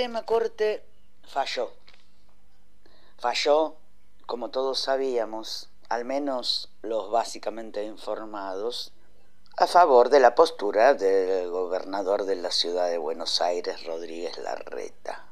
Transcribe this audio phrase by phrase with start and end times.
[0.00, 0.82] Suprema Corte
[1.28, 1.70] falló.
[3.18, 3.76] Falló,
[4.24, 8.94] como todos sabíamos, al menos los básicamente informados,
[9.58, 15.26] a favor de la postura del gobernador de la ciudad de Buenos Aires, Rodríguez Larreta.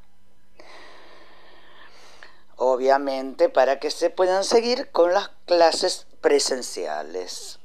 [2.56, 7.58] Obviamente para que se puedan seguir con las clases presenciales.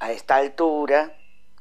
[0.00, 1.16] A esta altura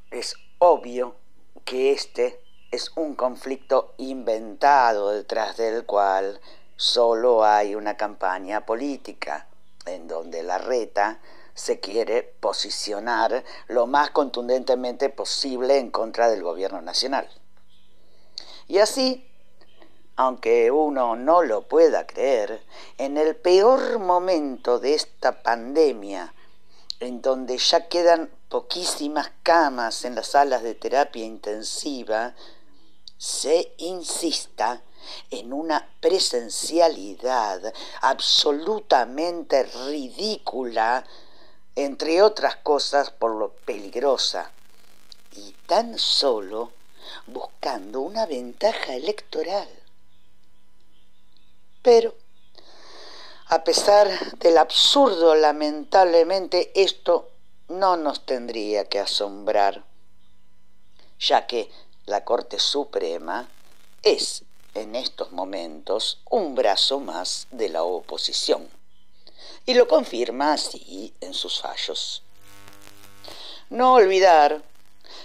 [0.09, 1.15] es obvio
[1.63, 6.39] que este es un conflicto inventado detrás del cual
[6.75, 9.47] solo hay una campaña política
[9.85, 11.19] en donde la reta
[11.53, 17.27] se quiere posicionar lo más contundentemente posible en contra del gobierno nacional.
[18.67, 19.27] Y así,
[20.17, 22.61] aunque uno no lo pueda creer,
[22.97, 26.33] en el peor momento de esta pandemia,
[26.99, 32.35] en donde ya quedan poquísimas camas en las salas de terapia intensiva,
[33.17, 34.81] se insista
[35.31, 41.05] en una presencialidad absolutamente ridícula,
[41.75, 44.51] entre otras cosas por lo peligrosa,
[45.33, 46.71] y tan solo
[47.27, 49.69] buscando una ventaja electoral.
[51.81, 52.13] Pero,
[53.47, 57.29] a pesar del absurdo, lamentablemente esto
[57.69, 59.85] no nos tendría que asombrar,
[61.19, 61.71] ya que
[62.07, 63.49] la Corte Suprema
[64.01, 68.69] es en estos momentos un brazo más de la oposición
[69.65, 72.23] y lo confirma así en sus fallos.
[73.69, 74.63] No olvidar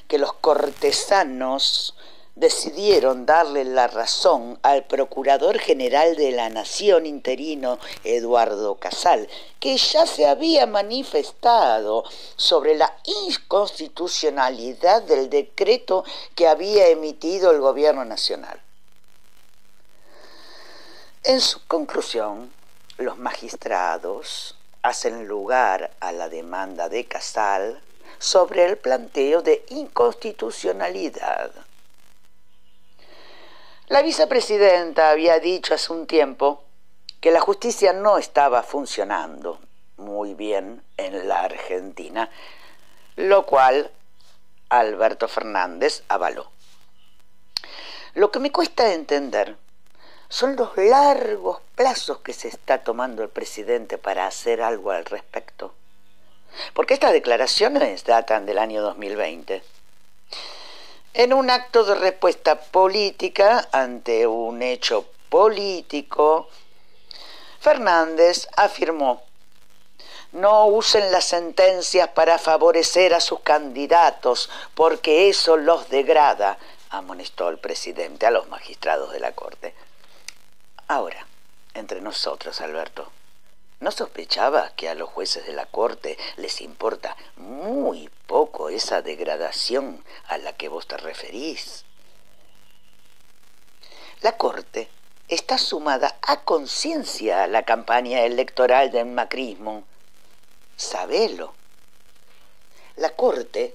[0.09, 1.95] que los cortesanos
[2.35, 9.29] decidieron darle la razón al Procurador General de la Nación interino, Eduardo Casal,
[9.61, 12.05] que ya se había manifestado
[12.37, 12.97] sobre la
[13.27, 16.05] inconstitucionalidad del decreto
[16.35, 18.61] que había emitido el Gobierno Nacional.
[21.25, 22.53] En su conclusión,
[22.97, 27.81] los magistrados hacen lugar a la demanda de Casal
[28.19, 31.53] sobre el planteo de inconstitucionalidad.
[33.89, 36.63] La vicepresidenta había dicho hace un tiempo
[37.21, 39.59] que la justicia no estaba funcionando
[39.97, 42.31] muy bien en la Argentina,
[43.17, 43.91] lo cual
[44.69, 46.51] Alberto Fernández avaló.
[48.15, 49.57] Lo que me cuesta entender
[50.29, 55.75] son los largos plazos que se está tomando el presidente para hacer algo al respecto.
[56.73, 59.63] Porque estas declaraciones datan del año 2020.
[61.15, 66.49] En un acto de respuesta política ante un hecho político,
[67.61, 69.23] Fernández afirmó,
[70.33, 76.57] no usen las sentencias para favorecer a sus candidatos, porque eso los degrada,
[76.89, 79.75] amonestó el presidente a los magistrados de la Corte.
[80.89, 81.27] Ahora,
[81.75, 83.13] entre nosotros, Alberto,
[83.83, 90.05] ¿No sospechaba que a los jueces de la Corte les importa muy poco esa degradación
[90.29, 91.85] a la que vos te referís?
[94.21, 94.89] La Corte
[95.27, 99.83] está sumada a conciencia a la campaña electoral del macrismo.
[100.77, 101.53] Sabelo.
[102.95, 103.75] La Corte,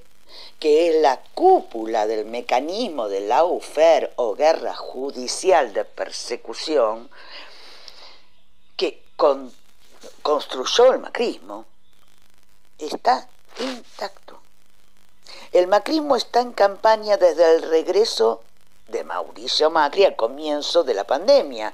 [0.58, 7.10] que es la cúpula del mecanismo de la UFER o guerra judicial de persecución,
[8.78, 9.52] que con
[10.22, 11.66] construyó el macrismo
[12.78, 13.28] está
[13.60, 14.40] intacto.
[15.52, 18.44] El macrismo está en campaña desde el regreso
[18.88, 21.74] de Mauricio Macri al comienzo de la pandemia,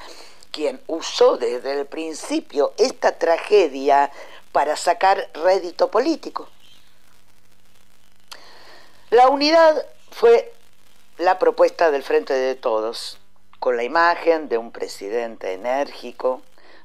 [0.51, 4.11] quien usó desde el principio esta tragedia
[4.51, 6.47] para sacar rédito político.
[9.09, 10.53] La unidad fue
[11.17, 13.19] la propuesta del Frente de Todos,
[13.59, 16.41] con la imagen de un presidente enérgico,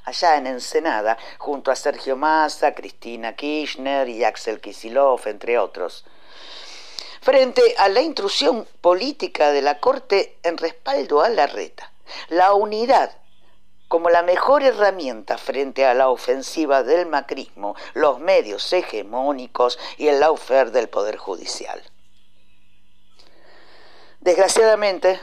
[0.09, 6.05] allá en Ensenada, junto a Sergio Massa, Cristina Kirchner y Axel Kisilov, entre otros.
[7.21, 11.93] Frente a la intrusión política de la Corte en respaldo a la reta,
[12.29, 13.13] la unidad
[13.89, 20.21] como la mejor herramienta frente a la ofensiva del macrismo, los medios hegemónicos y el
[20.21, 21.83] laufer del Poder Judicial.
[24.21, 25.21] Desgraciadamente,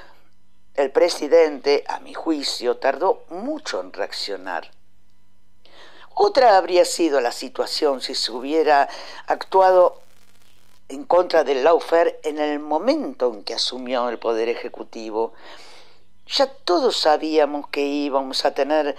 [0.73, 4.71] el presidente, a mi juicio, tardó mucho en reaccionar.
[6.17, 8.87] Otra habría sido la situación si se hubiera
[9.27, 9.99] actuado
[10.87, 15.33] en contra del Laufer en el momento en que asumió el Poder Ejecutivo.
[16.27, 18.95] Ya todos sabíamos que íbamos a tener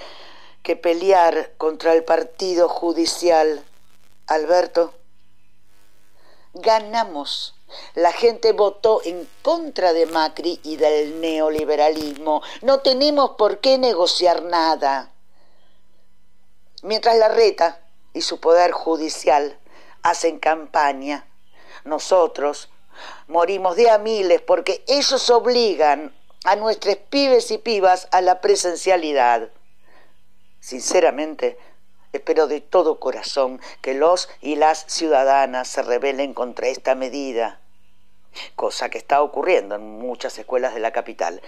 [0.62, 3.64] que pelear contra el partido judicial.
[4.26, 4.92] Alberto,
[6.52, 7.54] ganamos.
[7.94, 12.42] La gente votó en contra de Macri y del neoliberalismo.
[12.60, 15.15] No tenemos por qué negociar nada.
[16.82, 17.80] Mientras la reta
[18.12, 19.58] y su poder judicial
[20.02, 21.26] hacen campaña,
[21.84, 22.70] nosotros
[23.28, 26.14] morimos de a miles porque ellos obligan
[26.44, 29.50] a nuestros pibes y pibas a la presencialidad.
[30.60, 31.58] Sinceramente,
[32.12, 37.60] espero de todo corazón que los y las ciudadanas se rebelen contra esta medida,
[38.54, 41.40] cosa que está ocurriendo en muchas escuelas de la capital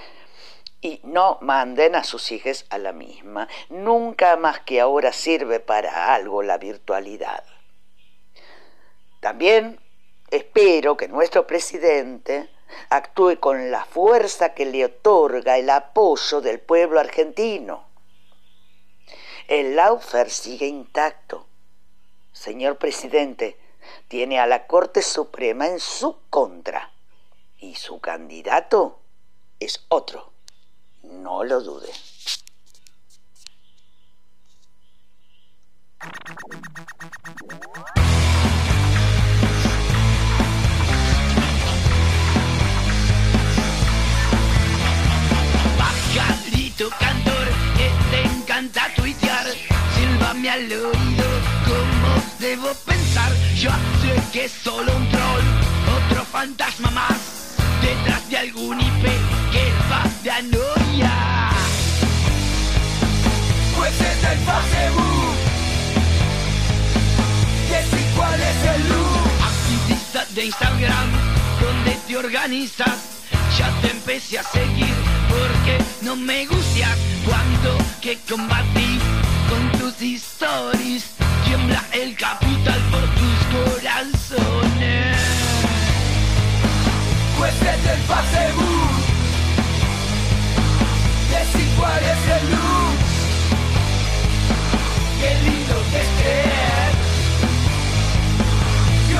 [0.80, 3.48] y no manden a sus hijos a la misma.
[3.68, 7.44] Nunca más que ahora sirve para algo la virtualidad.
[9.20, 9.80] También
[10.30, 12.48] espero que nuestro presidente
[12.90, 17.88] actúe con la fuerza que le otorga el apoyo del pueblo argentino.
[19.48, 21.46] El Laufer sigue intacto.
[22.32, 23.58] Señor presidente,
[24.06, 26.92] tiene a la Corte Suprema en su contra
[27.58, 29.00] y su candidato
[29.58, 30.37] es otro.
[31.10, 31.88] No lo dude.
[45.78, 49.46] Pajarito cantor que te encanta tuitear,
[49.94, 51.26] silbame al oído
[51.64, 53.32] cómo debo pensar.
[53.56, 53.70] Yo
[54.02, 55.44] sé que solo un troll,
[56.04, 59.47] otro fantasma más, detrás de algún IP
[59.98, 61.50] que va de anoia.
[63.76, 65.36] Pues es el Facebook,
[67.68, 69.28] que si cuál es el look.
[69.42, 71.10] Activista de Instagram,
[71.60, 72.96] donde te organizas.
[73.58, 74.94] Ya te empecé a seguir
[75.28, 78.98] porque no me gustas cuando que combatí
[79.48, 81.04] con tus stories.
[81.44, 85.16] Tiembla el capital por tus corazones.
[87.38, 89.07] Pues es el Facebook,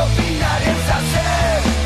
[0.01, 1.78] opinar es hacer.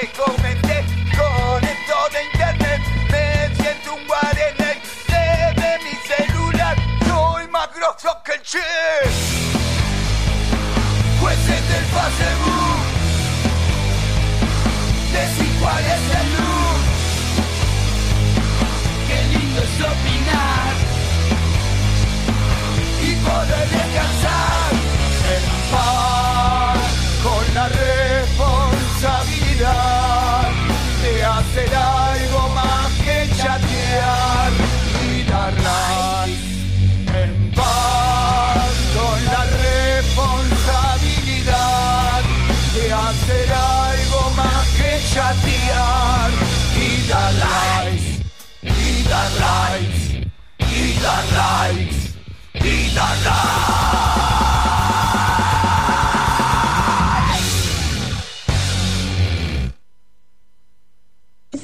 [0.00, 0.84] Que comenté
[1.16, 2.80] con esto de internet.
[3.10, 6.76] Me siento un guareney desde mi celular.
[7.06, 8.58] Soy más grosso que el che.
[11.20, 12.82] Pues es del Facebook.
[15.12, 16.35] Decir cuál es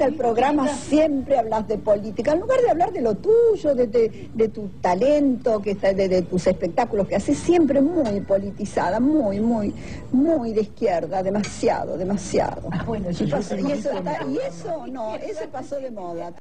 [0.00, 4.30] el programa siempre hablas de política, en lugar de hablar de lo tuyo, de, de-
[4.34, 9.38] de tu talento, que está- de, de tus espectáculos que haces, siempre muy politizada, muy,
[9.38, 9.72] muy,
[10.10, 12.62] muy de izquierda, demasiado, demasiado.
[12.84, 16.32] bueno, eso y, pasó- eso, está- y eso, no, eso pasó de moda.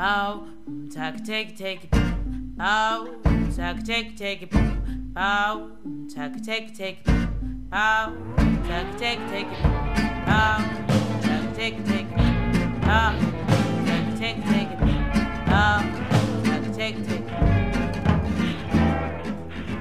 [0.00, 0.46] Bow,
[0.90, 1.90] tuck, take, take.
[2.56, 3.06] Bow,
[3.54, 4.50] tuck, take, take.
[5.12, 5.72] Bow,
[6.08, 7.04] tuck, take, take.
[7.68, 8.14] Bow,
[8.66, 9.50] tuck, take, take.
[10.24, 10.56] Bow,
[11.20, 12.08] tuck, take, take.
[12.80, 13.12] Bow,
[13.84, 14.78] tuck, take, take.
[15.44, 15.82] Bow,
[16.44, 17.26] tuck, take, take.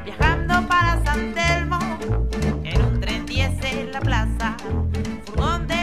[0.04, 1.80] Viajando para San Telmo,
[2.66, 4.58] en un tren 10 en la plaza,
[5.24, 5.79] furgón de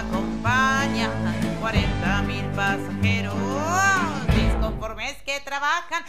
[0.00, 1.10] radio los acompaña,
[1.60, 3.34] 40 mil pasajeros,
[4.34, 6.02] disconformes que trabajan,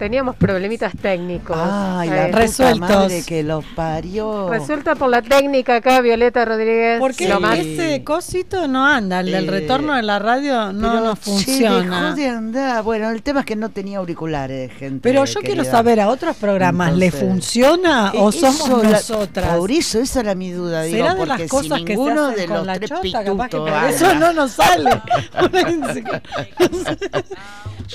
[0.00, 1.56] teníamos problemitas técnicos.
[1.60, 2.80] Ay, la Eh, resueltos.
[2.80, 4.48] madre que los parió.
[4.48, 6.98] Resuelta por la técnica acá, Violeta Rodríguez.
[6.98, 10.90] Porque Lo más- ese cosito no anda, el del Eh, retorno de la radio no
[10.90, 11.82] Pero, nos che, funciona.
[11.82, 12.82] dejó de andar.
[12.82, 15.00] Bueno, el tema es que no tenía auriculares, gente.
[15.02, 19.56] Pero yo quiero saber, ¿a otros programas le funciona o Eh, somos eso la- nosotras?
[19.58, 20.82] Por eso, esa era mi duda.
[20.84, 22.74] Digo, ¿Será de porque las cosas si que se ninguno hacen de con los la
[22.78, 24.90] tres chota, capaz que por eso no nos sale.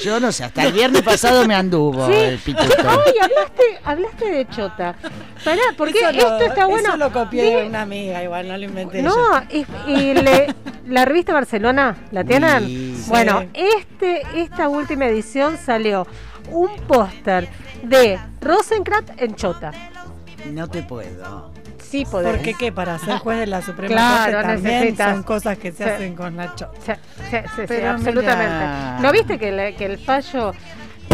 [0.04, 2.14] Yo no sé, hasta el viernes pasado me anduvo Sí.
[2.14, 2.74] el pituto.
[2.80, 4.96] Ay, hablaste, hablaste de Chota.
[5.44, 6.90] Pará, porque Eso esto lo- está bueno.
[6.90, 9.10] Eso lo copié de una amiga, igual no lo inventé yo.
[9.10, 10.54] No, y, y le-
[10.88, 12.66] la revista Barcelona, ¿la tienen?
[12.66, 13.06] Sí.
[13.08, 13.48] Bueno, Sí.
[13.80, 16.06] este, esta última edición salió
[16.52, 17.48] un póster
[17.84, 19.72] de Rosencrantz en Chota.
[20.52, 21.52] No te puedo.
[21.82, 22.36] Sí, podés.
[22.36, 25.72] Porque qué, para ser juez de la Suprema Claro, Corte también necesitas- son cosas que
[25.72, 25.90] se Sí.
[25.90, 26.72] hacen con la chota.
[26.86, 28.54] Sí, sí, sí, absolutamente.
[28.54, 28.98] mira.
[29.02, 30.52] ¿No viste que, le- que el fallo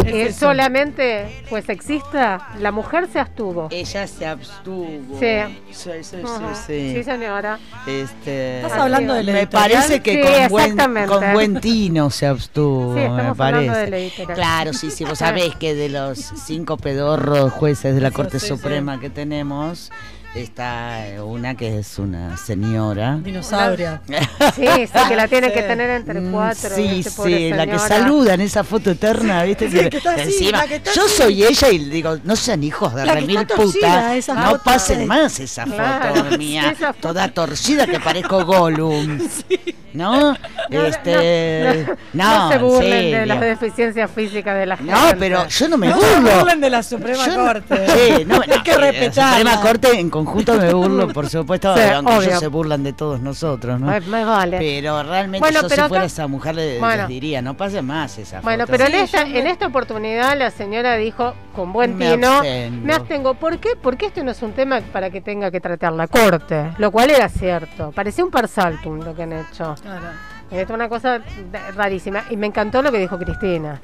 [0.06, 0.40] eh, eso.
[0.40, 2.50] solamente fue sexista?
[2.60, 3.68] La mujer se abstuvo.
[3.72, 5.20] Ella se abstuvo.
[5.20, 5.60] Sí.
[5.72, 6.56] Sí, sí, Ajá.
[6.56, 6.94] sí.
[6.96, 7.04] sí.
[7.04, 7.60] señora.
[7.88, 9.72] Este, ¿Estás hablando del Me editorial?
[9.72, 11.08] parece que Sí, con, buen, exactamente.
[11.10, 13.70] con buen tino se abstuvo, Sí, me estamos parece.
[13.70, 14.36] hablando del editorial.
[14.36, 18.48] Claro, sí, sí, vos sabés que de los cinco pedorros jueces de la Corte sí,
[18.48, 18.54] sí.
[18.56, 19.92] Suprema que tenemos,
[20.36, 23.18] está eh, una que es una señora.
[23.22, 24.02] Dinosauria.
[24.56, 25.68] Sí, sí, que la tienen que Sí.
[25.68, 26.76] tener entre Mm, cuatro.
[26.76, 29.70] Sí, este pobre sí, la que saluda en esa foto eterna, ¿viste?
[29.70, 31.14] Sí, que está así, encima, la que está yo así.
[31.18, 34.64] soy ella y digo, no sean hijos de remil puta, esa no foto.
[34.64, 37.08] pasen más esa foto mía, esa foto.
[37.10, 39.20] toda torcida que parezco Gollum,
[39.94, 40.34] ¿no?
[40.70, 44.92] No, este, no, no se burlen de las deficiencias físicas de la gente.
[44.94, 46.40] No, pero yo no me No se burlo.
[46.40, 47.88] burlen de la Suprema Yo no- Corte.
[47.88, 49.38] Sí, no, Hay no, que de la respetarla.
[49.38, 52.28] Suprema Corte en conjunto me burlo, por supuesto, Sí, aunque obvio.
[52.30, 53.88] ellos se burlan de todos nosotros, ¿no?
[53.88, 54.58] Me, me vale.
[54.60, 57.82] Pero realmente Bueno, yo pero si fuera acá- esa mujer le- les, diría, no pase
[57.82, 58.78] más esa Bueno, foto.
[58.78, 62.86] pero en esta, me- en esta oportunidad la señora dijo con buen Me tino, abstengo.
[62.86, 63.34] me abstengo.
[63.34, 63.72] ¿Por qué?
[63.82, 67.10] Porque esto no es un tema para que tenga que tratar la corte, lo cual
[67.10, 67.92] era cierto.
[67.92, 69.76] Parecía un parsaltum lo que han hecho.
[69.82, 70.08] Claro.
[70.52, 71.22] Es una cosa
[71.76, 72.24] rarísima.
[72.30, 73.80] Y me encantó lo que dijo Cristina.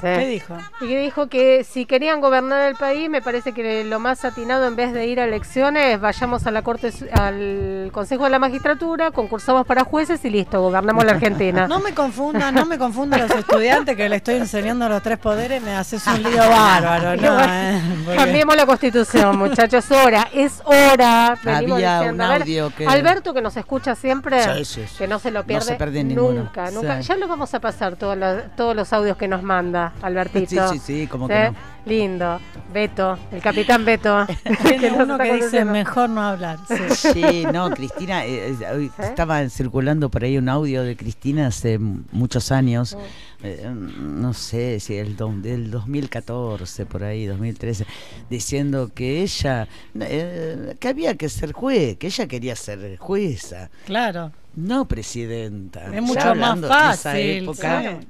[0.00, 0.06] Sí.
[0.06, 0.56] ¿Qué dijo?
[0.80, 4.66] Y que dijo que si querían gobernar el país, me parece que lo más atinado
[4.66, 9.10] en vez de ir a elecciones, vayamos a la corte, al Consejo de la Magistratura,
[9.10, 11.66] concursamos para jueces y listo, gobernamos la Argentina.
[11.68, 15.62] No me confundan, no me confundan los estudiantes que le estoy enseñando los tres poderes,
[15.62, 17.40] me haces un lío bárbaro, ¿no?
[17.44, 21.38] eh, porque- Cambiemos la constitución, muchachos, es hora, es hora.
[21.42, 24.96] Venimos Había diciendo, un audio que- Alberto que nos escucha siempre, Sí, sí, sí.
[24.98, 26.40] que no se lo No pierde, se pierde ninguno.
[26.44, 27.02] nunca, nunca.
[27.02, 27.08] Sí.
[27.08, 30.68] Ya lo vamos a pasar todos los, todos los audios que nos manda Albertito.
[30.72, 31.54] Sí, sí, sí, como que no.
[31.86, 32.38] Lindo,
[32.74, 34.26] Beto, el capitán Beto.
[34.82, 36.58] Nos uno que dice mejor no hablar.
[36.68, 37.12] sí.
[37.12, 42.52] Sí, no, Cristina, eh, eh, estaba circulando por ahí un audio de Cristina hace muchos
[42.52, 42.96] años,
[43.42, 47.86] eh, no sé si el do- del 2014, por ahí, 2013,
[48.28, 49.66] diciendo que ella,
[49.98, 54.32] eh, que había que ser juez, que ella quería ser jueza, Claro.
[54.54, 55.86] no presidenta.
[55.94, 58.06] Es mucho más esa fácil, época sí.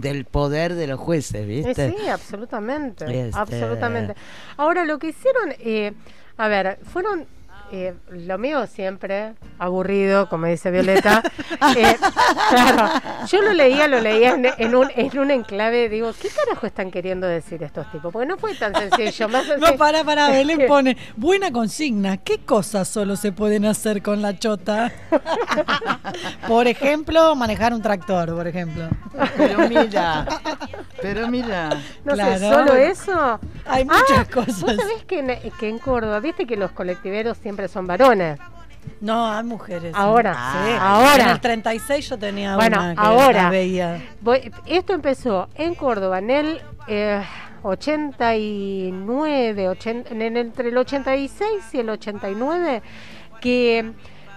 [0.00, 1.90] Del poder de los jueces, Eh, ¿viste?
[1.96, 4.14] sí, absolutamente, Este- absolutamente.
[4.56, 5.92] Ahora, lo que hicieron, eh,
[6.38, 7.26] a ver, fueron,
[7.72, 11.22] eh, lo mío siempre, aburrido, como dice Violeta.
[11.76, 11.96] Eh,
[12.50, 16.66] claro, yo lo leía, lo leía en, en un, en un enclave, digo, ¿qué carajo
[16.66, 18.12] están queriendo decir estos tipos?
[18.12, 19.78] Porque no fue tan sencillo, más No, sencillo.
[19.78, 24.92] para, para, Belén pone, buena consigna, ¿qué cosas solo se pueden hacer con la chota?
[26.48, 28.88] por ejemplo, manejar un tractor, por ejemplo.
[29.36, 30.26] Pero mira,
[31.00, 31.70] pero mira.
[32.04, 33.40] No sé, solo eso.
[33.66, 34.60] Hay muchas Ah, cosas.
[34.62, 38.38] ¿Vos sabés que en, que en Córdoba, viste que los colectiveros siempre son varones?
[39.00, 39.94] No, hay mujeres.
[39.94, 40.72] Ahora, sí.
[40.80, 41.22] ahora.
[41.24, 43.42] En el 36 yo tenía Bueno, una que ahora.
[43.44, 44.02] la veía.
[44.20, 47.22] Voy- esto empezó en Córdoba en el eh,
[47.62, 52.82] 89, 80 en el- entre el 86 y el 89,
[53.40, 53.92] que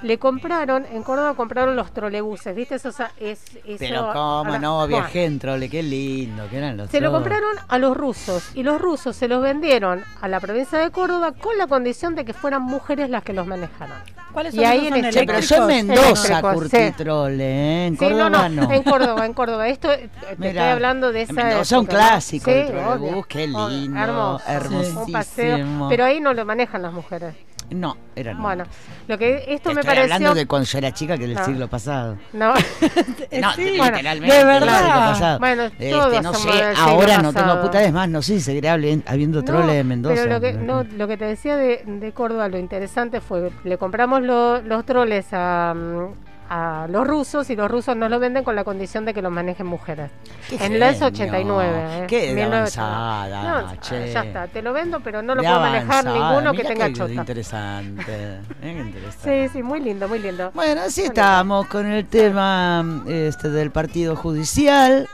[0.06, 2.76] le compraron, en Córdoba compraron los trolebuses, ¿viste?
[2.76, 3.40] Eso, es, eso
[3.80, 7.12] Pero cómo ahora- no, bueno, viajé en trole, qué lindo, que eran los Se lo
[7.12, 11.32] compraron a los rusos y los rusos se los vendieron a la provincia de Córdoba
[11.34, 14.02] con la condición de que fueran mujeres las que los manejaran.
[14.32, 14.88] ¿Cuáles Y son ahí esos?
[14.88, 15.68] en ¿Son el- Che, pero yo en?
[15.88, 16.92] Mendoza Eléctricos, curtí sí.
[16.98, 17.86] trole, ¿eh?
[17.88, 18.72] En Sí, no, Córdoba no, no.
[18.72, 19.68] en Córdoba, en Córdoba.
[19.70, 24.00] Esto eh, te estoy hablando de esa en Mendoza el trolebús, obvio, qué obvio, lindo,
[24.00, 25.04] hermoso, hermosísimo.
[25.06, 27.34] Un paseo, pero ahí no lo manejan las mujeres.
[27.72, 28.64] No, eran Bueno,
[29.08, 31.34] lo que esto Te me estoy pareció hablando de cuando yo era chica, que era
[31.34, 31.46] el No.
[31.46, 32.18] siglo pasado.
[32.34, 32.54] no,
[33.42, 34.36] No, Sí, bueno, literalmente.
[34.36, 34.78] de del verdad.
[34.80, 35.40] siglo pasado.
[35.40, 37.52] Bueno, Este, todos no sé, del ahora no pasado.
[37.54, 40.16] tengo puta vez más, no sé si seguirá habiendo No, trole en Mendoza.
[40.16, 43.78] Pero lo que, no, lo que te decía de, de Córdoba, lo interesante fue, le
[43.78, 46.14] compramos lo- los troles a, mm,
[46.50, 49.32] a los rusos y los rusos nos lo venden con la condición de que los
[49.32, 50.12] manejen mujeres.
[50.52, 51.70] En los genio, 89.
[52.04, 52.06] ¿eh?
[52.08, 52.56] qué de 1989.
[52.56, 54.12] avanzada, No, che.
[54.12, 57.14] ya está, te lo vendo, pero no lo puedo manejar ninguno que tenga chota.
[57.14, 58.40] interesante.
[58.62, 59.48] eh, interesante.
[59.48, 60.52] Sí, sí, muy lindo, muy lindo.
[60.54, 65.08] Bueno, así estamos con el tema este del partido judicial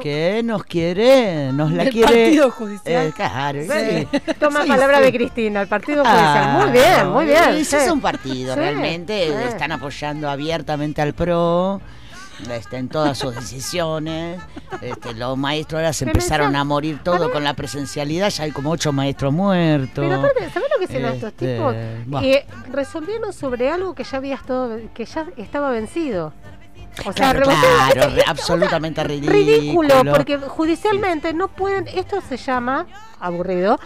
[0.00, 2.24] que nos quiere, nos la ¿Del quiere.
[2.24, 3.06] partido judicial?
[3.06, 3.68] Eh, claro, Sí.
[4.10, 4.20] sí.
[4.40, 5.04] Toma Sí, palabra sí.
[5.04, 6.58] de Cristina, el Partido Judicial.
[6.60, 7.50] Muy bien, muy bien.
[7.56, 7.84] Ese sí.
[7.86, 9.48] es un partido, Sí, realmente sí.
[9.48, 11.80] están apoyando abiertamente al PRO.
[12.50, 14.40] este, en todas sus decisiones.
[14.82, 18.50] Este, los maestros ahora se Pero empezaron a morir todo con la presencialidad, ya hay
[18.50, 20.04] como ocho maestros muertos.
[20.04, 21.74] Pero aparte, ¿sabes lo que hicieron estos Este, tipos?
[22.06, 22.24] buah.
[22.24, 26.32] Eh, resolvieron sobre algo que ya había estado, que ya estaba vencido.
[27.00, 29.32] O sea, Claro, revolvieron- claro, es- es- absolutamente o sea, ridículo.
[29.32, 32.86] ridículo, porque judicialmente no pueden, esto se llama,
[33.20, 33.80] aburrido,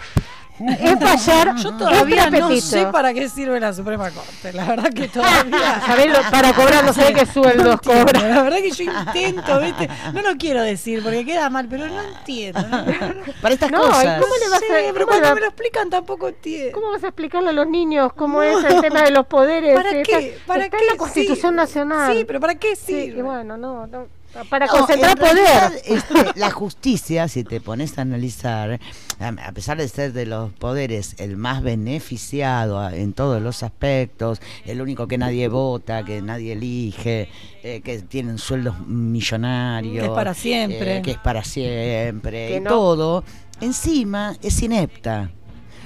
[0.60, 4.52] es fallar, Yo es todavía no sé para qué sirve la Suprema Corte.
[4.52, 5.80] La verdad que todavía.
[5.86, 8.20] ¿Sabés lo- para cobrar no sé qué sueldos No cobra.
[8.28, 9.88] La verdad que yo intento, ¿viste?
[10.12, 12.60] No lo quiero decir porque queda mal, pero no entiendo.
[12.60, 12.84] ¿no?
[13.40, 14.20] Para estas No, ¿y cosas.
[14.20, 16.72] cómo le vas Sí, a- pero cuando la- me lo explican tampoco entiendo.
[16.72, 19.74] ¿Cómo vas a explicarle a los niños cómo es el tema de los poderes?
[19.76, 20.38] ¿Para qué?
[20.46, 20.84] ¿Para está qué?
[20.84, 22.16] en la Constitución Sí, Nacional.
[22.16, 23.18] Sí, pero ¿para qué Sí, sirve?
[23.18, 24.17] y bueno, no, no.
[24.44, 25.82] Para No, concentrar en realidad, poder.
[25.86, 28.78] este, la justicia, si te pones a analizar,
[29.20, 34.40] a pesar de ser de los poderes el más beneficiado a- en todos los aspectos,
[34.64, 37.28] el único que nadie vota, que nadie elige,
[37.62, 40.98] eh, que tienen sueldos millonarios, Que es para siempre.
[40.98, 42.70] eh, que es para siempre, Que y no.
[42.70, 43.24] todo,
[43.60, 45.30] encima es inepta.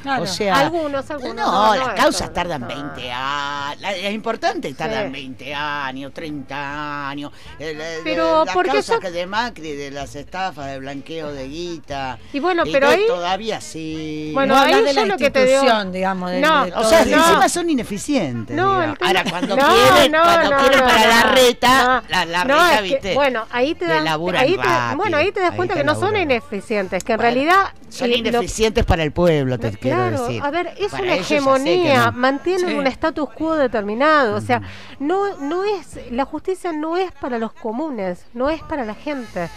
[0.03, 0.23] Claro.
[0.23, 2.67] O sea, Algunos, algunos, No, no, no, las causas tardan no.
[2.69, 3.79] 20 años.
[3.97, 5.13] Es importante, tardan Sí.
[5.13, 7.33] 20 años, 30 años.
[7.59, 11.33] El- el- Pero las porque causas eso- que de Macri, de las estafas, de blanqueo
[11.33, 12.19] de guita.
[12.33, 14.31] Y bueno, y pero ahí- Todavía sí.
[14.35, 16.31] Bueno, ahí de yo la lo que te digo- digamos.
[16.31, 18.57] de- No, de o sea, encima son ineficientes.
[18.57, 22.09] No, Ahora, cuando No, quieren, no, cuando no, quieren no, para la reta, no.
[22.09, 23.15] la, la No, reta, que, ¿viste?
[23.15, 25.81] bueno, ahí te das, laburan ahí te, rápido, bueno, ahí te das ahí cuenta te
[25.81, 29.73] que no son ineficientes, que en realidad Son eh, ineficientes para el pueblo, te No,
[29.95, 30.43] quiero claro, decir.
[30.43, 32.13] a ver, es Para una hegemonía, no.
[32.13, 32.75] mantienen Sí.
[32.79, 34.63] un status quo determinado, o sea,
[34.99, 39.49] no, no es, la justicia no es para los comunes, no es para la gente,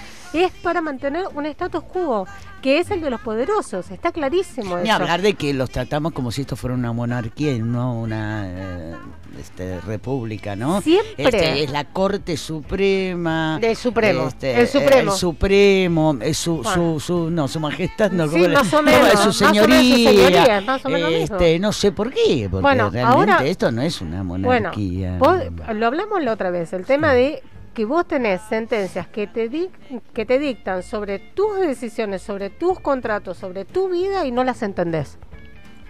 [0.43, 2.28] es para mantener un status quo,
[2.62, 4.91] que es el de los poderosos, está clarísimo eso.
[4.93, 8.95] hablar de que los tratamos como si esto fuera una monarquía y no una eh,
[9.39, 10.82] este, república, ¿no?
[10.82, 11.13] Siempre.
[11.17, 13.60] Este, es la Corte Suprema.
[13.62, 15.12] Del Supremo, este, el Supremo.
[15.12, 16.74] El Supremo, es su, Bueno.
[16.74, 19.26] su, su- no, su majestad, no, Sí, ¿cómo le- más o no, menos, es su
[19.28, 20.12] más o menos su señoría.
[20.12, 21.36] señoría, más o menos lo mismo.
[21.38, 25.17] este, no sé por qué, porque Bueno, realmente ahora- esto no es una Bueno, monarquía.
[25.19, 25.41] vos-
[25.76, 27.43] lo hablamos la otra vez, el tema de
[27.76, 32.80] que vos tenés sentencias que te, dic- que te dictan sobre tus decisiones, sobre tus
[32.80, 35.20] contratos, sobre tu vida y no las entendés.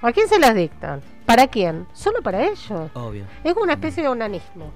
[0.02, 1.02] ¿A quién se las dictan?
[1.26, 1.88] ¿Para quién?
[1.94, 2.92] Solo para ellos.
[2.94, 3.24] Obvio.
[3.44, 4.72] Es una especie de onanismo.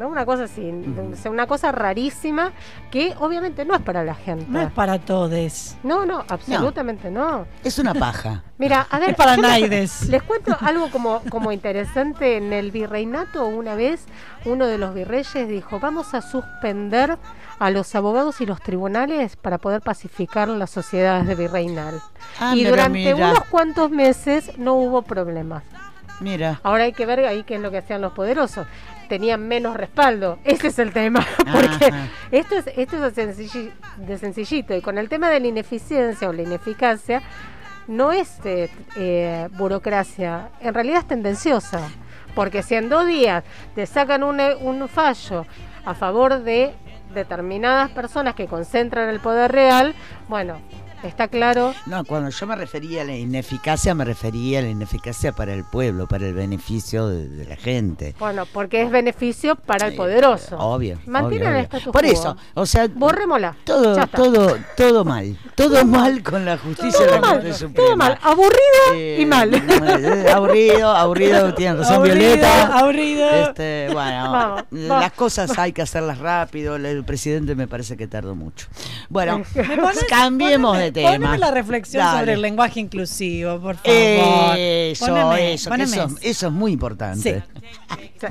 [0.00, 0.08] ¿No?
[0.08, 0.72] Una cosa así,
[1.20, 2.52] sea, una cosa rarísima
[2.90, 4.46] que obviamente no es para la gente.
[4.48, 5.76] No es para todes.
[5.84, 7.46] No, no, absolutamente no.
[7.62, 8.42] Es una paja.
[8.58, 10.08] Mira, a ver, Es para les- naides.
[10.08, 12.36] Les cuento algo como, como interesante.
[12.36, 14.04] En el virreinato, una vez,
[14.44, 17.16] uno de los virreyes dijo: Vamos a suspender
[17.58, 22.00] a los abogados y los tribunales para poder pacificar las sociedades de virreinal.
[22.38, 23.30] Ah, y durante mira.
[23.30, 25.62] unos cuantos meses no hubo problemas.
[26.20, 26.60] Mira.
[26.62, 28.66] Ahora hay que ver ahí qué es lo que hacían los poderosos.
[29.08, 30.38] Tenían menos respaldo.
[30.44, 31.26] Ese es el tema.
[31.36, 32.08] Porque Ajá.
[32.30, 34.74] esto es, esto es de sencillito.
[34.74, 37.22] Y con el tema de la ineficiencia o la ineficacia,
[37.88, 40.50] no es eh, eh, burocracia.
[40.60, 41.80] En realidad es tendenciosa.
[42.34, 43.42] Porque si en dos días
[43.74, 45.46] te sacan un, eh, un fallo
[45.84, 46.72] a favor de
[47.12, 49.94] determinadas personas que concentran el poder real,
[50.28, 50.60] bueno,
[51.04, 51.74] está claro.
[51.86, 55.64] No, cuando yo me refería a la ineficacia, me refería a la ineficacia para el
[55.64, 58.14] pueblo, para el beneficio de, de la gente.
[58.18, 60.56] Bueno, porque es beneficio para el Eh, poderoso.
[60.58, 60.98] Obvio.
[61.06, 61.78] Mantienen obvio, el obvio.
[61.78, 63.56] status Por eso, o sea, Borrémosla.
[63.64, 65.36] todo, todo, todo mal.
[65.54, 67.86] Todo mal con la justicia de Todo la mal, Corte Suprema.
[67.86, 68.18] todo mal.
[68.22, 69.54] Aburrido Eh, y mal.
[69.54, 72.78] eh, aburrido, aburrido, tiene razón Aburrido, Violeta.
[72.78, 73.30] aburrido.
[73.30, 75.12] Este, bueno, Vamos, las vamos.
[75.12, 76.76] cosas hay que hacerlas rápido.
[76.76, 78.66] El, presidente me parece que tardó mucho.
[79.08, 81.10] Bueno, ¿Me pones- cambiemos poneme- de tema.
[81.12, 82.18] Poneme la reflexión Dale.
[82.20, 84.56] sobre el lenguaje inclusivo, por favor.
[84.58, 87.42] Eso, Poneme, eso, que poneme eso, eso es muy importante.
[88.20, 88.26] Sí.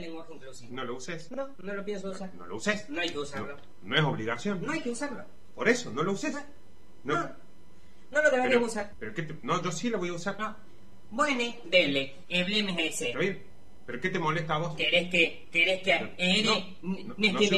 [0.00, 0.74] Lenguaje inclusivo.
[0.74, 1.30] No lo uses.
[1.30, 2.34] No, no lo pienso usar.
[2.34, 2.88] No lo uses.
[2.88, 3.56] No hay que usarlo.
[3.56, 4.62] No, no es obligación.
[4.64, 5.24] No hay que usarlo.
[5.54, 6.34] Por eso, no lo uses.
[7.04, 7.14] No.
[7.14, 7.30] No,
[8.10, 8.92] no lo deberíamos Pero, usar.
[8.98, 10.38] pero ¿qué te- no, yo sí lo voy a usar.
[10.38, 10.56] No.
[11.10, 13.06] Bueno, dele, hablemos ese.
[13.08, 13.42] ¿Está bien?
[13.86, 14.76] ¿Pero qué te molesta a vos?
[14.76, 17.56] ¿Querés que, querés que, eh, no, no, no que así.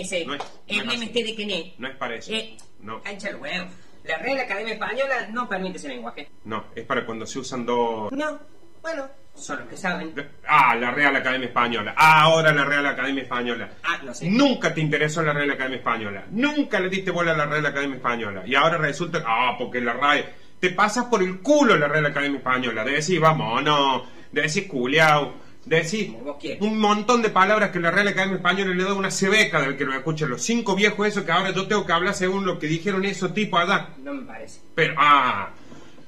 [0.00, 0.24] ese?
[0.24, 1.74] No es- no es de que ne.
[1.78, 2.32] No es para eso.
[2.32, 3.02] Eh, No.
[3.02, 3.66] Cancha el huevo.
[4.04, 6.28] La Real Academia Española no permite ese lenguaje.
[6.44, 8.12] No, es para cuando se usan dos...
[8.12, 8.38] No,
[8.82, 10.14] bueno, son los que saben.
[10.46, 11.94] Ah, la Real Academia Española.
[11.96, 13.70] Ah, ahora la Real Academia Española.
[13.82, 14.28] Ah, no sé.
[14.30, 16.26] Nunca te interesó la Real Academia Española.
[16.30, 18.42] Nunca le diste bola a la Real Academia Española.
[18.46, 20.43] Y ahora resulta, ah, porque la RAE.
[20.64, 22.84] Te pasas por el culo la Real Academia Española.
[22.84, 24.06] De decir, vamos, no.
[24.32, 25.34] De decir, culiao.
[25.62, 26.16] De decir,
[26.60, 29.84] un montón de palabras que la Real Academia Española le da una cebeca del que
[29.84, 30.24] lo escucha.
[30.24, 33.34] Los cinco viejos esos que ahora yo tengo que hablar según lo que dijeron esos
[33.34, 33.90] tipos allá.
[34.02, 34.60] No me parece.
[34.74, 35.50] Pero, ah,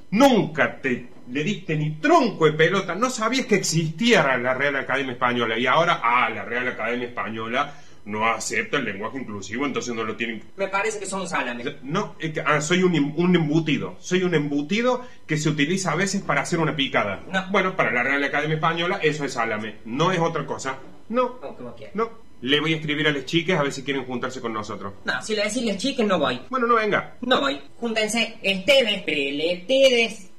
[0.09, 5.11] nunca te le diste ni tronco de pelota, no sabías que existía la Real Academia
[5.11, 7.73] Española y ahora, ah, la Real Academia Española
[8.07, 10.43] no acepta el lenguaje inclusivo, entonces no lo tienen...
[10.55, 11.63] Me parece que son un salame.
[11.83, 15.91] No, es que, ah, soy un, em- un embutido, soy un embutido que se utiliza
[15.91, 17.23] a veces para hacer una picada.
[17.31, 17.45] No.
[17.51, 20.79] Bueno, para la Real Academia Española eso es álame, no es otra cosa.
[21.09, 21.95] No, No, como quieras.
[21.95, 22.25] no.
[22.39, 24.93] Le voy a escribir a las chicas a ver si quieren juntarse con nosotros.
[25.05, 26.39] No, si le decís las chicas, no voy.
[26.51, 27.15] Bueno, no venga.
[27.21, 27.59] No voy.
[27.79, 30.29] Júntense, ustedes,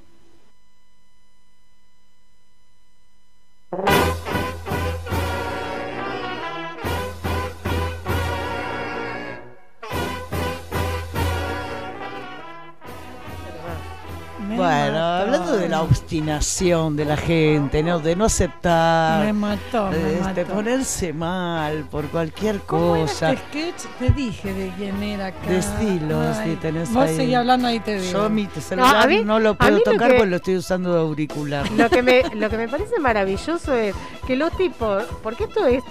[14.66, 15.38] preletedes.
[15.40, 17.98] acuerdo de la obstinación de la gente, ¿no?
[17.98, 19.24] De no aceptar.
[19.24, 20.54] Me mató, me de este, mató.
[20.54, 23.32] ponerse mal por cualquier ¿Cómo era cosa.
[23.32, 23.90] este sketch?
[23.98, 25.48] Te dije de quién era acá.
[25.48, 27.16] De estilos Ay, que tenés Vos ahí.
[27.16, 28.12] seguí hablando ahí te digo.
[28.12, 30.56] Yo mi No, celular a mí- no lo puedo lo tocar que- porque lo estoy
[30.56, 31.70] usando de auricular.
[31.72, 33.94] Lo que, me, lo que me parece maravilloso es
[34.26, 35.82] que los tipos, porque esto es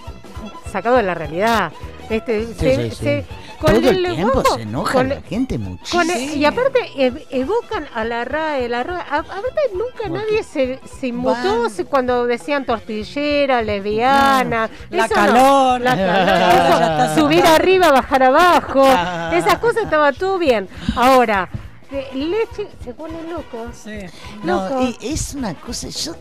[0.72, 1.72] sacado de la realidad,
[2.10, 2.96] este, Sí, se- sí, sí.
[3.04, 3.26] se-
[3.60, 6.02] con Todo el tiempo se enoja con- la gente muchísimo.
[6.04, 9.02] con el- y aparte ev- evocan a la RAE, la RAE.
[9.02, 11.86] A, aparte nunca nadie se, se inmutó Van.
[11.90, 14.70] cuando decían tortillera, lesbiana.
[14.90, 15.82] La calor.
[15.82, 18.84] la calor, eso, subir arriba, bajar abajo.
[18.86, 19.32] Ah.
[19.34, 20.68] Esas cosas estaba todo bien.
[20.96, 21.50] Ahora,
[21.92, 23.68] de leche se pone loco.
[23.74, 24.00] Sí.
[24.44, 24.82] No, Loco.
[24.84, 26.14] y es una cosa, yo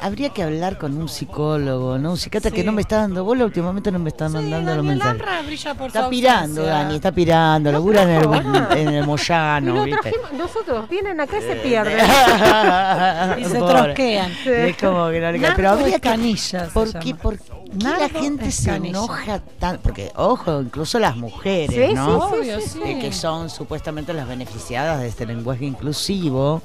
[0.00, 2.10] habría que hablar con un psicólogo, ¿no?
[2.12, 2.66] Un psiquiatra que Sí.
[2.66, 5.20] no me está dando bola, últimamente no me está Sí, mandando los Daniel mensajes.
[5.22, 6.62] Amra brilla por Está pirando.
[6.64, 10.00] Dani, está pirando, labura en el, en el Moyano, lo ¿viste?
[10.10, 11.98] trajimos, nosotros vienen acá y se pierden.
[13.40, 13.74] Y se Pobre.
[13.84, 14.32] trosquean.
[14.46, 15.40] Es como que no le.
[15.56, 15.98] Pero habría
[16.36, 17.44] se ¿Por qué, por qué
[17.78, 19.78] la gente se enoja tan?
[19.78, 22.28] Porque, ojo, incluso las mujeres, Sí, ¿no?
[22.30, 22.80] sí, Obvio, sí.
[22.84, 26.60] Eh, que son supuestamente las beneficiadas de este lenguaje inclusivo,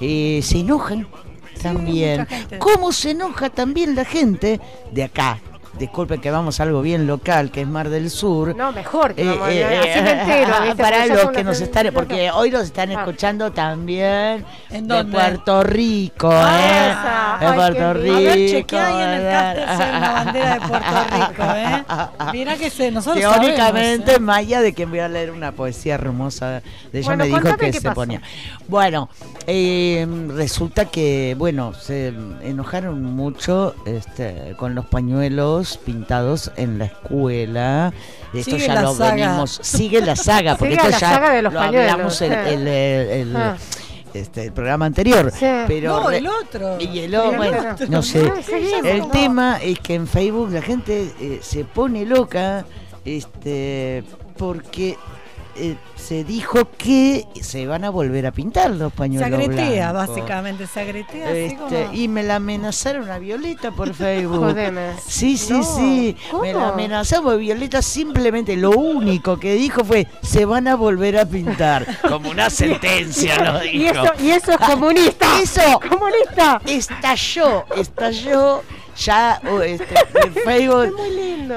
[0.00, 1.06] eh, se enojan
[1.62, 2.26] también.
[2.58, 4.60] ¿Cómo se enoja también la gente
[4.92, 5.40] de acá?
[5.78, 8.54] Disculpen que vamos a algo bien local, que es Mar del Sur.
[8.56, 10.82] No, mejor que Eh, vamos a eh, así me entero, ¿viste?
[10.82, 12.94] para los que nos están, porque hoy nos están Ah.
[13.00, 15.04] escuchando también ¿En de?
[15.04, 17.46] Puerto Rico, Ah, ¿eh?
[17.46, 18.14] De Puerto qué Rico.
[18.16, 19.22] A ver, chequea ahí en el
[20.12, 21.84] bandera de Puerto Rico, ¿eh?
[22.32, 24.20] Mirá que se, nosotros Teóricamente, sabemos, ¿eh?
[24.20, 27.72] Maya, de quien voy a leer una poesía hermosa de ella, Bueno, me dijo que
[27.72, 27.94] se pasó.
[27.94, 28.20] ponía.
[28.68, 29.08] Bueno,
[29.46, 32.08] eh, resulta que, bueno, se
[32.42, 37.92] enojaron mucho este, con los pañuelos pintados en la escuela.
[38.34, 39.14] Esto Sigue ya la lo saga.
[39.14, 39.58] venimos.
[39.62, 42.30] Sigue la saga, porque Sigue esto la ya saga de los lo pañuelos, hablamos el,
[42.32, 42.38] sí.
[42.48, 43.56] el, el- Ah.
[44.14, 45.30] este, el programa anterior.
[45.32, 45.46] Sí.
[45.66, 46.76] Pero No, el otro.
[46.80, 47.86] y el otro, El bueno, otro.
[47.88, 48.32] no sé.
[48.32, 48.80] Ah.
[48.84, 49.08] El No.
[49.08, 52.64] tema es que en Facebook la gente eh, se pone loca
[53.04, 54.04] este
[54.36, 54.96] porque
[55.60, 60.08] eh, se dijo que se van a volver a pintar los Se pañuelos agretea, blancos.
[60.16, 61.94] básicamente, se agretea así Este, como...
[61.94, 64.38] y me la amenazaron a Violeta por Facebook.
[64.38, 64.92] Jodeme.
[65.06, 66.16] Sí, sí, No, sí.
[66.40, 66.68] Me la
[67.22, 71.86] porque Violeta simplemente lo único que dijo fue se van a volver a pintar.
[72.08, 73.76] Como una sentencia lo dijo.
[73.76, 75.40] Y eso, y eso es comunista.
[75.40, 75.80] Eso.
[75.88, 76.60] Comunista.
[76.66, 78.62] estalló, estalló
[79.00, 80.84] ya oh, este, en Facebook.
[80.84, 81.54] Es muy lindo.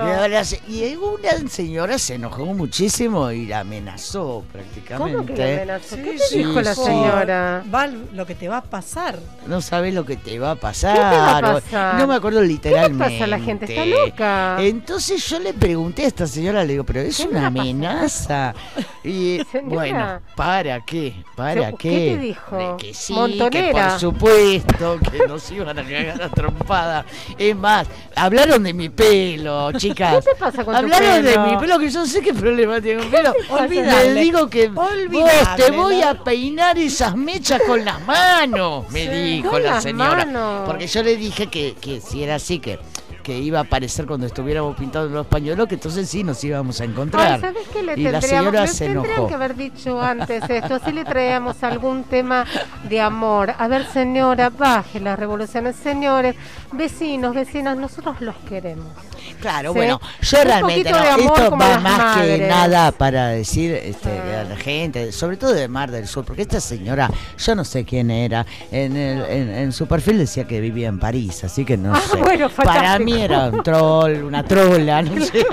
[0.68, 5.14] Y una señora se enojó muchísimo y la amenazó prácticamente.
[5.18, 5.96] ¿Cómo que la amenazó?
[5.98, 6.82] ¿Qué Sí, te sí, dijo la sí.
[6.84, 7.64] señora?
[7.74, 9.20] Va lo que te va a pasar.
[9.46, 10.94] No sabes lo que te va a pasar.
[10.96, 11.96] ¿Qué te va a pasar?
[12.00, 13.04] No me acuerdo literalmente.
[13.20, 13.28] pasa?
[13.28, 14.58] La gente está loca.
[14.60, 17.48] Entonces yo le pregunté a esta señora, le digo, pero es ¿Qué una le a
[17.48, 18.54] amenaza.
[19.06, 19.76] Y Señora.
[19.76, 21.14] bueno, ¿para qué?
[21.36, 22.16] ¿Para ¿Qué qué?
[22.16, 22.58] te dijo?
[22.58, 23.90] De que sí, que Montonera.
[23.90, 27.06] por supuesto que nos iban a cagar a trompada.
[27.38, 30.24] Es más, hablaron de mi pelo, chicas.
[30.24, 31.46] ¿Qué te pasa con tu Hablaron de pelo?
[31.48, 33.34] mi pelo, que yo no sé qué problema tengo con pelo.
[33.50, 34.14] Olvidable.
[34.14, 34.90] Le digo que vos
[35.56, 36.10] te voy ¿no?
[36.10, 40.26] a peinar esas mechas con las manos, me dijo la señora.
[40.26, 40.64] manos.
[40.66, 42.80] Porque yo le dije que, que si era así, que,
[43.24, 46.84] que iba a aparecer cuando estuviéramos pintados los pañuelos, que entonces sí nos íbamos a
[46.84, 47.34] encontrar.
[47.34, 49.28] Ay, ¿sabes qué le y la señora se tendrían enojó.
[49.30, 50.76] que haber dicho antes esto?
[50.76, 52.46] Así le traíamos algún tema
[52.90, 53.54] de amor.
[53.58, 55.76] A ver, señora, baje las revoluciones.
[55.78, 56.36] Señores,
[56.74, 58.88] vecinos, vecinas, nosotros los queremos.
[59.40, 59.78] Claro, ¿Sí?
[59.78, 64.42] bueno, yo Un realmente no, esto va más que nada para decir este, Ah.
[64.42, 67.84] a la gente, sobre todo de Mar del Sur, porque esta señora, yo no sé
[67.86, 71.78] quién era, en, el, en, en su perfil decía que vivía en París, así que
[71.78, 72.18] no Ah, sé.
[72.18, 75.46] bueno, para mí era un troll, una trola, no sé.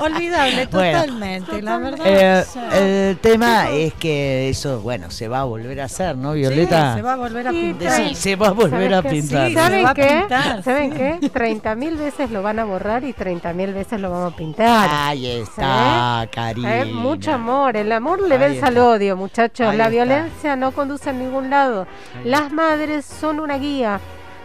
[0.00, 1.00] Olvidable, Bueno.
[1.00, 2.06] totalmente, la verdad.
[2.06, 6.92] Eh, el tema es que eso, bueno, se va a volver a hacer, ¿no, Violeta?
[6.92, 7.92] Sí, se va a volver a pintar.
[7.92, 9.48] Sí, se va a volver ¿Sabes a pintar.
[9.48, 10.24] Sí, ¿Saben qué?
[10.62, 11.30] ¿Saben qué?
[11.30, 14.88] 30 mil veces lo van a borrar y 30 mil veces lo vamos a pintar.
[14.90, 16.28] Ahí está.
[16.32, 16.84] Karina.
[16.86, 19.68] mucho amor, el amor le vence al odio, muchachos.
[19.68, 19.90] Ahí la está.
[19.94, 21.86] violencia no conduce a ningún lado.
[22.24, 24.00] Las madres son una guía,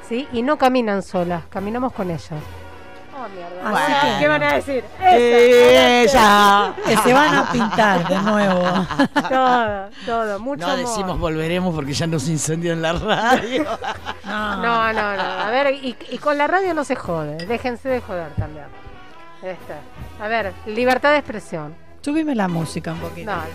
[0.08, 0.28] ¿sí?
[0.34, 2.30] Y no caminan solas, caminamos con ellas.
[3.18, 3.62] Oh, mierda.
[3.70, 4.02] Así Bueno.
[4.16, 4.84] que- ¿Qué van a decir?
[5.02, 6.74] Esa.
[6.86, 8.64] Que se van a pintar de nuevo.
[9.30, 10.86] Todo, todo, mucho No amor.
[10.86, 13.66] decimos volveremos porque ya nos incendian la radio.
[14.26, 15.22] No, No, no, no.
[15.24, 17.38] A ver, y, y con la radio no se jode.
[17.46, 18.66] Déjense de joder también.
[19.42, 19.80] Esta.
[20.24, 21.76] A ver, libertad de expresión.
[22.02, 23.32] Subime la música un poquito.
[23.32, 23.52] Dale.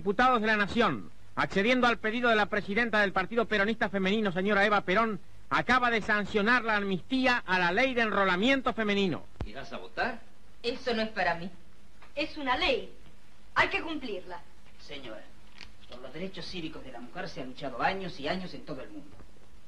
[0.00, 4.64] Diputados de la Nación, accediendo al pedido de la presidenta del Partido Peronista Femenino, señora
[4.64, 9.26] Eva Perón, acaba de sancionar la amnistía a la ley de enrolamiento femenino.
[9.44, 10.22] ¿Irás a votar?
[10.62, 11.50] Eso no es para mí.
[12.16, 12.90] Es una ley.
[13.56, 14.40] Hay que cumplirla.
[14.80, 15.22] Señora,
[15.90, 18.80] por los derechos cívicos de la mujer se ha luchado años y años en todo
[18.80, 19.14] el mundo.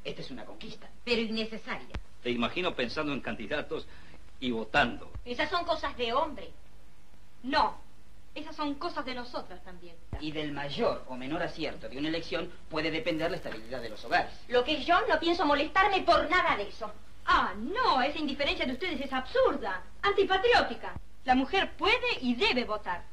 [0.03, 0.88] Esta es una conquista.
[1.05, 1.95] Pero innecesaria.
[2.23, 3.87] Te imagino pensando en candidatos
[4.40, 5.12] y votando.
[5.27, 6.49] Esas son cosas de hombre.
[7.42, 7.92] No.
[8.35, 9.95] Esas son cosas de nosotras también.
[10.21, 14.03] Y del mayor o menor acierto de una elección puede depender la estabilidad de los
[14.05, 14.33] hogares.
[14.49, 16.90] Lo que yo no pienso molestarme por nada de eso.
[17.27, 20.95] Ah, no, esa indiferencia de ustedes es absurda, antipatriótica.
[21.25, 23.05] La mujer puede y debe votar.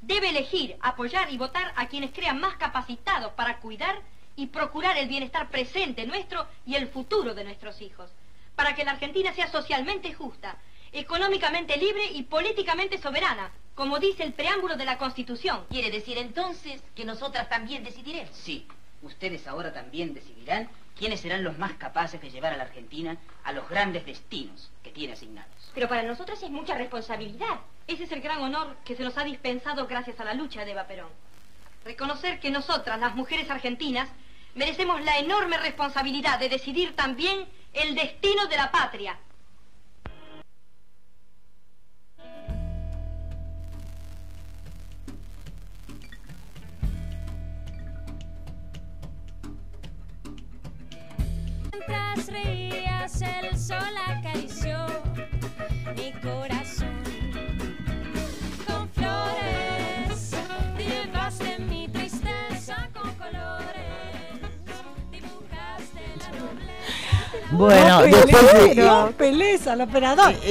[0.00, 4.02] Debe elegir, apoyar y votar a quienes crean más capacitados para cuidar
[4.34, 8.10] y procurar el bienestar presente nuestro y el futuro de nuestros hijos.
[8.56, 10.56] Para que la Argentina sea socialmente justa,
[10.92, 15.64] económicamente libre y políticamente soberana, como dice el preámbulo de la Constitución.
[15.68, 18.34] ¿Quiere decir entonces que nosotras también decidiremos?
[18.34, 18.66] Sí,
[19.02, 20.68] ustedes ahora también decidirán
[20.98, 24.90] quiénes serán los más capaces de llevar a la Argentina a los grandes destinos que
[24.90, 25.50] tiene asignados.
[25.74, 27.60] Pero para nosotras es mucha responsabilidad.
[27.86, 30.72] Ese es el gran honor que se nos ha dispensado gracias a la lucha de
[30.72, 31.10] Eva Perón.
[31.84, 34.08] Reconocer que nosotras, las mujeres argentinas,
[34.54, 39.18] merecemos la enorme responsabilidad de decidir también el destino de la patria.
[51.88, 54.86] Mientras reías, el sol acarició
[55.96, 57.02] mi corazón
[58.66, 60.32] con flores.
[60.76, 64.40] Dibujaste mi tristeza con colores.
[65.10, 67.52] Dibujaste la nobleza.
[67.52, 70.34] Bueno, No, después Pelé, de- no, Peleza, el operador.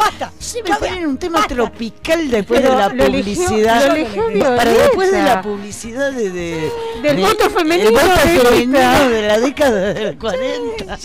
[0.00, 0.32] Basta.
[0.38, 3.86] Se me ponen un tema tropical después Pero de la lo eligió- publicidad.
[3.86, 8.06] lo eligió para después de la publicidad de, de- Del de- voto femenino el voto
[8.06, 10.98] de femenino de la década del 40.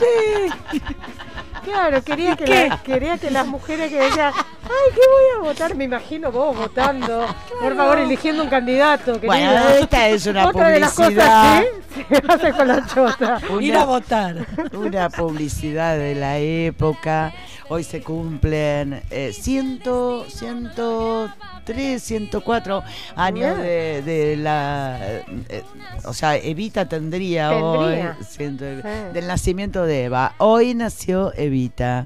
[1.63, 4.31] Claro, quería que, la- quería que las mujeres que decían,
[4.65, 5.75] ay, ¿qué voy a votar?
[5.75, 7.25] Me imagino vos votando.
[7.61, 9.19] Por favor, eligiendo un candidato.
[9.19, 11.61] Bueno, esta es una Otra de las publicidad.
[11.63, 13.41] cosas que se hace con la chota.
[13.61, 14.45] Ir a votar.
[14.73, 17.33] Una publicidad de la época.
[17.67, 19.81] Hoy se cumplen eh, 100,
[20.27, 22.83] 103, 104
[23.15, 24.99] años de, de la...
[25.01, 25.63] eh,
[26.05, 28.15] o sea, Evita tendría, Tendría.
[28.19, 28.25] hoy...
[28.27, 28.87] ciento- Sí.
[29.13, 30.33] del nacimiento de Eva.
[30.37, 32.05] Hoy nació Evita.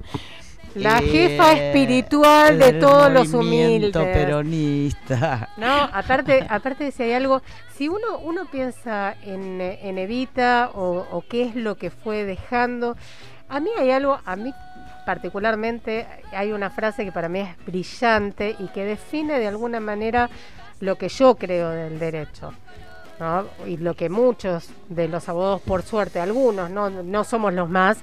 [0.80, 3.91] La jefa espiritual de todos los humildes.
[3.91, 5.49] peronista.
[5.57, 7.41] No, aparte, aparte de si hay algo,
[7.75, 12.95] si uno, uno piensa en, en Evita o, o qué es lo que fue dejando,
[13.49, 14.53] a mí hay algo, a mí
[15.05, 20.30] particularmente hay una frase que para mí es brillante y que define de alguna manera
[20.80, 22.53] lo que yo creo del derecho.
[23.19, 23.45] ¿no?
[23.65, 27.97] Y lo que muchos de los abogados, por suerte, algunos, no, no somos los más,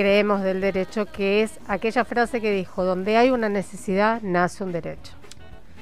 [0.00, 4.72] creemos del derecho, que es aquella frase que dijo, donde hay una necesidad, nace un
[4.72, 5.12] derecho.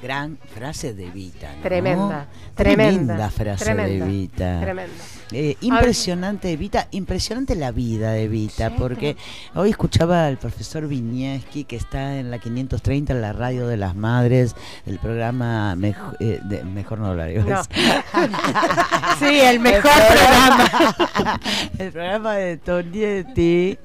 [0.03, 1.55] Gran frase de Evita.
[1.55, 1.61] ¿no?
[1.61, 4.59] Tremenda, tremenda, frase tremenda, de Evita.
[4.59, 5.03] tremenda.
[5.31, 9.15] Eh, impresionante Evita, impresionante la vida de Evita, porque
[9.53, 13.95] hoy escuchaba al profesor Vinieski que está en la 530 en la radio de las
[13.95, 14.55] madres,
[14.87, 17.29] el programa Mejo- eh, de- mejor no hablar.
[17.29, 17.61] iba a No.
[19.19, 21.39] Sí, el mejor programa.
[21.77, 23.77] el programa de Tonietti,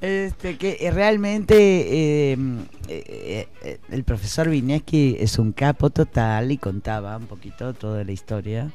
[0.00, 1.56] este que eh, realmente
[2.32, 2.38] eh,
[2.88, 8.12] eh, eh, el profesor Vinieski es un capo total y contaba un poquito toda la
[8.12, 8.70] historia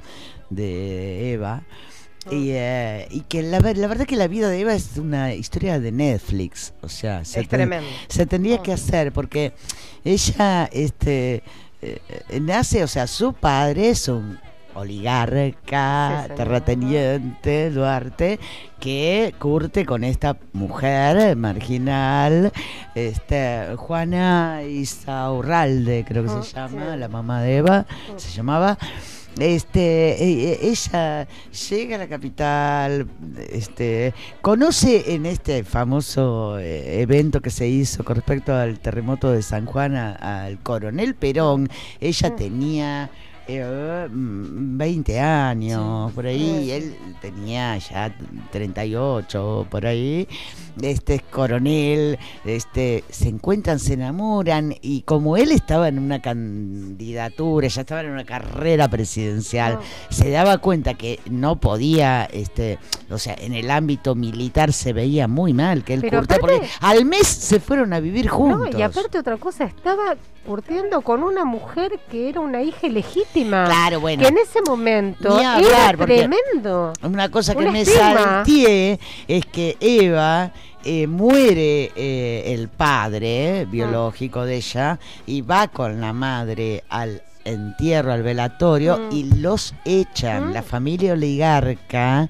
[0.49, 1.62] de Eva.
[2.30, 5.80] Y, eh, y que la, la verdad que la vida de Eva es una historia
[5.80, 7.44] de Netflix, o sea, se
[8.28, 9.54] tendría que hacer porque
[10.04, 11.42] ella este
[11.82, 11.98] eh,
[12.30, 14.38] eh, nace, o sea, su padre es un
[14.76, 18.40] oligarca, Sí, terrateniente, Duarte,
[18.80, 22.52] que curte con esta mujer marginal,
[22.96, 27.00] este, Juana Isaurralde, creo que Ah, se llama, sí.
[27.00, 27.86] la mamá de Eva,
[28.18, 28.78] se llamaba.
[29.40, 31.26] Este, e- e- ella
[31.70, 33.08] llega a la capital,
[33.50, 39.42] este, conoce en este famoso eh, evento que se hizo con respecto al terremoto de
[39.42, 41.70] San Juan al coronel Perón.
[42.02, 43.10] Ella tenía
[43.58, 48.16] eh, mm, 20 años, por ahí, él tenía ya
[48.52, 50.28] 38, por ahí.
[50.82, 57.68] Este es coronel, este, se encuentran, se enamoran, y como él estaba en una candidatura,
[57.68, 63.36] ya estaba en una carrera presidencial, se daba cuenta que no podía, este, o sea,
[63.40, 67.60] en el ámbito militar se veía muy mal que él aparte- porque al mes se
[67.60, 68.70] fueron a vivir juntos.
[68.72, 70.16] No, y aparte otra cosa, estaba
[70.46, 73.66] curtiendo con una mujer que era una hija ilegítima.
[73.66, 74.24] Claro, bueno.
[74.24, 76.94] Que en ese momento era hablar, porque tremendo.
[77.04, 80.52] Una cosa que me salteé es que Eva
[80.84, 88.12] eh, muere eh, el padre biológico de ella y va con la madre al entierro,
[88.14, 89.16] al velatorio Mm.
[89.16, 90.54] y los echan.
[90.54, 92.30] La familia oligarca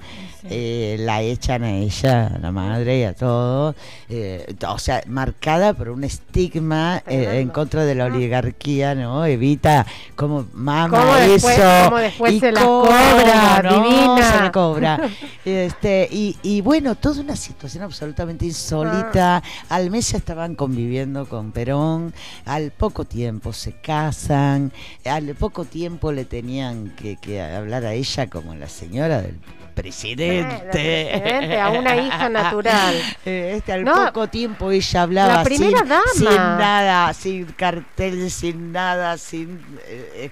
[0.50, 3.76] eh, la echan a ella, a la madre y a todo.
[4.10, 9.26] eh, o sea, marcada por un estigma eh, en contra de la oligarquía, ¿no?
[9.26, 9.86] Evita
[10.16, 11.48] como mama eso.
[11.86, 14.32] cómo después y se la cobra, no, divina.
[14.32, 15.00] se la cobra.
[15.44, 19.38] Este, y, y bueno, toda una situación absolutamente insólita.
[19.38, 19.44] Ah.
[19.70, 22.14] Al mes ya estaban conviviendo con Perón,
[22.46, 24.72] al poco tiempo se casan,
[25.06, 29.36] al poco tiempo le tenían que, que hablar a ella como la señora del
[29.72, 30.70] presidente.
[30.72, 32.96] presidente, a una hija natural.
[33.26, 36.04] Eh, Este, al No, poco tiempo ella hablaba la primera sin, dama.
[36.14, 40.30] sin nada, sin cartel, sin nada, sin eh,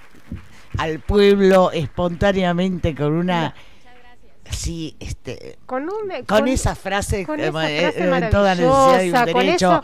[0.78, 3.54] al pueblo espontáneamente con una
[4.50, 9.26] sí, este Con, un, con, esa frase, con eh, esa eh, frase en toda necesidad
[9.26, 9.72] de un con derecho.
[9.72, 9.82] eso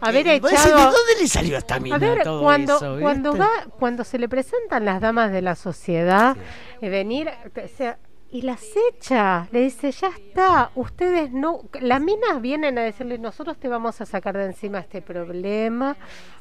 [0.00, 3.36] haber decís, echado ¿De dónde le salió esta mina A ver, todo cuando, eso, cuando
[3.36, 6.36] va, cuando se le presentan las damas de la sociedad,
[6.80, 7.98] eh, venir, o sea,
[8.34, 13.56] y las echa, le dice, ya está, ustedes no, las minas vienen a decirle, nosotros
[13.58, 15.96] te vamos a sacar de encima este problema,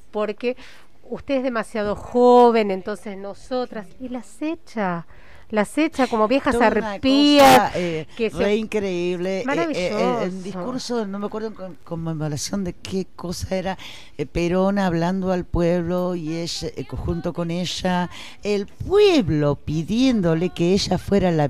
[0.10, 0.58] porque
[1.04, 5.06] usted es demasiado joven, entonces nosotras, y las echa,
[5.54, 9.38] las echa como viejas Toda arpías, cosa, eh, que se- increíble.
[9.38, 10.22] Eh, eh, Maravilloso.
[10.24, 13.78] el discurso, no me acuerdo con conmemoración de qué cosa era,
[14.32, 18.10] Perón hablando al pueblo y ella, junto con ella,
[18.42, 21.48] el pueblo pidiéndole que ella fuera la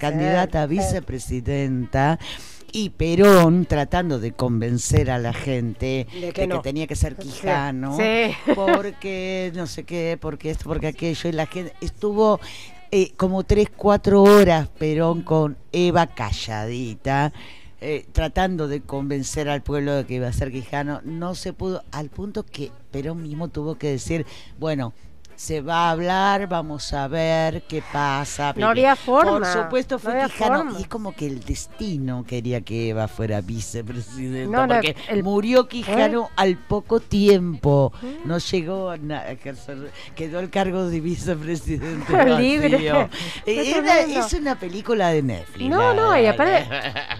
[0.00, 2.18] candidata a vicepresidenta.
[2.76, 6.60] Y Perón tratando de convencer a la gente De que, no.
[6.60, 8.34] tenía que ser quijano, Sí.
[8.56, 12.40] porque no sé qué, porque esto, porque aquello, y la gente estuvo
[12.96, 17.32] eh, como tres, cuatro horas Perón con Eva calladita,
[17.80, 21.82] eh, tratando de convencer al pueblo de que iba a ser quijano, no se pudo,
[21.90, 24.26] al punto que Perón mismo tuvo que decir,
[24.60, 24.92] bueno,
[25.36, 28.52] se va a hablar, vamos a ver qué pasa.
[28.56, 30.78] No había forma, Por supuesto no fue había quijano forma.
[30.78, 35.22] y es como que el destino quería que Eva fuera vicepresidenta, No, no, porque el-
[35.22, 36.32] murió Quijano ¿Eh?
[36.36, 37.92] al poco tiempo,
[38.24, 38.96] no llegó a
[39.30, 42.88] ejercer, quedó el cargo de vicepresidente Libre.
[43.46, 45.68] Eh, era- es una película de Netflix.
[45.68, 46.66] No, no, y aparte,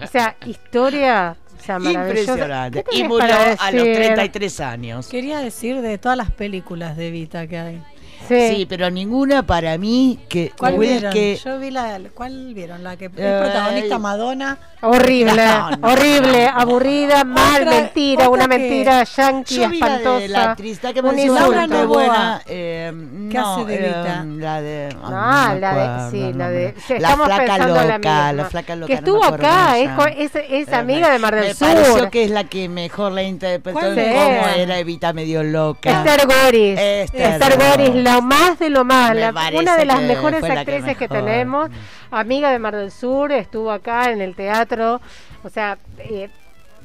[0.03, 1.77] o sea, historia, o sea.
[1.77, 2.83] Impresionante.
[2.89, 3.95] ¿Qué Y murió a los decir?
[3.95, 5.07] 33 años.
[5.07, 7.83] Quería decir de todas las películas de Vita que hay.
[8.27, 8.65] Sí.
[8.67, 11.13] pero ninguna para mí que ¿Cuál vieron?
[11.13, 11.99] que Yo vi la.
[12.13, 12.83] ¿Cuál vieron?
[12.83, 14.57] La que es protagonista Madonna.
[14.81, 15.87] Horrible, No, no.
[15.93, 20.27] horrible, aburrida, mal, Otra- mentira, otra una que- mentira yankee, Yo vi la de espantosa.
[20.27, 21.09] la actriz, la que me
[21.79, 21.87] insulto.
[21.87, 22.41] buena.
[22.45, 22.93] eh,
[23.31, 24.21] ¿Qué no, hace de Evita?
[24.21, 24.95] eh, la de.
[25.01, 25.73] me la
[26.05, 28.87] de, sí, la de, sí, La flaca loca, la la flaca loca.
[28.87, 29.89] que no estuvo acá, es,
[30.35, 31.67] es, Eh, amiga de Mar del me Sur.
[31.67, 33.95] pareció que es la que mejor la interpretó cómo
[34.55, 36.03] era Evita medio loca.
[36.03, 36.79] Esther Goris.
[36.79, 39.15] Esther Goris, lo más de lo más.
[39.15, 41.69] La- una de las mejores que actrices que, tenemos.
[42.11, 45.01] Amiga de Mar del Sur, estuvo acá en el teatro.
[45.43, 46.29] O sea, eh,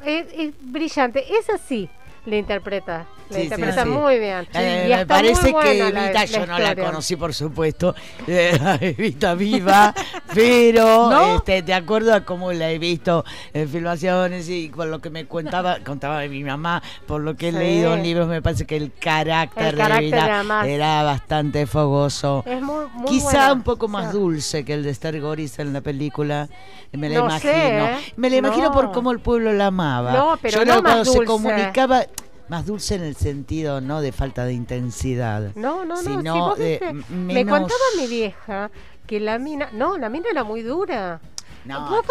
[0.04, 1.24] es, es brillante.
[1.38, 1.88] Esa sí
[2.26, 3.06] le interpreta.
[3.30, 3.88] Le Sí, interpreta sí.
[3.88, 4.46] muy bien.
[4.54, 7.94] Eh, y me parece que Evita yo no la conocí, por supuesto,
[8.26, 9.94] eh, Evita viva,
[10.34, 11.36] pero ¿No?
[11.36, 15.26] este, de acuerdo a cómo la he visto en filmaciones y con lo que me
[15.26, 18.76] contaba, contaba de mi mamá, por lo que he leído en libros, me parece que
[18.76, 22.42] el carácter, El carácter de Evita era bastante fogoso.
[22.46, 23.52] Es muy, muy Quizá buena.
[23.52, 26.48] un poco más O sea, dulce que el de Esther Goris en la película,
[26.92, 27.52] me la No imagino.
[27.52, 27.96] sé, ¿eh?
[28.16, 28.72] Me la imagino No.
[28.74, 30.12] por cómo el pueblo la amaba.
[30.12, 32.02] No, pero Yo no no, más cuando se comunicaba
[32.50, 35.52] más dulce en el sentido no de falta de intensidad.
[35.54, 35.96] No, no, no.
[36.02, 38.70] sino si de m- Me contaba mi vieja
[39.06, 39.70] que la mina.
[39.72, 41.20] No, la mina era muy dura.
[41.62, 42.02] No, lo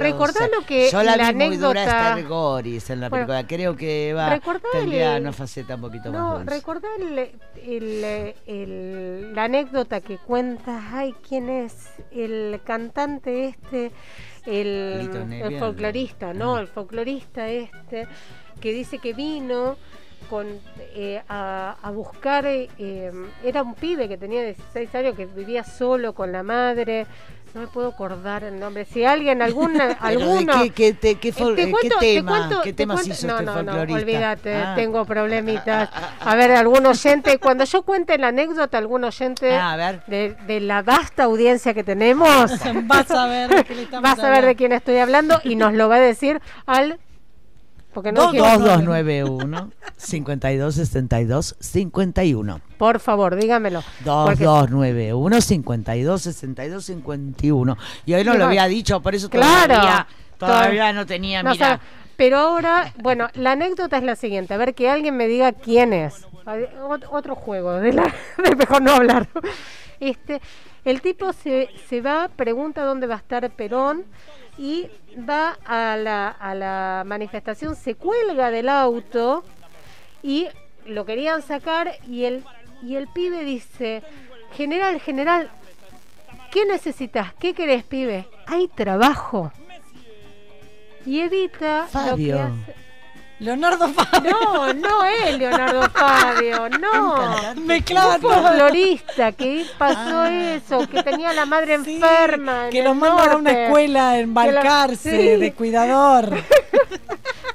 [0.00, 3.26] recordá lo que Yo la, la vi muy dura a anécdota- Goris en la Bueno,
[3.26, 3.48] película.
[3.48, 4.38] Creo que va
[4.70, 6.54] tendría el- una faceta un poquito No, más dulce.
[6.54, 6.88] recordá
[7.66, 11.88] el, la anécdota que cuenta, ay, ¿quién es?
[12.10, 13.92] El cantante este,
[14.46, 16.58] el, folclorista, ¿no?
[16.58, 18.06] El folclorista este,
[18.60, 19.76] que dice que vino
[20.28, 20.46] con
[20.94, 23.10] eh, a, a buscar, eh, eh,
[23.44, 27.06] era un pibe que tenía 16 años, que vivía solo con la madre,
[27.54, 28.84] no me puedo acordar el nombre.
[28.84, 30.52] Si alguien, alguna, alguno...
[30.64, 32.92] qué, qué, te- qué fol- Te eh, qué cuento- te tema, cuento- qué te hizo
[32.94, 33.94] no, este no, no, folclorista?
[34.02, 34.74] olvídate, Ah.
[34.76, 35.88] tengo problemitas.
[36.20, 40.04] A ver, algún oyente, cuando yo cuente la anécdota, algún oyente Ah, a ver.
[40.08, 42.28] De, de la vasta audiencia que tenemos,
[42.84, 45.72] Vas a ver de qué le vas a ver de quién estoy hablando y nos
[45.72, 46.98] lo va a decir al
[47.92, 52.60] Porque no quiero- 2291 52 62 51.
[52.76, 53.82] Por favor, dígamelo.
[54.04, 57.76] Porque- 2291 52 62 51.
[58.06, 59.74] Y hoy no lo había dicho, por eso Claro.
[59.74, 60.06] todavía,
[60.38, 61.80] todavía no tenía, No mira.
[62.16, 64.52] Pero ahora, bueno, la anécdota es la siguiente.
[64.52, 66.26] A ver, que alguien me diga quién es.
[67.10, 68.12] Otro juego, de, la,
[68.44, 69.28] de mejor no hablar.
[70.00, 70.40] Este,
[70.84, 74.04] el tipo se, se va, pregunta dónde va a estar Perón
[74.56, 74.88] y
[75.28, 79.44] va a la, a la manifestación, se cuelga del auto
[80.22, 80.48] y
[80.86, 82.44] lo querían sacar y el,
[82.82, 84.02] y el pibe dice,
[84.52, 85.50] general, general,
[86.50, 87.34] ¿qué necesitas?
[87.34, 88.26] ¿Qué querés, pibe?
[88.46, 89.52] Hay trabajo.
[91.06, 92.74] Y Evita lo que hace-
[93.40, 94.36] Leonardo Fabio.
[94.42, 97.54] No, no es Leonardo Fabio, no.
[97.62, 102.64] Mezclaba Un folclorista que pasó eso, que tenía a la madre enferma.
[102.66, 105.40] en Que el lo mandan a una escuela en Que lo- Balcarce sí.
[105.40, 106.30] de cuidador.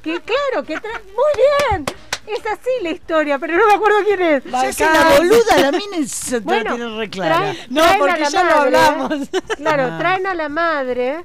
[0.02, 1.86] Que claro, que tra- muy bien.
[2.26, 4.54] Es así la historia, pero no me acuerdo quién es.
[4.54, 5.96] Hace la boluda, la mina
[6.30, 7.36] te Bueno, la tiene re clara.
[7.38, 9.28] traen- No, traen a porque la ya lo madre, hablamos.
[9.56, 9.96] Claro, Ah.
[9.98, 11.24] traen a la madre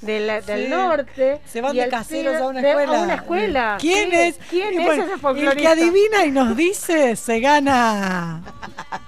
[0.00, 0.70] de la- del Sí.
[0.70, 1.40] norte.
[1.46, 2.98] Se van de caseros a una escuela.
[2.98, 3.76] A una escuela.
[3.80, 4.16] ¿Quién Sí.
[4.16, 4.38] es?
[4.48, 8.42] ¿Quién Y es bueno, ese El que adivina y nos dice se gana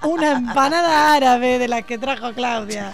[0.03, 2.93] una empanada árabe de la que trajo Claudia.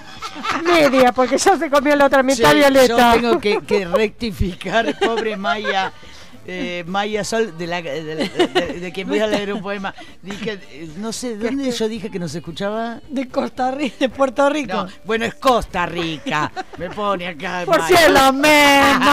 [0.64, 2.88] Media, porque ya se comió la otra mitad Sí, violeta.
[3.16, 5.92] Yo tengo que, que rectificar, pobre Maya.
[6.50, 9.94] Eh, Maya Sol, de, la, de, de- de- de quien voy a leer un poema.
[10.22, 13.00] Dije, eh, no sé, ¿dónde yo dije que nos escuchaba?
[13.10, 14.74] De Costa Rica, de Puerto Rico.
[14.74, 16.52] No, bueno, es Costa Rica.
[16.78, 17.64] Me pone acá.
[17.66, 19.12] Por si es lo mismo.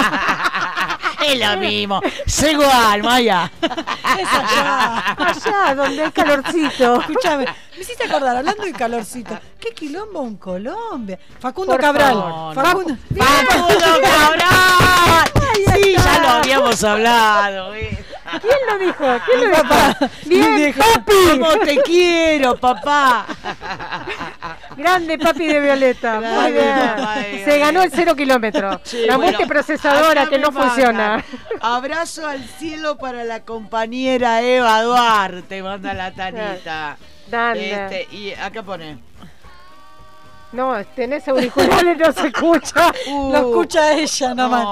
[1.33, 2.01] Es lo mismo.
[2.27, 3.51] Es igual, Maya.
[3.63, 5.17] Es allá.
[5.19, 7.01] Allá, donde hay calorcito.
[7.01, 11.19] Escúchame, me hiciste acordar, hablando de calorcito, ¿qué quilombo en Colombia?
[11.41, 12.15] Facundo Por Cabral.
[12.15, 12.55] favor.
[12.55, 12.97] Facundo.
[13.17, 15.31] ¡Facundo Cabral!
[15.83, 17.75] Sí, ya lo habíamos hablado.
[17.75, 18.05] eh.
[18.41, 19.05] ¿Quién lo dijo?
[19.27, 20.13] ¿Quién lo Papá, dijo?
[20.27, 21.13] Bien, papi.
[21.31, 23.27] ¿Cómo te quiero, papá?
[24.77, 26.21] Grande papi de Violeta.
[26.21, 26.75] Muy bien.
[26.75, 28.81] papá Se ganó el cero kilómetro.
[28.85, 31.25] Sí, la bueno, multiprocesadora que no funciona.
[31.61, 36.97] Abrazo al cielo para la compañera Eva Duarte, manda la Tanita.
[37.29, 37.73] Dale.
[37.73, 38.99] Este, y acá pone.
[40.53, 42.93] No, tenés auriculares, no se escucha.
[43.09, 44.63] Uh, Lo escucha ella nomás.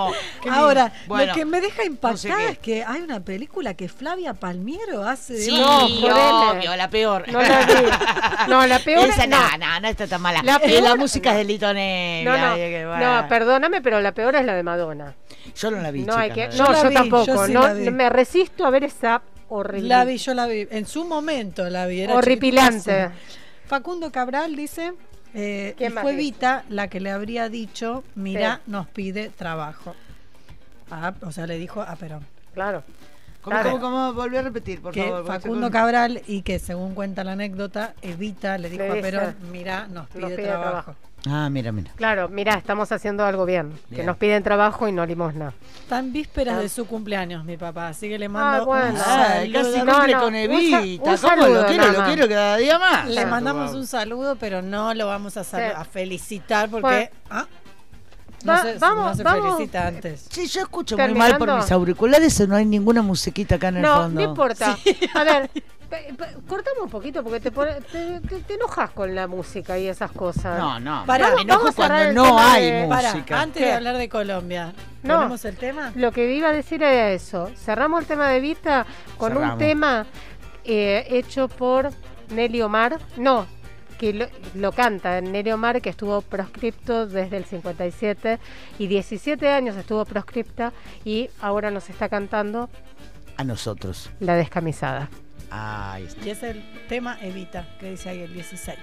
[0.45, 0.53] no.
[0.53, 3.89] Ahora, Bueno, lo que me deja no sé impactada es que hay una película que
[3.89, 7.29] Flavia Palmiero hace de Sí, No, obvio, la peor.
[7.31, 7.72] No la vi.
[8.49, 9.81] No, la peor Esa es- no, no.
[9.81, 10.43] no, está tan mala.
[10.43, 12.99] La Eh, la música es de Lito Nevia, No, no, que va.
[13.22, 15.14] no, perdóname, pero la peor es la de Madonna.
[15.57, 17.25] Yo no la vi, No, hay chica, que, yo vi, tampoco.
[17.27, 19.89] yo sí no, me resisto a ver esa horrible.
[19.89, 20.66] La vi, yo la vi.
[20.70, 22.01] En su momento la vi.
[22.01, 23.11] Era Horripilante.
[23.66, 24.93] Facundo Cabral dice,
[25.35, 26.22] eh, ¿Qué y más fue dice?
[26.24, 28.70] Vita la que le habría dicho, mira, Sí.
[28.70, 29.95] nos pide trabajo.
[30.91, 32.24] Ah, o sea, le dijo a Perón.
[32.55, 32.82] Claro.
[33.43, 33.70] ¿Cómo, Claro.
[33.72, 34.12] cómo, cómo?
[34.14, 35.26] Volví a repetir, por que favor.
[35.26, 39.87] Facundo Cabral y que según cuenta la anécdota, Evita le dijo Le a Perón, mira,
[39.89, 40.70] nos pide, nos pide trabajo.
[40.70, 40.95] trabajo.
[41.27, 41.91] Ah, mira, mira.
[41.97, 43.72] Claro, mira, estamos haciendo algo bien.
[43.95, 45.55] Que nos piden trabajo y no limosna.
[45.81, 46.61] Está en vísperas Ah.
[46.61, 48.91] de su cumpleaños, mi papá, así que le mando Ah, bueno.
[48.91, 49.72] un Ay, saludo.
[49.72, 50.81] casi No, cumple no, con Evita.
[50.81, 51.87] un ¿Cómo saludo lo quiero?
[51.87, 53.09] nada Lo quiero cada día más.
[53.09, 53.81] Le mandamos Wow.
[53.81, 55.77] un saludo, pero no lo vamos a, sal- Sí.
[55.81, 57.11] a felicitar porque Bueno.
[57.31, 57.47] ah,
[58.45, 59.55] no, Va- se, vamos, no se vamos.
[59.55, 60.27] felicita antes.
[60.31, 63.77] Sí, yo escucho muy mal por mis auriculares o no hay ninguna musiquita acá en
[63.77, 64.20] el No, fondo.
[64.20, 64.77] no importa.
[65.14, 65.51] A ver,
[66.49, 70.11] cortamos un poquito porque te, pone- te, te- te enojas con la música y esas
[70.12, 70.59] cosas.
[70.59, 71.05] No, no.
[71.07, 73.40] Pará, me enojo vamos cuando no hay de- Para, música.
[73.40, 73.66] antes ¿Qué?
[73.68, 74.72] de hablar de Colombia,
[75.03, 75.14] No.
[75.18, 75.92] ¿tenemos el tema?
[75.95, 77.51] Lo que iba a decir era eso.
[77.57, 78.86] Cerramos el tema de Vita
[79.18, 80.07] con un tema
[80.64, 81.90] eh, hecho por
[82.30, 82.99] Nelly Omar.
[83.16, 83.47] No,
[83.99, 88.38] que lo, lo canta Nelly Omar, que estuvo proscripto desde el 57
[88.78, 90.72] y 17 años estuvo proscripta
[91.05, 92.68] y ahora nos está cantando
[93.36, 94.11] A nosotros.
[94.20, 95.09] La Descamisada.
[95.57, 96.26] Ahí está.
[96.26, 98.76] Y es el tema Evita, que dice ahí el 16.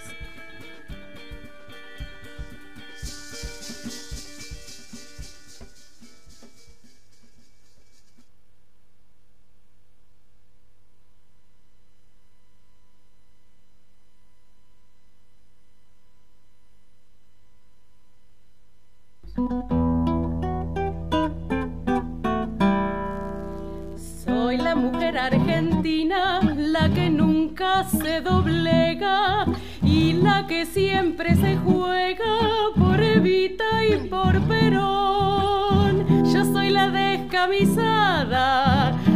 [24.52, 29.46] Soy la mujer argentina, la que nunca se doblega
[29.82, 32.36] y la que siempre se juega
[32.78, 36.21] por Evita y por Perón.
[36.42, 38.40] Yo soy la descamisada,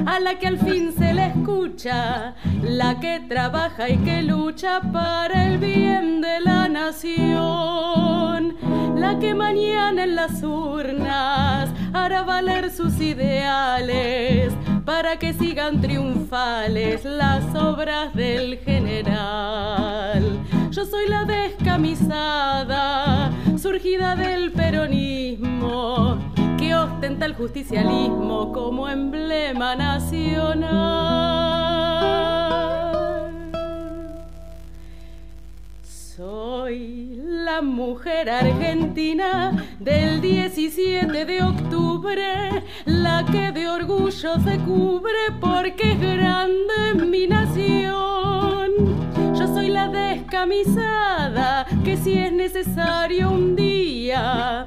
[0.05, 5.47] a la que al fin se le escucha, la que trabaja y que lucha para
[5.47, 8.55] el bien de la nación,
[8.95, 14.53] la que mañana en las urnas hará valer sus ideales
[14.85, 20.41] para que sigan triunfales las obras del general.
[20.75, 26.19] Yo soy la descamisada, surgida del peronismo,
[26.57, 30.73] que ostenta el justicialismo como emblema nacional.
[35.81, 45.93] Soy la mujer argentina del 17 de octubre, la que de orgullo se cubre porque
[45.93, 49.24] es grande mi nación.
[49.37, 54.65] Yo soy la descamisada que si es necesario un día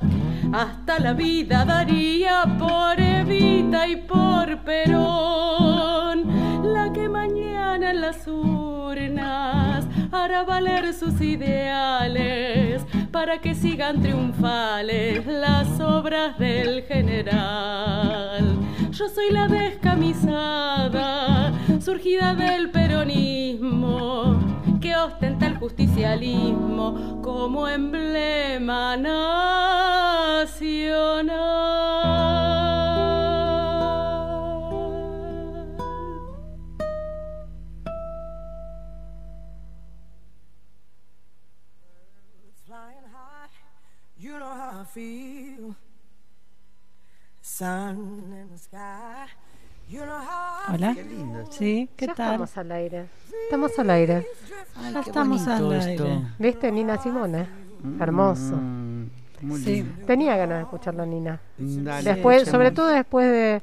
[0.52, 6.24] hasta la vida daría por Evita y por Perón,
[6.68, 15.80] la que mañana en las urnas hará valer sus ideales para que sigan triunfales las
[15.80, 18.58] obras del general.
[18.90, 24.38] Yo soy la descamisada, surgida del peronismo,
[24.80, 30.48] que ostenta el justicialismo como emblema nacional.
[44.92, 45.74] Feel.
[47.40, 49.26] Sun in the sky,
[49.88, 50.94] you know how I Hola.
[50.94, 51.46] feel.
[51.50, 52.26] Sí, ¿qué Ya tal?
[52.32, 53.06] estamos al aire.
[53.44, 54.26] Estamos al aire.
[54.76, 56.04] Ay, Ya qué estamos al esto.
[56.04, 56.22] aire.
[56.38, 57.46] ¿Viste Nina Simone?
[58.00, 58.56] Hermoso.
[58.56, 59.10] Mm,
[59.42, 59.72] muy Sí.
[59.82, 60.06] lindo.
[60.06, 61.40] Tenía ganas de escucharlo Nina.
[61.56, 63.62] Dale, Después, sobre todo después de,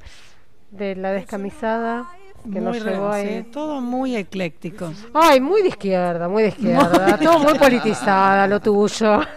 [0.70, 2.08] de la descamisada
[2.42, 3.42] que nos Muy re- llevó sí, ahí.
[3.52, 4.92] todo muy ecléctico.
[5.14, 7.18] Ay, muy de izquierda, muy de izquierda.
[7.18, 9.20] todo muy politizada, lo tuyo.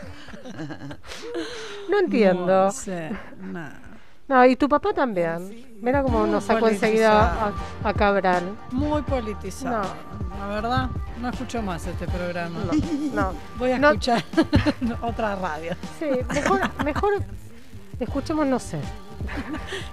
[1.90, 2.66] No entiendo.
[2.66, 3.12] No sé,
[3.42, 3.70] no.
[4.28, 5.66] No, y tu papá también.
[5.82, 7.52] Mira cómo nos sacó enseguida
[7.84, 8.44] a, a Cabral.
[8.72, 9.82] Muy politizado.
[10.40, 12.60] La verdad, no escucho más este programa.
[13.14, 13.34] No, no.
[13.58, 13.88] Voy a No.
[13.90, 14.24] escuchar
[15.02, 15.76] otra radio.
[15.98, 17.14] Sí, mejor, mejor
[18.00, 18.78] escuchemos, no sé.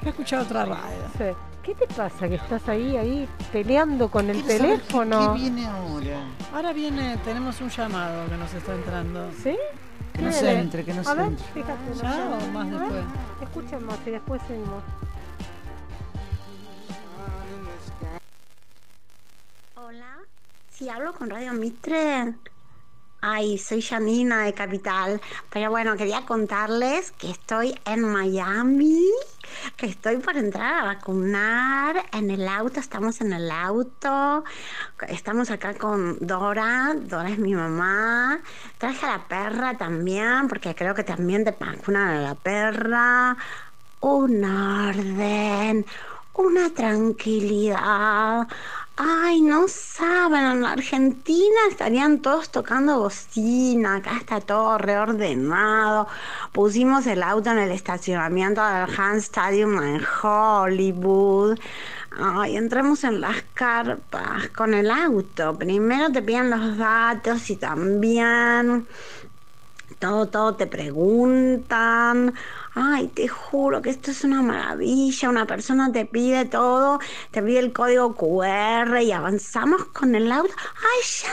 [0.02, 1.02] Voy a escuchar otra radio.
[1.16, 1.24] Sí.
[1.62, 5.32] ¿Qué te pasa que estás ahí, ahí peleando con el qué- teléfono?
[5.32, 6.18] ¿Qué viene ahora?
[6.54, 9.30] Ahora viene, tenemos un llamado que nos está entrando.
[9.42, 9.56] ¿Sí?
[10.16, 11.46] Que no ¿Qué se entre, que no A se ver, entre.
[11.52, 11.90] fíjate.
[11.90, 12.02] ¿no?
[12.02, 13.04] ¿Ya o A más ver, después?
[13.42, 14.82] Escuchemos y después seguimos.
[19.76, 20.18] Hola,
[20.70, 22.34] si hablo con Radio Mitre.
[23.20, 25.20] Ay, soy Janina de Capital.
[25.50, 29.02] Pero bueno, quería contarles que estoy en Miami,
[29.76, 32.78] que estoy por entrar a vacunar en el auto.
[32.78, 34.44] Estamos en el auto.
[35.08, 36.94] Estamos acá con Dora.
[36.94, 38.40] Dora es mi mamá.
[38.78, 43.36] Traje a la perra también, porque creo que también te vacunan a la perra.
[44.00, 45.86] Un orden,
[46.34, 48.46] una tranquilidad.
[48.98, 56.08] Ay, no saben, en Argentina estarían todos tocando bocina, acá está todo reordenado.
[56.52, 61.58] Pusimos el auto en el estacionamiento del Hans Stadium en Hollywood.
[62.18, 65.58] Ay, entramos en las carpas con el auto.
[65.58, 68.86] Primero te piden los datos y también
[69.98, 72.34] todo, todo te preguntan.
[72.78, 75.30] Ay, te juro que esto es una maravilla.
[75.30, 76.98] Una persona te pide todo,
[77.30, 80.52] te pide el código QR y avanzamos con el auto.
[80.58, 81.32] ¡Ay, ya!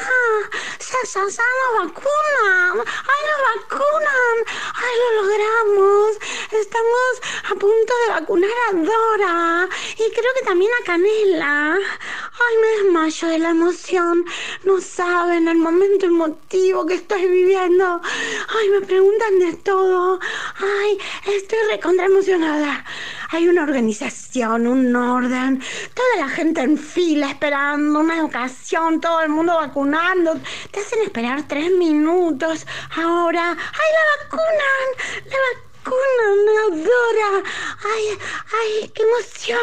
[0.79, 2.87] ¡Ya, ya, ya nos vacunan!
[2.87, 4.37] ¡Ay, nos vacunan!
[4.73, 6.17] ¡Ay, lo logramos!
[6.49, 11.75] Estamos a punto de vacunar a Dora y creo que también a Canela.
[11.75, 14.25] ¡Ay, me desmayo de la emoción!
[14.63, 17.99] No saben el momento emotivo que estoy viviendo.
[18.01, 20.21] ¡Ay, me preguntan de todo!
[20.59, 20.97] ¡Ay,
[21.35, 22.85] estoy recontra emocionada!
[23.29, 25.61] Hay una organización, un orden,
[25.93, 30.39] toda la gente en fila esperando, una educación, todo el mundo vacunando.
[30.71, 32.67] Te hacen esperar tres minutos.
[32.95, 34.87] Ahora, ¡ay, la vacunan!
[35.25, 36.45] ¡La vacunan!
[36.45, 37.43] ¡Me adora!
[37.83, 38.17] ¡Ay,
[38.61, 39.59] ay, qué emoción!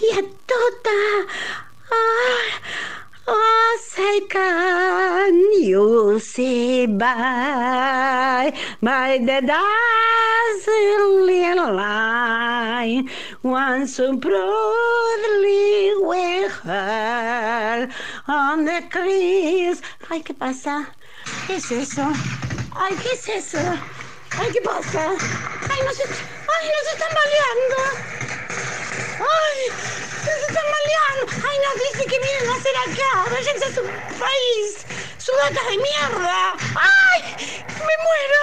[0.00, 0.90] ¡Y a Tota!
[1.90, 3.01] ¡Ay!
[3.26, 9.40] Oh, say can you see by, the
[10.66, 13.04] dazzling light
[13.42, 17.90] one so proudly we heard
[18.26, 19.80] on the trees.
[20.10, 20.88] Ay, ¿qué pasa?
[21.46, 22.02] ¿Qué es eso?
[22.74, 23.58] Ay, ¿qué es eso?
[24.38, 25.06] Ay, ¿qué pasa?
[25.70, 27.80] Ay, nos, est- ay, nos están baleando.
[29.20, 29.58] Ay,
[30.52, 31.16] nos salgan!
[31.48, 33.12] ¡Ay, no, dice que vienen a hacer acá!
[33.30, 33.82] ¡Váyanse a su
[34.18, 34.86] país!
[35.18, 36.54] ¡Sudatas de mierda!
[36.76, 37.22] ¡Ay!
[37.68, 38.42] ¡Me muero!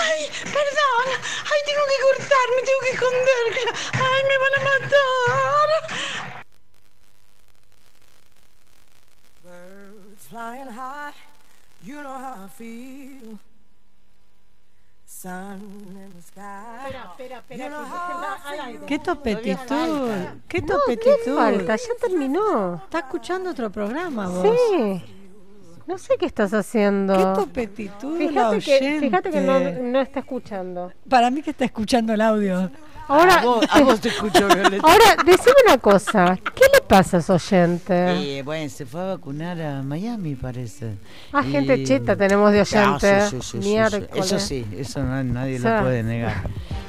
[0.00, 1.06] ¡Ay, perdón!
[1.50, 3.44] ¡Ay, tengo que cortarme, tengo que esconder!
[3.94, 5.68] ¡Ay, me van a matar!
[9.44, 11.12] Birds flying high,
[11.82, 13.51] you know how I feel.
[15.24, 15.56] How
[17.32, 18.86] I feel.
[18.86, 20.10] Qué topetitud,
[20.48, 21.16] qué No, topetitud.
[21.24, 21.76] ¿qué falta?
[21.76, 22.74] Ya terminó.
[22.84, 24.46] Está escuchando otro programa vos.
[24.70, 25.21] Sí.
[25.86, 27.16] No sé qué estás haciendo.
[27.16, 30.92] Qué topetitud Fíjate que, fíjate que no, no está escuchando.
[31.08, 32.70] Para mí que está escuchando el audio.
[33.08, 34.86] Ahora, A vos- a vos te escucho, Violeta.
[34.86, 36.38] Ahora, decime una cosa.
[36.54, 38.38] ¿Qué le pasa a ese oyente?
[38.38, 40.94] Eh, bueno, se fue a vacunar a Miami, parece.
[41.32, 43.28] Ah, Y- gente cheta tenemos de Ah, oyente.
[43.28, 43.76] sí, sí, sí.
[44.14, 46.44] Eso sí, eso no- nadie lo puede negar.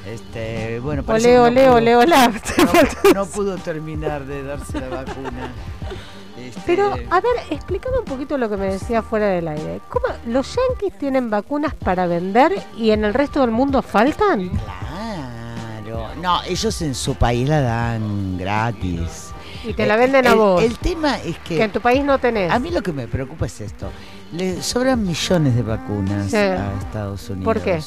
[0.07, 2.31] Este, bueno, parece no pudo- ole, hola.
[2.57, 5.51] No, no pudo terminar de darse la vacuna.
[6.47, 9.79] Este, Pero, a ver, explícame un poquito lo que me decía fuera del aire.
[9.89, 14.49] ¿Cómo los yankees tienen vacunas para vender y en el resto del mundo faltan?
[14.49, 19.31] Claro, no, ellos en su país la dan gratis.
[19.65, 20.61] Y te la venden a vos.
[20.61, 21.55] El tema es que...
[21.55, 22.51] Que en tu país no tenés.
[22.51, 23.89] A mí lo que me preocupa es esto.
[24.33, 26.35] Le sobran millones de vacunas Sí.
[26.37, 27.45] a Estados Unidos.
[27.45, 27.79] ¿Por qué?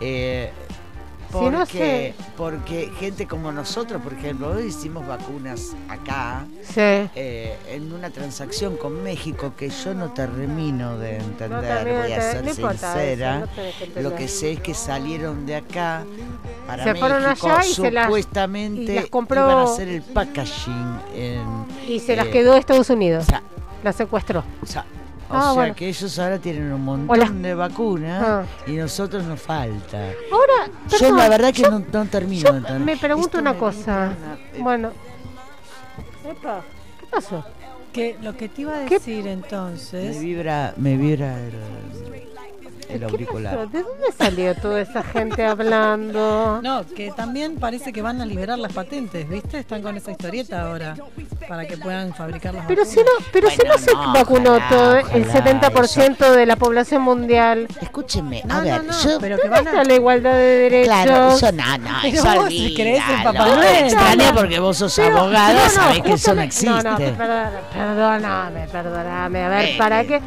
[0.00, 0.52] Eh,
[1.26, 6.80] Si porque, no sé- porque gente como nosotros, por ejemplo, hoy hicimos vacunas acá Sí.
[7.14, 12.54] eh, en una transacción con México que yo no termino de entender, voy a ser
[12.54, 13.44] sincera.
[13.44, 14.02] eso, no.
[14.02, 16.04] Lo que sé es que salieron de acá
[16.66, 19.88] para Se fueron México, allá y se las- supuestamente y las compró- iban a hacer
[19.88, 23.26] el packaging en, Y se las eh, quedó Estados Unidos.
[23.84, 24.42] las secuestró.
[24.62, 24.95] o sea, o
[25.30, 25.74] Ah, sea bueno.
[25.74, 28.44] que ellos ahora tienen un montón de vacunas Ah.
[28.66, 29.98] y nosotros nos falta.
[30.32, 30.70] Ahora,
[31.00, 32.80] yo la verdad que yo- no, no termino yo de entender.
[32.84, 34.14] me pregunto Esto una me cosa.
[34.54, 34.90] una- Bueno.
[36.24, 36.62] Epa,
[37.00, 37.44] ¿qué pasó?
[37.92, 38.96] Que lo que te iba a ¿Qué?
[38.98, 40.20] decir Me entonces.
[40.20, 41.54] vibra, me vibra el,
[42.88, 43.54] el ¿Qué auricular.
[43.56, 43.66] pasó?
[43.70, 46.60] ¿De dónde salió toda esa gente hablando?
[46.62, 49.58] No, que también parece que van a liberar las patentes, ¿viste?
[49.58, 50.96] Están con esa historieta ahora
[51.48, 52.94] para que puedan fabricar las Pero vacunas.
[52.94, 56.56] si no, pero si no se no, vacunó ojalá, todo el ojalá, 70% de la
[56.56, 57.66] población mundial.
[57.80, 59.84] Escúchenme, No, a ver, no, no, yo pero que ¿Dónde van a...
[59.84, 60.86] la igualdad de derechos?
[61.04, 63.22] Claro, eso no, no, Pero eso vos si crees en.
[63.22, 63.84] Papá Noel.
[63.84, 66.66] Extraña porque vos sos Pero- no, sabés que eso no existe.
[66.70, 69.44] No, no, perdona- perdóname, perdóname.
[69.44, 70.06] A ver, Eh, ¿para eh.
[70.06, 70.20] qué?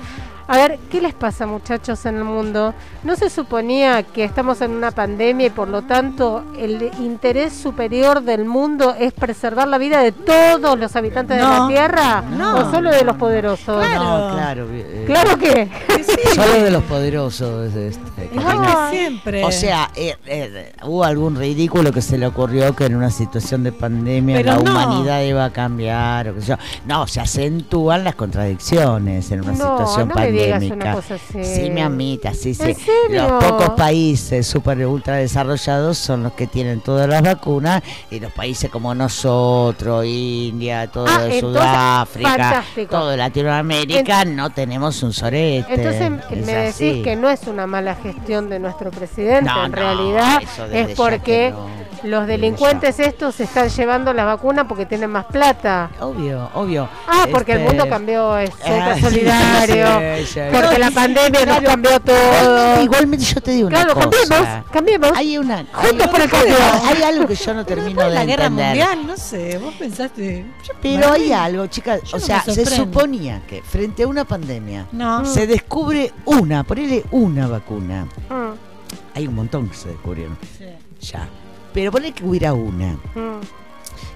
[0.51, 2.73] A ver, ¿qué les pasa, muchachos, en el mundo?
[3.03, 8.23] ¿No se suponía que estamos en una pandemia y por lo tanto el interés superior
[8.23, 12.21] del mundo es preservar la vida de todos los habitantes de No, la Tierra?
[12.35, 12.57] no.
[12.67, 13.67] ¿O solo de los poderosos?
[13.93, 14.65] No, claro.
[14.71, 15.69] eh, ¿Claro que?
[16.33, 17.75] Solo de los poderosos.
[17.75, 19.43] Este, que que siempre.
[19.45, 23.63] O sea, eh, eh, hubo algún ridículo que se le ocurrió que en una situación
[23.63, 24.71] de pandemia Pero la no.
[24.71, 26.55] humanidad iba a cambiar o qué sé yo.
[26.87, 30.15] No, se acentúan las contradicciones en una No, situación no
[30.51, 30.75] pandémica.
[30.75, 31.43] una cosa así.
[31.43, 32.75] Sí, mi amita, sí, sí.
[33.09, 37.81] Los pocos países super ultra desarrollados son los que tienen todas las vacunas
[38.11, 42.91] y los países como nosotros, India, todo Ah, de entonces, Sudáfrica, fantástico.
[42.95, 45.65] todo Latinoamérica, no tenemos un sorete.
[45.73, 47.01] Entonces Es me decís así.
[47.03, 51.51] que no es una mala gestión de nuestro presidente, No, en no, realidad es porque
[51.51, 51.67] no.
[52.09, 55.89] los delincuentes estos se están llevando la vacuna porque tienen más plata.
[55.99, 56.87] Obvio, obvio.
[57.07, 60.28] Ah, porque el Este, mundo cambió, es ah, solidario, sí.
[60.33, 62.81] Porque No, la sí, pandemia nos cambió todo.
[62.83, 64.09] Igualmente, yo te digo una Claro, cosa.
[64.09, 65.11] cambiemos, cambiemos.
[65.15, 66.55] Hay una Juntos hay, por el cambio.
[66.85, 68.67] hay algo que yo no termino de la guerra entender.
[68.87, 70.45] mundial, no sé, vos pensaste.
[70.67, 74.87] yo- Pero hay algo, chicas, o no sea, se suponía que frente a una pandemia
[74.91, 75.25] No.
[75.25, 78.05] se descubre una, ponele una vacuna.
[78.29, 80.37] Mm, Hay un montón que se descubrieron.
[80.57, 80.65] Sí.
[81.11, 81.27] Ya.
[81.73, 82.93] Pero ponele que hubiera una.
[83.15, 83.41] mm.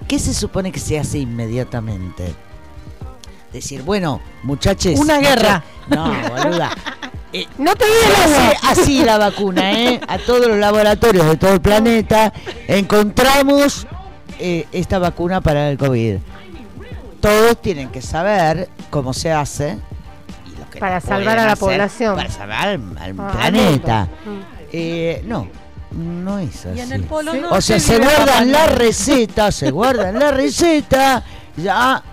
[0.07, 2.34] ¿Qué se supone que se hace inmediatamente?
[3.54, 4.99] Decir, bueno, muchachos.
[4.99, 5.64] Una guerra.
[5.88, 6.72] No, boluda.
[7.36, 9.99] Eh, No te digas así la vacuna, ¿eh?
[10.08, 12.32] A todos los laboratorios de todo el planeta
[12.68, 13.88] encontramos
[14.38, 16.18] eh, esta vacuna para el COVID.
[17.20, 19.80] Todos tienen que saber cómo se hace.
[20.45, 22.16] y lo que Para no salvar a la hacer población.
[22.18, 24.08] Para salvar al, al Ah, planeta.
[24.26, 24.41] mundo.
[24.45, 24.66] Mm.
[24.72, 25.47] Eh, no,
[25.91, 26.78] no es así.
[26.78, 27.41] Y en el polo Sí.
[27.49, 31.24] O sea, se guardan la receta, se guardan la receta.
[31.58, 32.04] Ya,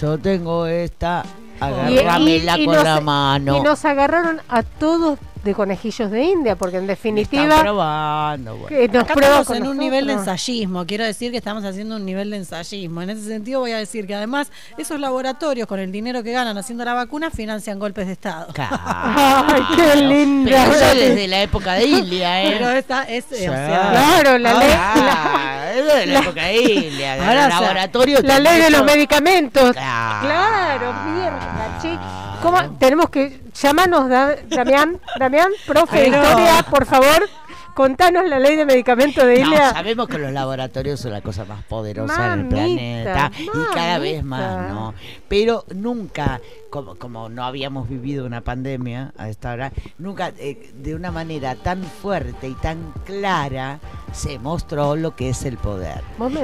[0.00, 1.24] yo tengo esta,
[1.60, 3.56] agarrámela Y- y- y con nos- la mano.
[3.56, 5.18] Y nos agarraron a todos
[5.48, 7.44] de conejillos de India, porque en definitiva.
[7.44, 9.00] Están probando, bueno.
[9.00, 10.84] Acá estamos en un nivel de ensayismo.
[10.86, 13.00] Quiero decir que estamos haciendo un nivel de ensayismo.
[13.00, 16.58] En ese sentido, voy a decir que además esos laboratorios, con el dinero que ganan
[16.58, 18.52] haciendo la vacuna, financian golpes de Estado.
[18.52, 18.76] Claro.
[18.84, 20.50] ¡Ay, qué lindo!
[20.50, 22.50] Pero eso desde la época de India, ¿eh?
[22.52, 23.24] Pero esta es.
[23.32, 24.70] Eh, o sea, claro, la ley.
[24.76, 27.14] Ah, la, de la, la, época de India.
[27.14, 29.72] De ahora, laboratorio la ley de los medicamentos.
[29.72, 31.57] Claro, claro mierda.
[31.78, 32.76] Pachi.
[32.78, 34.08] Tenemos que llamarnos,
[34.48, 37.28] Damián, Damián, profe de historia, por favor.
[37.74, 41.62] Contanos la ley de medicamento de no, sabemos que los laboratorios son la cosa más
[41.62, 44.94] poderosa mamita, del planeta y cada vez más, ¿no?
[45.28, 46.40] Pero nunca
[46.70, 51.54] como, como no habíamos vivido una pandemia a esta hora, nunca eh, de una manera
[51.54, 53.80] tan fuerte y tan clara
[54.12, 56.02] se mostró lo que es el poder.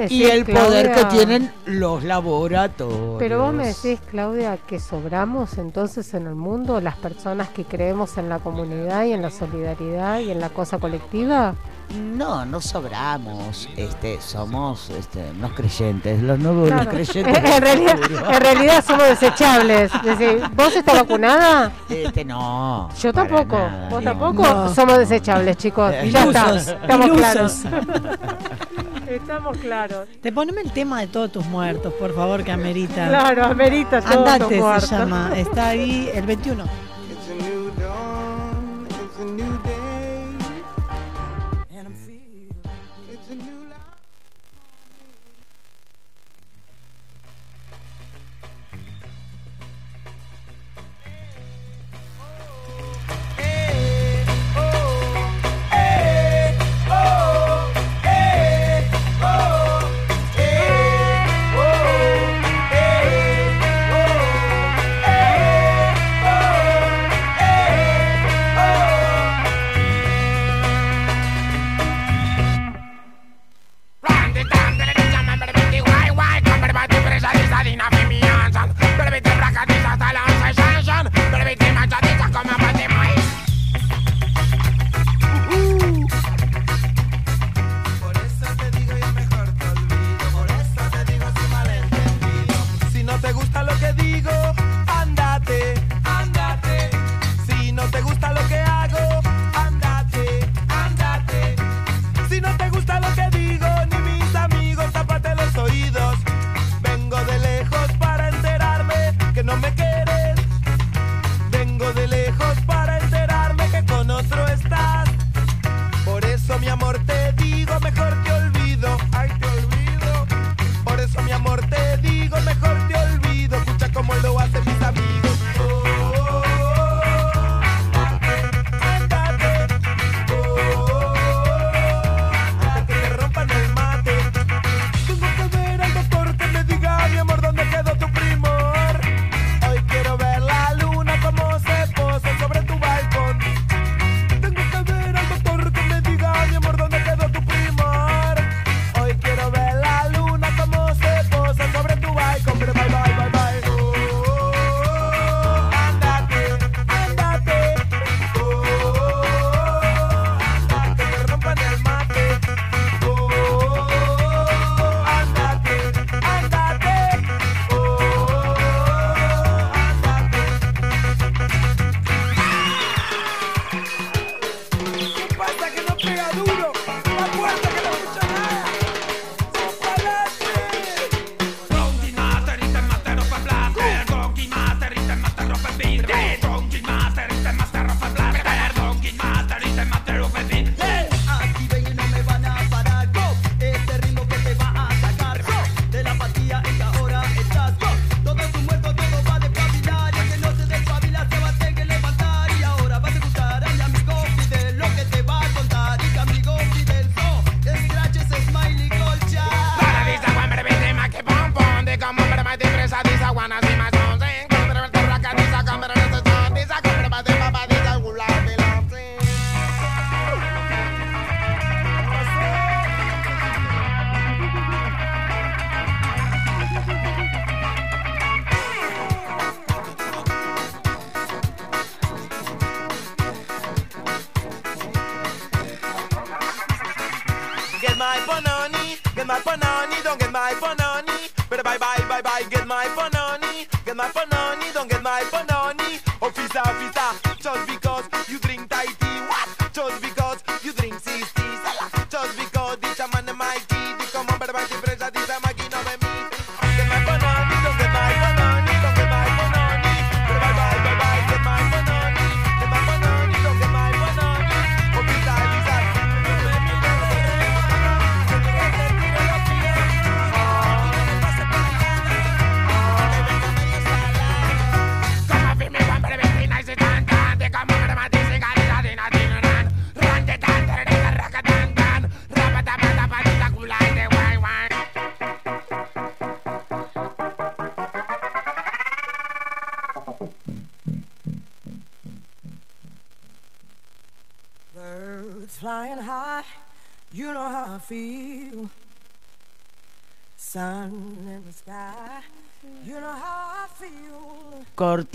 [0.09, 3.17] Y el poder que tienen los laboratorios.
[3.19, 8.17] Pero vos me decís, Claudia, que sobramos entonces en el mundo las personas que creemos
[8.17, 11.55] en la comunidad y en la solidaridad y en la cosa colectiva.
[11.93, 17.37] No, no sobramos, este, somos este, unos creyentes, los nuevos creyentes.
[17.43, 19.91] en, realidad, somos desechables.
[20.03, 21.71] Decir, ¿Vos estás vacunada?
[21.89, 22.89] Este, no.
[23.01, 23.57] Yo tampoco.
[23.89, 24.73] ¿Vos tampoco?
[24.73, 25.93] Somos desechables, chicos.
[25.93, 26.81] Eh, ya ilusos, está.
[26.81, 27.63] Estamos claros.
[29.07, 30.07] Estamos claros.
[30.21, 33.07] Te poneme el tema de todos tus muertos, por favor, que amerita.
[33.07, 34.89] Claro, amerita todos Andate, tus muertos.
[34.89, 35.31] se llama.
[35.35, 36.63] Está ahí el 21.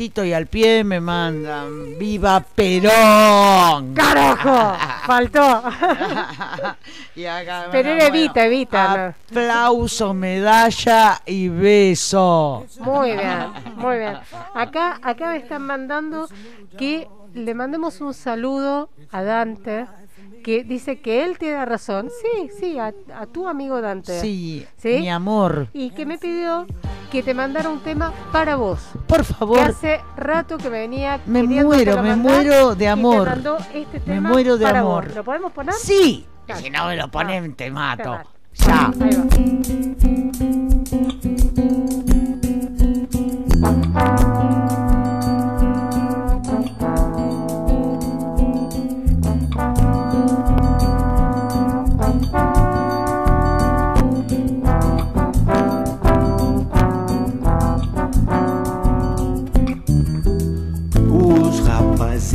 [0.02, 1.98] Y al pie me mandan.
[1.98, 3.92] ¡Viva Perón!
[3.94, 4.74] ¡Carajo!
[5.06, 5.62] Faltó.
[7.14, 8.96] Y acá, Pero bueno, Evita, Evita.
[8.96, 9.14] ¿no?
[9.28, 12.66] Aplauso, medalla y beso.
[12.78, 14.16] Muy bien, muy bien.
[14.54, 16.28] Acá, acá me están mandando
[16.78, 19.86] que le mandemos un saludo a Dante,
[20.42, 22.08] que dice que él tiene razón.
[22.22, 24.20] Sí, sí, a, a tu amigo Dante.
[24.20, 24.98] Sí, ¿Sí?
[25.00, 25.68] mi amor.
[25.72, 26.66] Y que me pidió
[27.10, 28.80] que te mandara un tema para vos.
[29.06, 29.58] Por favor.
[29.58, 33.28] Que hace rato que me venía Me muero, me mandar muero de y amor.
[33.72, 35.06] te este Me muero de para amor.
[35.06, 35.16] vos.
[35.16, 35.74] ¿Lo podemos poner?
[35.74, 36.26] Sí.
[36.56, 38.10] Si no me lo ponen, te mato.
[38.10, 38.30] mato.
[38.54, 38.92] Ya.
[39.00, 39.24] Ahí va.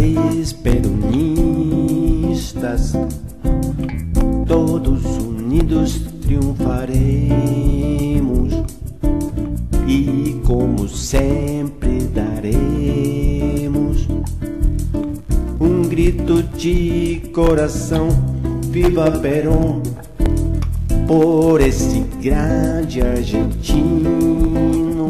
[0.05, 2.93] Rapazes peronistas,
[4.47, 8.53] todos unidos triunfaremos
[9.87, 14.07] e, como sempre, daremos
[15.59, 18.09] um grito de coração:
[18.69, 19.81] Viva Perón!
[21.07, 25.09] Por esse grande argentino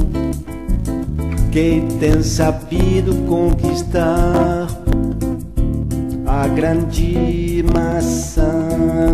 [1.53, 4.67] que tem sabido conquistar
[6.41, 8.43] a grande massa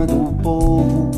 [0.08, 1.12] do povo,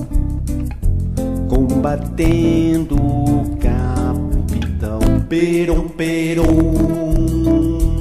[1.47, 4.99] combatendo o capital.
[5.29, 6.43] Peron, Peron,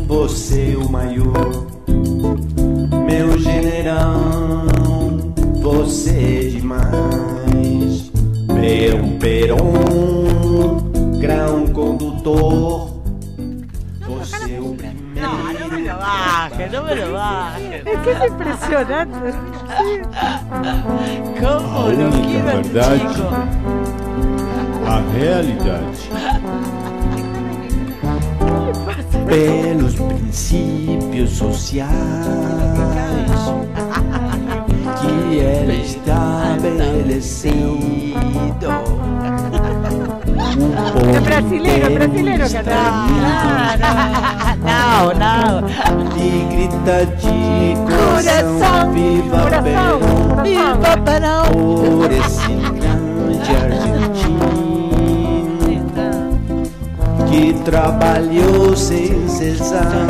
[0.09, 1.67] você é o maior,
[3.07, 4.67] meu general,
[5.61, 8.11] você é demais.
[8.49, 9.71] Peron, Peron,
[11.21, 12.82] grão condutor.
[16.63, 17.83] Baje, no me lo baje.
[17.85, 19.19] Es que es impresionante.
[21.41, 23.29] ¿Cómo A lo única quiero al chico?
[24.87, 25.97] a realidade.
[29.27, 31.91] Pelos princípios sociais
[35.01, 37.79] que ela estabeleceu.
[40.53, 42.63] Es brasileiro, brasileiro que
[44.63, 45.67] Não, não.
[46.17, 50.01] E grita de coração, viva coração,
[50.43, 51.47] Viva Perón!
[51.53, 54.53] por esse grande argentino
[57.31, 60.07] que trabalhou sem cessar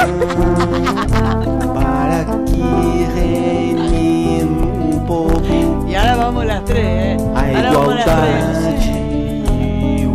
[1.73, 7.17] para que reine um povo Y ahora vamos las tres, ¿eh?
[7.37, 9.02] a igualdade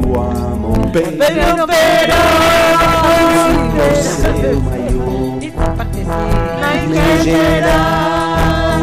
[0.07, 0.89] o amor.
[0.93, 2.15] Pero, pero,
[3.77, 5.39] Você é o maior,
[6.87, 8.81] meu general,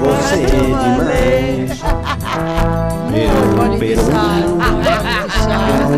[0.00, 1.82] você é demais.
[3.10, 3.34] Meu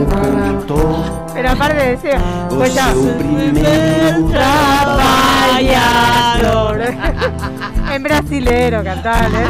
[0.07, 1.03] condutor,
[1.35, 2.19] Pero aparte decía,
[2.49, 2.87] pues ya.
[3.19, 5.69] primeiro Trabalhador.
[7.95, 9.49] en brasilero cantar, ¿eh?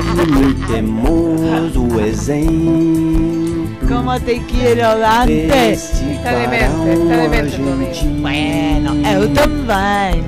[3.89, 5.47] E temos o exemplo ¿Cómo te quiero, Dante?
[5.47, 7.71] deste Está demente, está varão demente tu amigo.
[7.71, 8.21] argentino.
[8.21, 10.25] Bueno, eu também.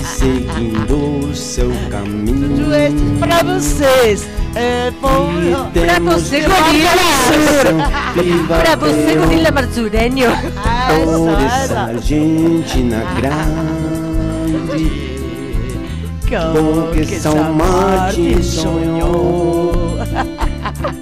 [0.00, 5.32] E seguindo seu caminho Pra vocês, é, povo.
[5.40, 10.26] E Pra temos você, que Gorila coração, viva Pra você, Perón, Gorila Marzureño.
[11.04, 15.06] Por essa Argentina grande
[16.28, 19.85] Com que São Martin sonhou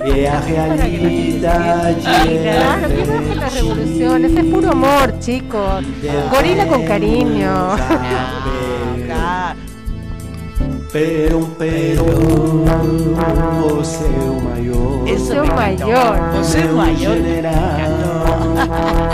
[0.05, 5.85] É a realidade Claro, que no es la revolución, ese es puro amor, chicos.
[6.31, 7.77] Gorila con cariño.
[10.93, 12.64] Perón, Perón
[13.68, 15.57] Você é o maior Eso Seu me encantó.
[15.87, 16.33] maior.
[16.37, 17.16] Você é o maior.
[17.16, 17.53] general,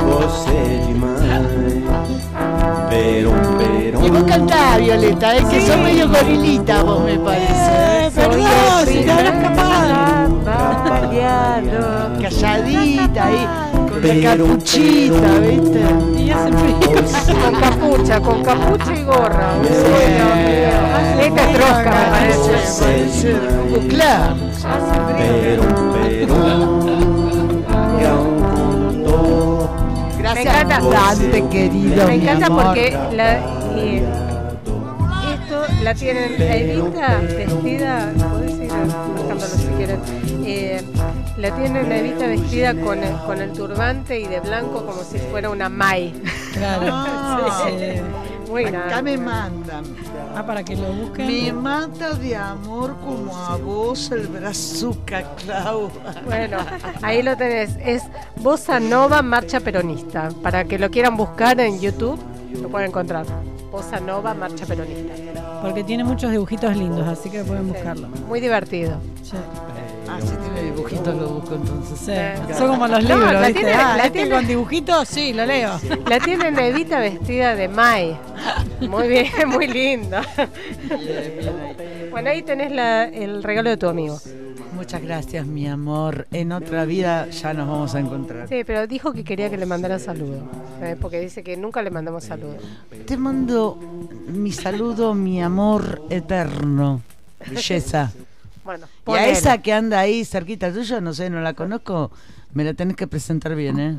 [0.05, 1.21] Você é demais
[2.91, 7.53] Perón, Perón Y vos cantás, Violeta, es que sos medio gorilita vos me parece.
[7.53, 8.11] ¿eh?
[8.15, 9.40] Perdón, si no.
[11.11, 12.21] Bailado.
[12.23, 15.81] Calladita ahí, con la capuchita, pero- ¿viste?
[16.23, 16.79] Y hace frío.
[17.43, 19.49] Con capucha, con capucha y gorra.
[19.61, 19.71] Mío.
[21.21, 23.37] Esta es trosca, me parece.
[23.89, 24.37] Claro.
[27.99, 29.71] Grão condutor
[30.19, 30.81] Gracias, Me encanta.
[30.81, 32.07] Dante, querido.
[32.07, 33.39] Me encanta porque la,
[33.77, 34.05] eh,
[35.81, 40.01] la La tienen Evita vestida, podés ir bajándolo si quieren.
[40.45, 40.83] Eh,
[41.37, 45.51] la tienen Evita vestida con el, con el turbante y de blanco como si fuera
[45.51, 46.13] una Mai.
[46.53, 47.21] Claro.
[47.67, 48.01] Sí.
[48.51, 49.85] Muy Acá me mandan.
[50.35, 51.27] Ah, para que lo busquen.
[51.27, 55.89] Me mata de amor como a vos el brazuca, Clau.
[56.25, 56.59] Bueno,
[57.03, 57.77] ahí lo tenés.
[57.81, 58.03] Es
[58.37, 60.31] Bossa Nova Marcha Peronista.
[60.43, 62.19] Para que lo quieran buscar en YouTube,
[62.61, 63.27] lo pueden encontrar.
[63.71, 65.15] Bossa Nova Marcha Peronista.
[65.63, 68.09] Porque tiene muchos dibujitos lindos, así que pueden buscarlo.
[68.29, 68.99] Muy divertido.
[69.23, 69.37] Sí.
[70.09, 71.99] Ah, si tiene dibujitos lo busco entonces.
[72.01, 72.55] Sí.
[72.55, 73.61] Son como los No, libros, la ¿viste?
[73.61, 75.79] tiene- ah, la este tiene- con dibujitos, sí, lo leo.
[76.09, 78.17] La tiene Nevita vestida de Mai.
[78.81, 80.17] Muy bien, muy lindo.
[82.11, 84.19] Bueno, ahí tenés la- el regalo de tu amigo.
[84.81, 86.27] Muchas gracias, mi amor.
[86.33, 88.49] En otra vida ya nos vamos a encontrar.
[88.49, 90.39] Sí, pero dijo que quería que le mandara saludo.
[90.81, 92.57] eh, porque dice que nunca le mandamos saludo.
[93.07, 93.79] Te mando
[94.29, 97.03] mi saludo, mi amor eterno.
[97.47, 98.11] Belleza.
[98.63, 102.11] Bueno, Y a esa que anda ahí cerquita tuya, no sé, no la conozco,
[102.53, 103.97] me la tenés que presentar bien, ¿eh?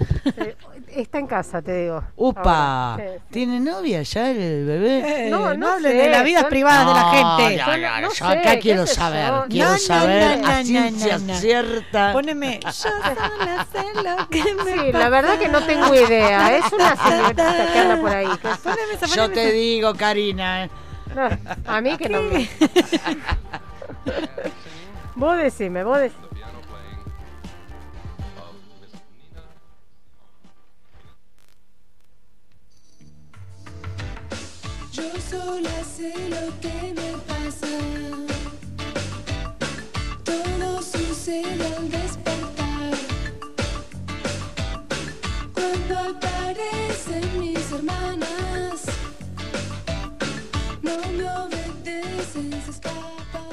[0.94, 2.04] Eh, Está en casa, te digo.
[2.16, 2.94] ¡Upa!
[2.94, 3.10] Ahora, sí.
[3.32, 5.28] ¿Tiene novia ya el bebé?
[5.28, 7.58] Eh, No, no hablen sé, de las vidas son- privadas de la No, gente.
[7.58, 9.45] ya, Yo ya, no yo sé, acá qué quiero sé saber, yo.
[9.49, 11.36] quiero No, no, saber no, a no, ciencia no, no.
[11.36, 12.14] cierta.
[12.14, 12.60] Poneme.
[12.64, 16.57] Yo sola sé lo que me Sí, la verdad que no tengo idea.
[16.57, 18.28] Es una señorita que anda por ahí.
[18.28, 20.70] que- Poneme esa, Yo te digo, Karina, ¿eh?
[21.15, 21.30] No,
[21.74, 22.49] a mí que no me.
[25.15, 26.22] vos decime, vos decime.
[35.32, 37.74] Sola sé lo que me pasa.
[40.30, 42.94] Todo sucede al despertar.
[45.56, 48.78] Cuando aparecen mis hermanas,
[50.88, 53.48] no me obedecen, se escapan.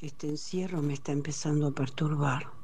[0.00, 2.57] Este encierro me está empezando a perturbar.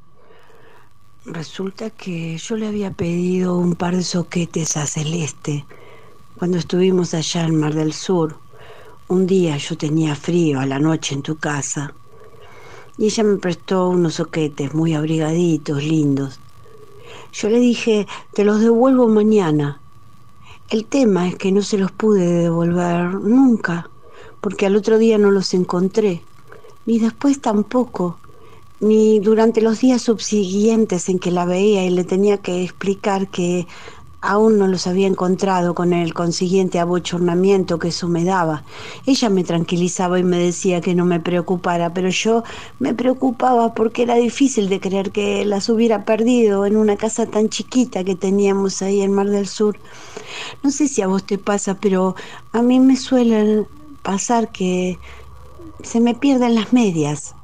[1.27, 5.65] Resulta que yo le había pedido un par de soquetes a Celeste
[6.37, 8.43] cuando estuvimos allá en Mar del Sur.
[9.09, 11.95] Un día yo tenía frío a la noche en tu casa
[12.99, 16.43] y ella me prestó unos soquetes muy abrigaditos, lindos.
[17.33, 19.83] Yo le dije, te los devuelvo mañana.
[20.69, 23.91] El tema es que no se los pude devolver nunca,
[24.43, 26.29] porque al otro día no los encontré,
[26.85, 28.24] ni después tampoco,
[28.81, 33.67] ni durante los días subsiguientes en que la veía y le tenía que explicar que
[34.25, 38.65] aún no los había encontrado con el consiguiente abochornamiento que eso me daba.
[39.05, 42.43] Ella me tranquilizaba y me decía que no me preocupara, pero yo
[42.79, 47.51] me preocupaba porque era difícil de creer que las hubiera perdido en una casa tan
[47.51, 49.79] chiquita que teníamos ahí en Mar del Sur.
[50.63, 52.15] No sé si a vos te pasa, pero
[52.53, 53.67] a mí me suele
[54.03, 54.99] pasar que
[55.83, 57.35] se me pierden las medias.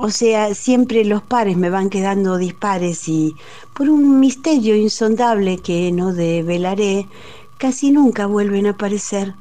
[0.00, 3.34] O sea, siempre los pares me van quedando dispares y
[3.74, 7.08] por un misterio insondable que no develaré,
[7.58, 9.34] casi nunca vuelven a aparecer.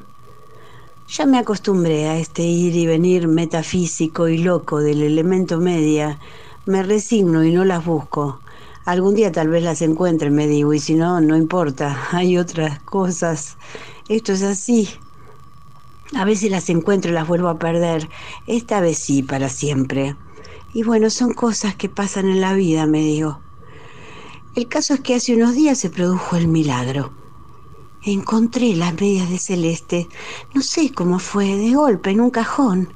[1.07, 6.19] Ya me acostumbré a este ir y venir metafísico y loco del elemento media.
[6.65, 8.41] Me resigno y no las busco.
[8.84, 12.07] Algún día tal vez las encuentre, me digo, y si no, no importa.
[12.11, 13.57] Hay otras cosas.
[14.09, 14.89] Esto es así.
[16.15, 18.09] A veces las encuentro y las vuelvo a perder.
[18.47, 20.15] Esta vez sí, para siempre.
[20.73, 23.41] Y bueno, son cosas que pasan en la vida, me digo.
[24.56, 27.14] El caso es que hace unos días se produjo el milagro.
[28.03, 30.07] Encontré las medias de Celeste.
[30.53, 32.94] No sé cómo fue, de golpe, en un cajón.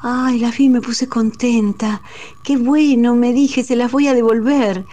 [0.00, 2.02] Ay, las vi me puse contenta.
[2.42, 4.86] Qué bueno, me dije, se las voy a devolver.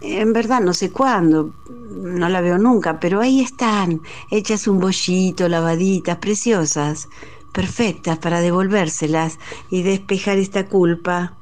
[0.00, 5.48] En verdad no sé cuándo, no la veo nunca, pero ahí están, hechas un bollito,
[5.48, 7.08] lavaditas, preciosas,
[7.56, 9.38] perfectas para devolvérselas
[9.70, 11.32] y despejar esta culpa.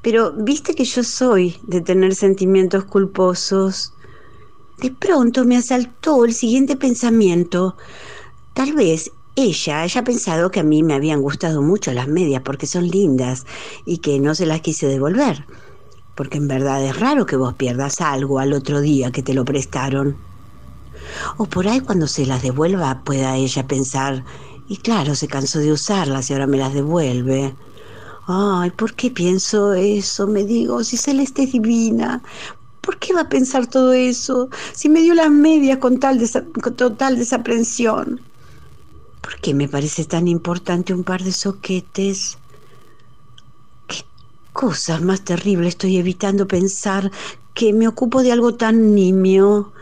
[0.00, 3.92] Pero viste que yo soy de tener sentimientos culposos.
[4.78, 7.76] De pronto me asaltó el siguiente pensamiento.
[8.54, 12.66] Tal vez ella haya pensado que a mí me habían gustado mucho las medias porque
[12.66, 13.44] son lindas
[13.84, 15.44] y que no se las quise devolver.
[16.14, 19.44] Porque en verdad es raro que vos pierdas algo al otro día que te lo
[19.44, 20.16] prestaron.
[21.36, 24.24] O por ahí cuando se las devuelva pueda ella pensar,
[24.68, 27.56] y claro, se cansó de usarlas y ahora me las devuelve.
[28.26, 30.26] Ay, ¿por qué pienso eso?
[30.26, 32.22] Me digo, si Celeste es divina,
[32.82, 34.50] ¿por qué va a pensar todo eso?
[34.74, 36.20] Si me dio las medias con tal
[36.62, 38.20] con total desaprensión.
[39.22, 42.36] ¿Por qué me parece tan importante un par de soquetes?
[43.86, 44.04] ¿Qué
[44.52, 47.10] cosas más terribles estoy evitando pensar
[47.54, 49.72] que me ocupo de algo tan nimio?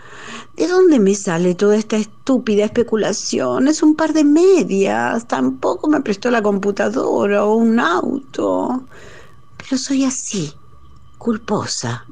[0.56, 3.68] ¿De dónde me sale toda esta estúpida especulación?
[3.68, 5.26] Es un par de medias.
[5.28, 8.86] Tampoco me prestó la computadora o un auto.
[9.56, 10.52] Pero soy así,
[11.18, 12.06] culposa.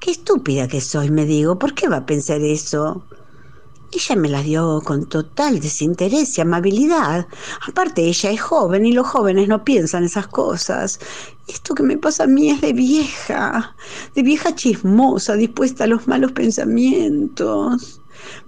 [0.00, 1.58] Qué estúpida que soy, me digo.
[1.58, 3.06] ¿Por qué va a pensar eso?
[3.94, 7.28] Ella me las dio con total desinterés y amabilidad.
[7.68, 10.98] Aparte, ella es joven y los jóvenes no piensan esas cosas.
[11.46, 13.76] Esto que me pasa a mí es de vieja,
[14.16, 18.00] de vieja chismosa, dispuesta a los malos pensamientos.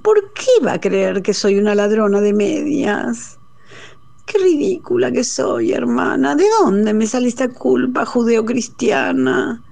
[0.02, 3.38] ¿Por qué va a creer que soy una ladrona de medias?
[4.24, 6.34] Qué ridícula que soy, hermana.
[6.34, 9.62] ¿De dónde me sale esta culpa judeocristiana?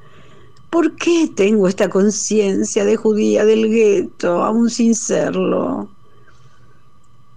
[0.75, 5.89] ¿Por qué tengo esta conciencia de judía del gueto, aún sin serlo?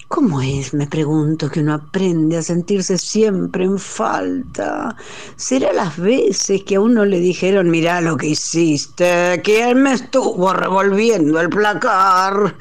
[0.07, 4.95] ¿Cómo es, me pregunto, que uno aprende a sentirse siempre en falta?
[5.35, 10.51] ¿Será las veces que a uno le dijeron, mirá lo que hiciste, quién me estuvo
[10.51, 12.55] revolviendo el placar?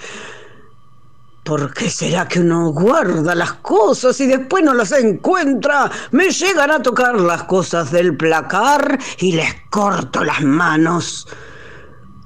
[1.46, 5.88] ¿Por qué será que uno guarda las cosas y después no las encuentra?
[6.10, 11.28] Me llegan a tocar las cosas del placar y les corto las manos.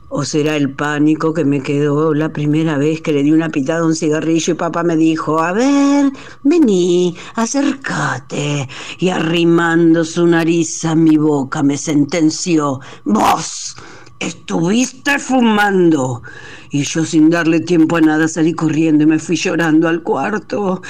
[0.09, 3.81] ¿O será el pánico que me quedó la primera vez que le di una pitada
[3.81, 6.11] a un cigarrillo y papá me dijo, a ver,
[6.43, 8.71] vení, acércate?
[9.01, 13.77] Y arrimando su nariz a mi boca me sentenció, vos
[14.19, 16.23] estuviste fumando.
[16.71, 20.83] Y yo sin darle tiempo a nada salí corriendo y me fui llorando al cuarto.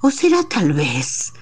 [0.00, 1.34] ¿O será tal vez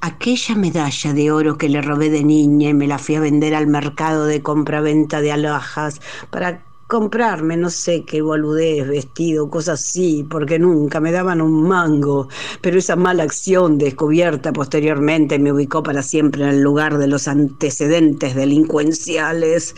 [0.00, 3.54] aquella medalla de oro que le robé de niña y me la fui a vender
[3.54, 6.00] al mercado de compra-venta de alhajas
[6.30, 12.28] para comprarme no sé qué boludez, vestido, cosas así, porque nunca me daban un mango.
[12.60, 17.28] Pero esa mala acción descubierta posteriormente me ubicó para siempre en el lugar de los
[17.28, 19.74] antecedentes delincuenciales.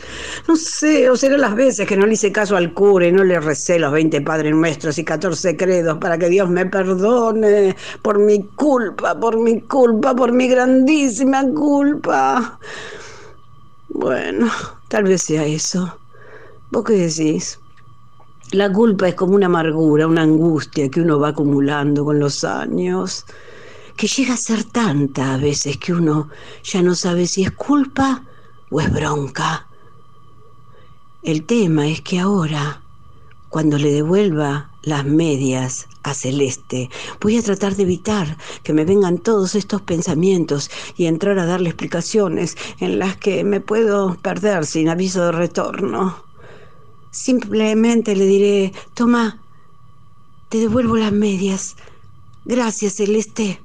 [0.48, 3.22] No sé, o será las veces que no le hice caso al cura y no
[3.22, 8.18] le recé los 20 Padres Nuestros y 14 credos para que Dios me perdone por
[8.18, 12.58] mi culpa, por mi culpa, por mi grandísima culpa.
[13.88, 14.50] Bueno,
[14.88, 15.96] tal vez sea eso.
[16.74, 17.60] ¿Vos qué decís?
[18.50, 23.26] La culpa es como una amargura, una angustia que uno va acumulando con los años,
[23.96, 26.30] que llega a ser tanta a veces que uno
[26.64, 28.24] ya no sabe si es culpa
[28.72, 29.68] o es bronca.
[31.22, 32.82] El tema es que ahora,
[33.50, 36.90] cuando le devuelva las medias a Celeste,
[37.20, 41.68] voy a tratar de evitar que me vengan todos estos pensamientos y entrar a darle
[41.68, 46.33] explicaciones en las que me puedo perder sin aviso de retorno.
[47.14, 49.40] Simplemente le diré, toma,
[50.48, 51.76] te devuelvo las medias.
[52.44, 53.63] Gracias, Celeste.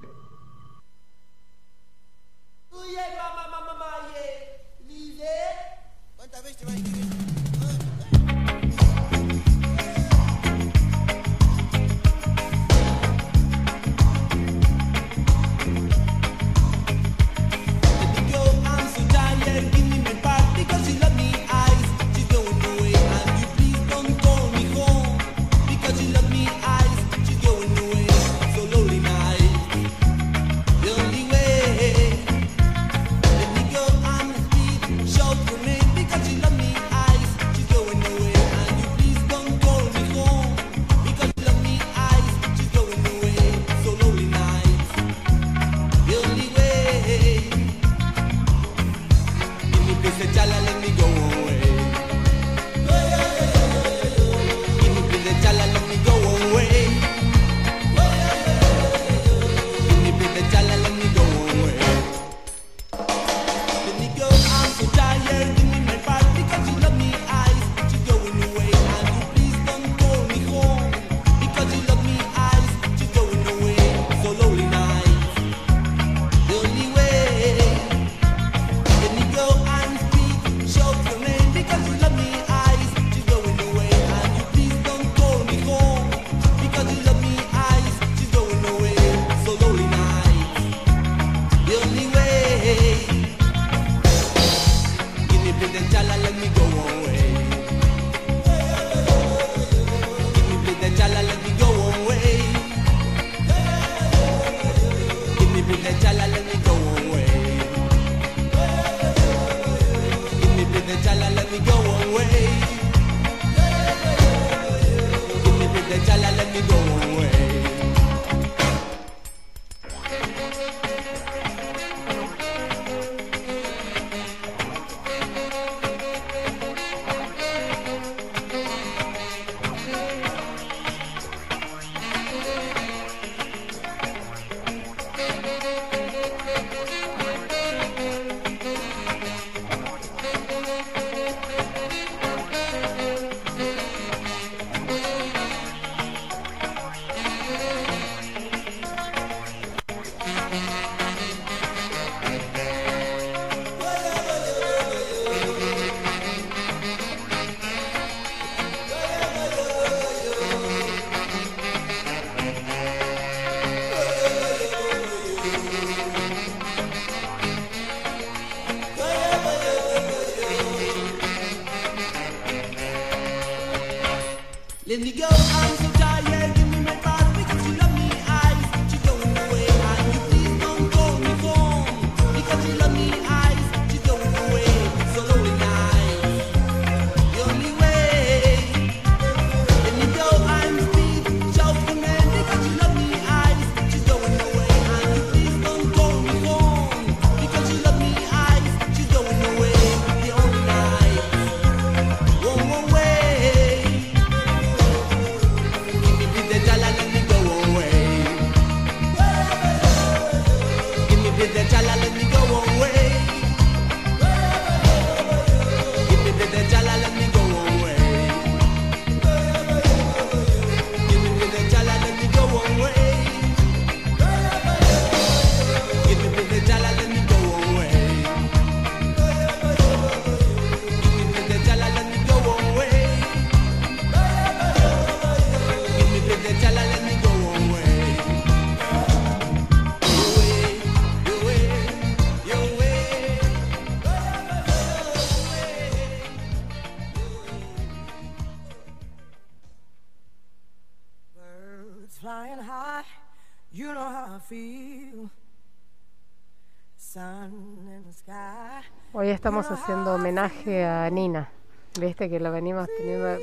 [259.14, 261.52] Hoy estamos haciendo homenaje a Nina.
[262.00, 263.38] Viste que lo venimos teniendo.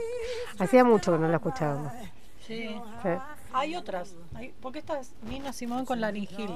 [0.58, 1.92] Hacía mucho que no la escuchábamos.
[2.44, 2.76] Sí.
[3.02, 3.08] Sí.
[3.58, 4.14] Hay otras.
[4.34, 6.50] Hay, porque esta es Nina Simón con Larin Hill.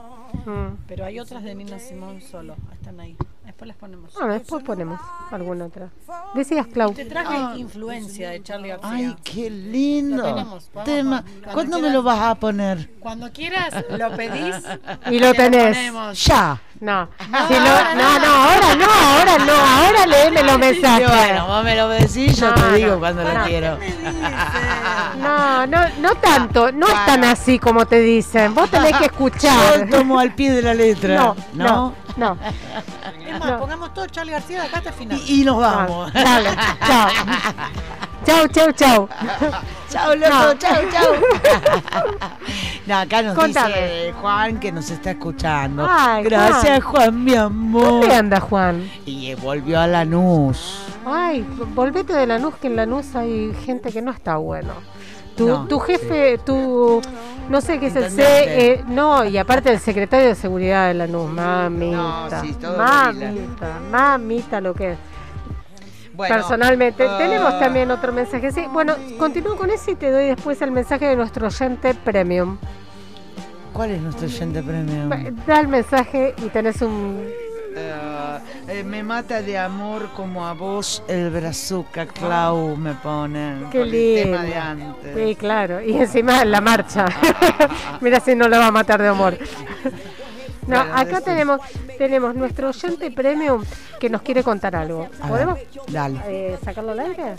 [0.44, 0.76] Mm.
[0.86, 2.56] Pero hay otras de Nina Simón solo.
[2.72, 3.16] Están ahí.
[3.44, 4.14] Después las ponemos.
[4.14, 5.00] Bueno, después ponemos
[5.30, 5.88] alguna otra.
[6.34, 6.92] Decías, Clau.
[6.92, 8.90] Te traje influencia de Charlie García.
[8.90, 11.22] Ay, qué lindo Lo tenemos, tema.
[11.22, 11.92] cuando ¿Cuándo me quieras.
[11.94, 12.90] lo vas a poner?
[13.00, 14.56] Cuando quieras, lo pedís
[15.10, 15.92] Y lo te tenés.
[16.24, 16.60] Ya.
[16.80, 17.08] No.
[17.48, 21.08] Si lo- no, no, ahora no, ahora no, ahora léeme los mensajes.
[21.08, 23.34] Bueno, vos me lo decís, yo No, te no, digo cuando no.
[23.38, 23.78] lo quiero.
[25.20, 28.54] No, no, no tanto, no es tan así como te dicen.
[28.54, 29.88] Vos tenés que escuchar.
[29.88, 31.14] Yo tomo al pie de la letra.
[31.16, 31.64] No, ¿no?
[31.64, 32.38] no, no.
[33.26, 35.20] Es más, pongamos todo Charlie García de acá hasta el final.
[35.26, 36.12] Y, y nos vamos.
[36.12, 36.50] Dale,
[36.86, 37.08] chao.
[38.24, 39.08] Chau, chau, chau.
[39.90, 40.54] Chau, loco, No.
[40.54, 41.14] chau, chau.
[42.86, 43.68] No, acá nos Contame.
[43.74, 45.86] dice Juan que nos está escuchando.
[45.88, 47.82] Ay, Gracias, Juan, mi amor.
[47.84, 48.88] ¿Dónde anda Juan?
[49.04, 50.82] Y volvió a Lanús.
[51.06, 51.44] Ay,
[51.74, 54.72] volvete de Lanús, que en Lanús hay gente que no está bueno.
[55.36, 57.00] Tu, No, tu jefe, tu,
[57.48, 60.94] no sé qué es el C, eh, no, y aparte el secretario de seguridad de
[60.94, 64.98] Lanús, mamita, No, sí, todo mamita, mamita lo que es.
[66.20, 67.16] Bueno, Personalmente, ah.
[67.16, 68.52] tenemos también otro mensaje.
[68.52, 72.58] Sí, bueno, continúo con ese y te doy después el mensaje de nuestro oyente premium.
[73.72, 75.08] ¿Cuál es nuestro oyente premium?
[75.46, 77.24] Da el mensaje y tenés un.
[77.74, 78.38] Eh,
[78.68, 83.70] eh, me mata de amor como a vos el brazuca, Clau, me ponen.
[83.70, 84.60] Qué por el tema de lindo.
[84.60, 85.16] antes.
[85.16, 85.80] Sí, claro.
[85.80, 87.06] Y encima en la marcha.
[88.02, 89.38] Mira si no lo va a matar de amor.
[90.70, 91.60] No, acá tenemos
[91.98, 93.64] tenemos nuestro oyente premium
[93.98, 95.08] que nos quiere contar algo.
[95.20, 96.20] A ¿Podemos dale.
[96.26, 97.34] eh, sacarlo al aire?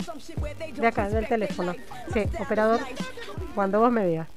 [0.76, 1.74] De acá, del teléfono.
[2.12, 2.80] Sí, operador,
[3.54, 4.28] cuando vos me digas.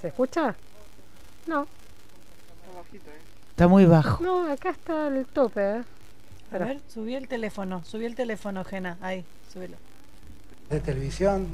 [0.00, 0.54] ¿Se escucha?
[1.46, 1.66] No,
[3.50, 4.22] Está muy bajo.
[4.22, 5.60] no, acá está el tope.
[5.78, 5.82] ¿eh?
[6.52, 8.98] A ver, subí el teléfono, subí el teléfono, Jena.
[9.00, 9.76] Ahí, subilo.
[10.70, 11.46] De televisión.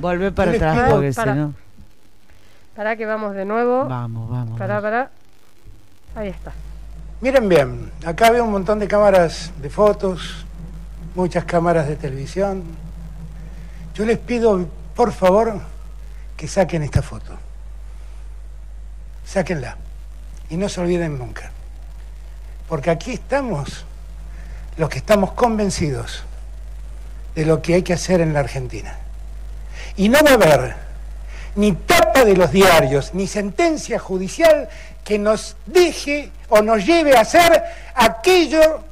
[0.00, 1.34] Volvé para Yo les atrás porque si para.
[1.34, 1.54] no.
[2.74, 3.86] Pará que vamos de nuevo.
[3.86, 4.58] Vamos, vamos.
[4.58, 5.10] Pará, pará.
[6.14, 6.52] Ahí está.
[7.20, 10.44] Miren bien, acá veo un montón de cámaras de fotos,
[11.14, 12.62] muchas cámaras de televisión.
[13.94, 15.58] Yo les pido, por favor,
[16.36, 17.32] que saquen esta foto.
[19.24, 19.76] Sáquenla.
[20.50, 21.50] Y no se olviden nunca.
[22.68, 23.86] Porque aquí estamos
[24.76, 26.22] los que estamos convencidos
[27.36, 28.96] de lo que hay que hacer en la Argentina.
[29.96, 30.74] Y no va a haber
[31.54, 34.68] ni tapa de los diarios, ni sentencia judicial
[35.04, 37.62] que nos deje o nos lleve a hacer
[37.94, 38.82] aquello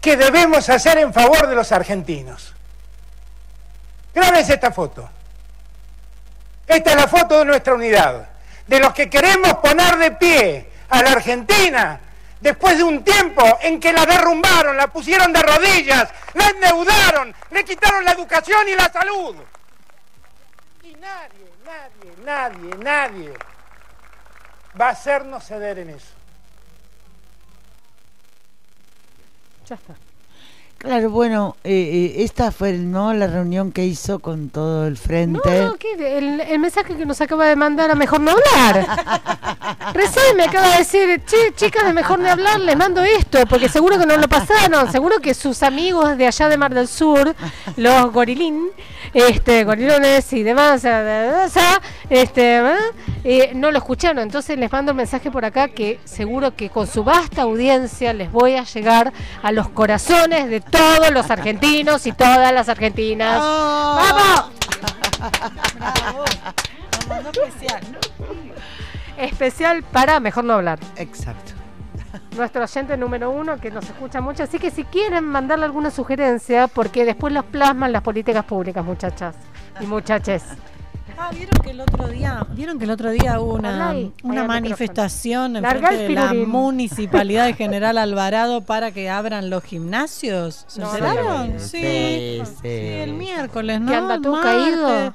[0.00, 2.54] que debemos hacer en favor de los argentinos.
[4.14, 5.08] Grábense esta foto.
[6.66, 8.28] Esta es la foto de nuestra unidad,
[8.66, 12.00] de los que queremos poner de pie a la Argentina
[12.42, 17.64] después de un tiempo en que la derrumbaron, la pusieron de rodillas, la endeudaron, le
[17.64, 19.36] quitaron la educación y la salud.
[20.82, 23.34] Y nadie, nadie, nadie, nadie
[24.78, 26.14] va a hacernos ceder en eso.
[29.66, 29.94] Ya está.
[30.82, 31.70] Claro, bueno, eh,
[32.16, 35.60] eh, esta fue no la reunión que hizo con todo el frente.
[35.60, 36.18] No, ¿qué?
[36.18, 38.88] El, el mensaje que nos acaba de mandar a Mejor No Hablar.
[39.94, 43.68] Recién me acaba de decir, che, chicas de Mejor No Hablar, les mando esto, porque
[43.68, 47.32] seguro que no lo pasaron, seguro que sus amigos de allá de Mar del Sur,
[47.76, 48.66] los gorilín,
[49.14, 50.84] este, gorilones y demás,
[52.10, 52.74] este, ¿eh?
[53.24, 54.18] Eh, no lo escucharon.
[54.22, 58.32] Entonces les mando el mensaje por acá que seguro que con su vasta audiencia les
[58.32, 63.38] voy a llegar a los corazones de todos los argentinos y todas las argentinas.
[63.38, 64.50] ¡Vamos!
[69.18, 70.80] Especial para Mejor No Hablar.
[70.96, 71.52] Exacto.
[72.36, 74.42] Nuestro oyente número uno que nos escucha mucho.
[74.42, 79.36] Así que si quieren mandarle alguna sugerencia, porque después los plasman las políticas públicas, muchachas
[79.80, 80.42] y muchaches.
[81.18, 85.56] Ah, ¿vieron que el otro día, vieron que el otro día hubo una, una manifestación
[85.56, 90.64] en frente de la municipalidad de General Alvarado para que abran los gimnasios?
[90.68, 91.54] ¿Se No, enteraron?
[91.58, 92.52] sí, Sí, sí.
[92.62, 93.90] Sí, el miércoles, ¿no?
[93.90, 94.42] ¿Que anda Martes.
[94.42, 95.14] caído?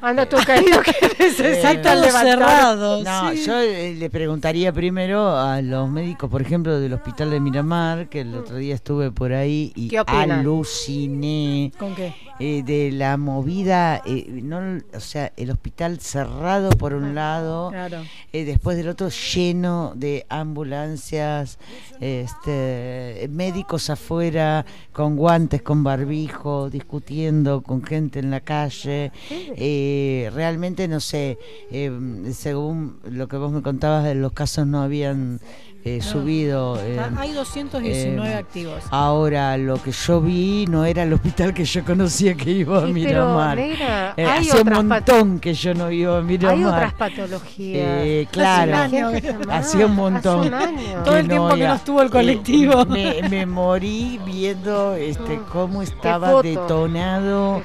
[0.00, 2.22] Anda todo caído que necesita Todo levantar.
[2.38, 3.02] cerrado.
[3.02, 3.44] No, sí.
[3.46, 8.20] yo eh, le preguntaría primero a los médicos, por ejemplo, del hospital de Miramar, que
[8.20, 12.14] el otro día estuve por ahí y ¿Qué aluciné ¿Con qué?
[12.40, 14.60] Eh, de la movida, eh, no,
[14.94, 18.02] o sea, el hospital cerrado por un lado, Claro.
[18.32, 21.58] eh, después del otro lleno de ambulancias,
[22.00, 29.12] este, médicos afuera con guantes, con barbijo, discutiendo con gente en la calle.
[29.30, 31.38] Eh, realmente no sé,
[31.70, 31.90] eh,
[32.32, 35.40] según lo que vos me contabas, de los casos no habían
[35.84, 36.78] eh, subido.
[36.80, 38.82] eh, Ah, Hay 219 eh, activos.
[38.90, 42.86] Ahora, lo que yo vi no era el hospital que yo conocía que iba a
[42.86, 43.56] Sí, pero, Miramar.
[43.58, 46.56] negra, Eh, hay hacía un montón que yo no iba a Miramar.
[46.56, 48.28] Hay otras patologías.
[48.30, 49.20] Claro, Hace un año.
[49.50, 50.38] hacía un montón.
[50.40, 51.02] Hace un año.
[51.04, 52.84] Todo el tiempo que no estuvo el colectivo.
[52.86, 57.62] me, me morí viendo este cómo estaba detonado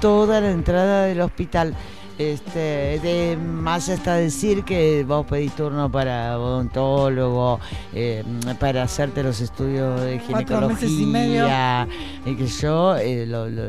[0.00, 1.74] toda la entrada del hospital.
[2.18, 7.60] Este, de más está decir que vos pedís turno para odontólogo,
[7.92, 8.24] eh,
[8.58, 11.44] para hacerte los estudios de Cuatro meses y medio.
[11.44, 11.88] ginecología,
[12.24, 13.68] y que yo eh, lo- lo-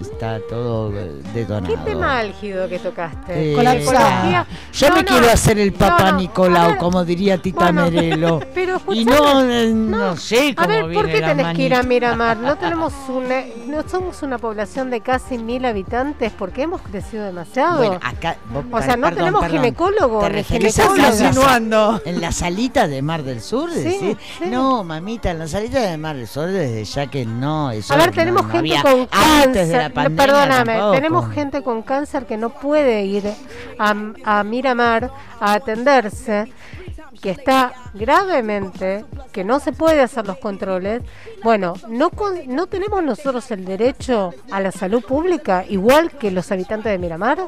[0.00, 1.74] está todo eh, detonado.
[1.74, 3.52] ¿Qué tema álgido que tocaste?
[3.52, 4.46] Eh, Colapsología.
[4.72, 6.18] Yo No, me no, quiero hacer el Papa no.
[6.18, 8.40] Nicolau, A ver, como diría Tita bueno, Merelo.
[8.54, 11.82] pero y no, eh, no, sé A cómo ver, ¿por qué tenés que ir a.
[11.84, 12.36] Miramar?
[12.38, 17.76] No tenemos una, no somos una población de casi mil habitantes porque hemos crecido demasiado.
[17.78, 19.58] Bueno, acá, vos- o sea, no perdón, tenemos perdón.
[19.58, 20.84] ginecólogo ¿Te referís a?
[20.96, 22.00] Insinuando.
[22.04, 24.16] En la salita de Mar del Sur, Sí, decís?
[24.38, 24.44] sí.
[24.46, 27.70] No, mamita, en la salita de Mar del Sur desde ya que no.
[27.70, 30.92] Eso A ver, tenemos no gente había con antes de la pandemia perdóname, tampoco.
[30.92, 33.24] tenemos gente con cáncer que no puede ir
[33.78, 33.94] a,
[34.24, 35.10] a Miramar
[35.40, 36.52] a atenderse,
[37.20, 41.02] que está gravemente, que no se puede hacer los controles.
[41.42, 46.50] Bueno, no, con- no tenemos nosotros el derecho a la salud pública igual que los
[46.52, 47.38] habitantes de Miramar.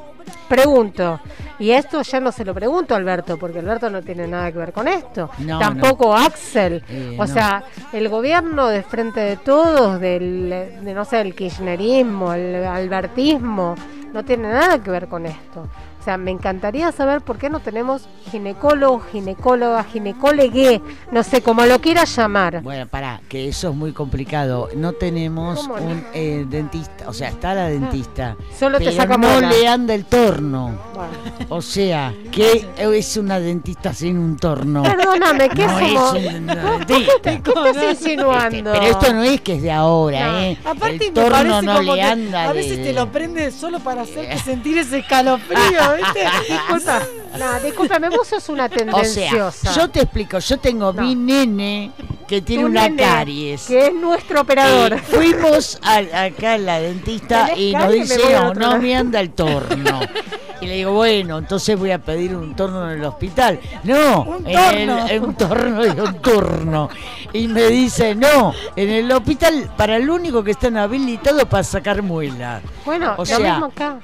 [0.49, 1.21] Pregunto,
[1.59, 4.59] y esto ya no se lo pregunto a Alberto, porque Alberto no tiene nada que
[4.59, 5.31] ver con esto.
[5.39, 6.83] No, Tampoco Axel.
[6.89, 7.33] Eh, o no.
[7.33, 10.51] sea, el gobierno de frente de todos, del,
[10.83, 13.75] de, no sé, el kirchnerismo, el albertismo,
[14.13, 15.69] no tiene nada que ver con esto.
[16.07, 20.81] O sea, me encantaría saber por qué no tenemos ginecólogo, ginecóloga, ginecólogue,
[21.11, 22.63] no sé, como lo quieras llamar.
[22.63, 24.69] Bueno, pará, que eso es muy complicado.
[24.77, 29.67] No tenemos un eh, dentista, o sea, está la dentista, Solo te saca no le
[29.67, 30.79] anda el torno.
[30.95, 31.47] Bueno.
[31.49, 34.85] O sea, que es una dentista sin un torno.
[34.85, 36.15] Perdóname, ¿qué no somos?
[36.19, 37.13] es una ¿Qué, dentista.
[37.23, 38.73] te- qué estás insinuando?
[38.75, 40.39] Pero esto no es que es de ahora, No.
[40.39, 40.59] ¿eh?
[40.65, 43.11] Aparte el me torno parece no como le que anda a de- veces te lo
[43.11, 45.57] prende solo para hacerte sentir ese escalofrío,
[45.97, 46.25] ¿viste?
[46.49, 47.03] Disculpa,
[47.39, 49.73] no, discúlpame, vos sos una O sea, tendenciosa.
[49.75, 51.93] yo te explico, yo tengo mi nene
[52.27, 53.67] que tiene Tu una nene, caries.
[53.67, 54.95] Que es nuestro operador.
[54.95, 58.79] Eh, fuimos a- acá a la dentista ¿Tenés y nos dice, a no, no lado".
[58.83, 60.01] me anda el torno.
[60.59, 63.61] Y le digo, bueno, entonces voy a pedir un torno en el hospital.
[63.85, 65.05] No, Un en torno.
[65.07, 66.89] el- en un torno y un turno.
[67.35, 72.01] Y me dice, no, en el hospital para el único que están habilitados para sacar
[72.03, 72.63] muela.
[72.87, 73.99] Bueno, O lo sea, mismo acá.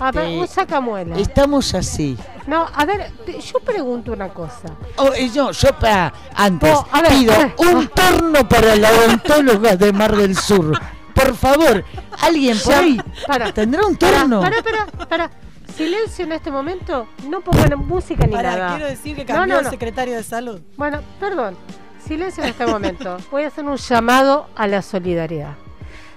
[0.00, 1.18] A ver, Este, un sacamuela.
[1.18, 2.16] estamos así.
[2.46, 4.68] No, a ver, te- yo pregunto una cosa.
[4.96, 7.54] Oh, y yo, yo para antes Oh, a ver, pido a ver.
[7.58, 10.78] un torno para la odontóloga de Mar del Sur.
[11.14, 11.84] Por favor,
[12.22, 13.52] alguien por ahí para.
[13.52, 14.40] tendrá un Para, torno.
[14.40, 15.30] para, para, para.
[15.76, 17.06] Silencio en este momento.
[17.28, 18.68] No pongan música ni Para, nada.
[18.76, 19.70] quiero decir que No, cambió no, el no.
[19.70, 20.60] secretario de salud.
[20.76, 21.56] Bueno, perdón.
[22.04, 23.16] Silencio en este momento.
[23.30, 25.54] Voy a hacer un llamado a la solidaridad.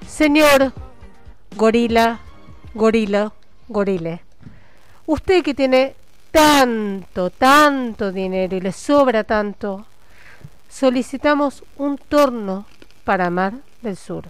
[0.07, 0.71] Señor
[1.55, 2.19] gorila,
[2.73, 3.33] gorila,
[3.71, 4.21] gorile.
[5.05, 5.95] Usted que tiene
[6.31, 9.85] tanto, tanto dinero y le sobra tanto,
[10.69, 12.65] solicitamos un torno
[13.03, 14.25] para amar del Sur,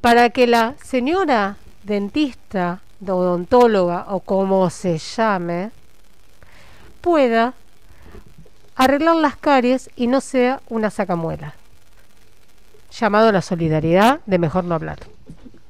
[0.00, 5.70] para que la señora dentista, odontóloga o como se llame,
[7.00, 7.54] pueda
[8.74, 11.54] arreglar las caries y no sea una sacamuela.
[12.90, 14.98] Llamado a la solidaridad de mejor no hablar.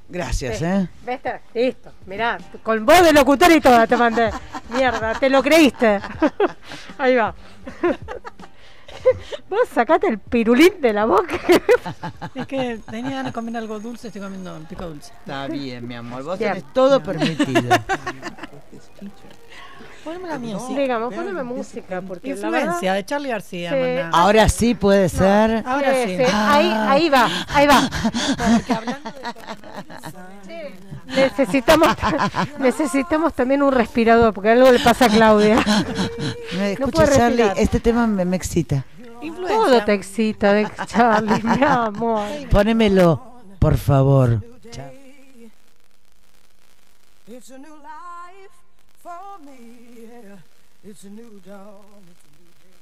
[0.08, 0.88] Gracias, ¿eh?
[1.04, 1.20] ¿Ves?
[1.52, 4.30] Listo, mirá, con voz de locutor y toda te mandé.
[4.70, 6.00] Mierda, te lo creíste.
[6.98, 7.34] Ahí va.
[9.48, 11.38] Vos sacate el pirulín de la boca.
[12.34, 15.12] Es que tenía ganas de comer algo dulce, estoy comiendo pico dulce.
[15.12, 16.22] Está bien, mi amor.
[16.24, 16.54] Vos Bien.
[16.54, 17.76] tenés todo permitido.
[20.06, 20.80] Poneme la música.
[20.80, 23.70] Dígame, poneme música, porque la Influencia verdad- de Charlie García.
[23.70, 23.76] Sí.
[23.76, 24.10] mandá.
[24.16, 25.64] Ahora sí puede ser.
[25.66, 26.16] Ahora Sí, sí.
[26.18, 27.90] sí, Ahí, ahí va, ahí va.
[31.06, 31.88] Necesitamos,
[32.58, 35.56] necesitamos también un respirador, porque algo le pasa a Claudia.
[36.52, 37.58] Me No escucha, puede Charlie, respirar.
[37.58, 38.84] este tema me, me excita.
[39.48, 42.26] Todo te excita de Charlie, mi amor.
[42.50, 43.20] Ponémelo,
[43.58, 44.40] por favor.
[47.28, 47.50] It's
[50.88, 52.04] It's a new dawn.
[52.12, 52.78] It's a new day.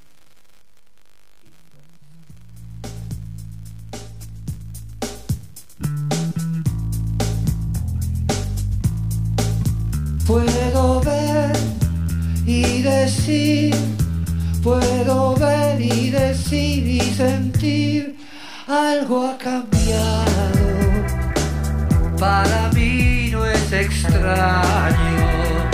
[10.27, 11.57] Puedo ver
[12.45, 13.75] y decir,
[14.63, 18.19] puedo ver y decir y sentir,
[18.67, 20.51] algo ha cambiado.
[22.19, 25.74] Para mí no es extraño.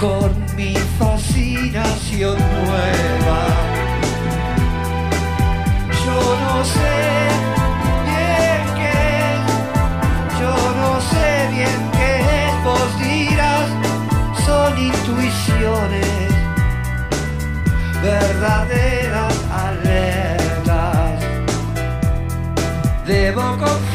[0.00, 3.40] con mi fascinación nueva.
[6.06, 6.96] Yo no sé
[8.08, 8.96] bien qué
[10.40, 12.12] yo no sé bien qué
[12.64, 13.68] vos dirás,
[14.46, 16.30] son intuiciones
[18.02, 21.20] verdaderas alertas.
[23.04, 23.87] Debo confiar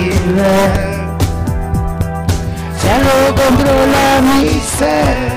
[0.00, 0.92] ver.
[2.84, 5.31] Ya lo controla mi ser,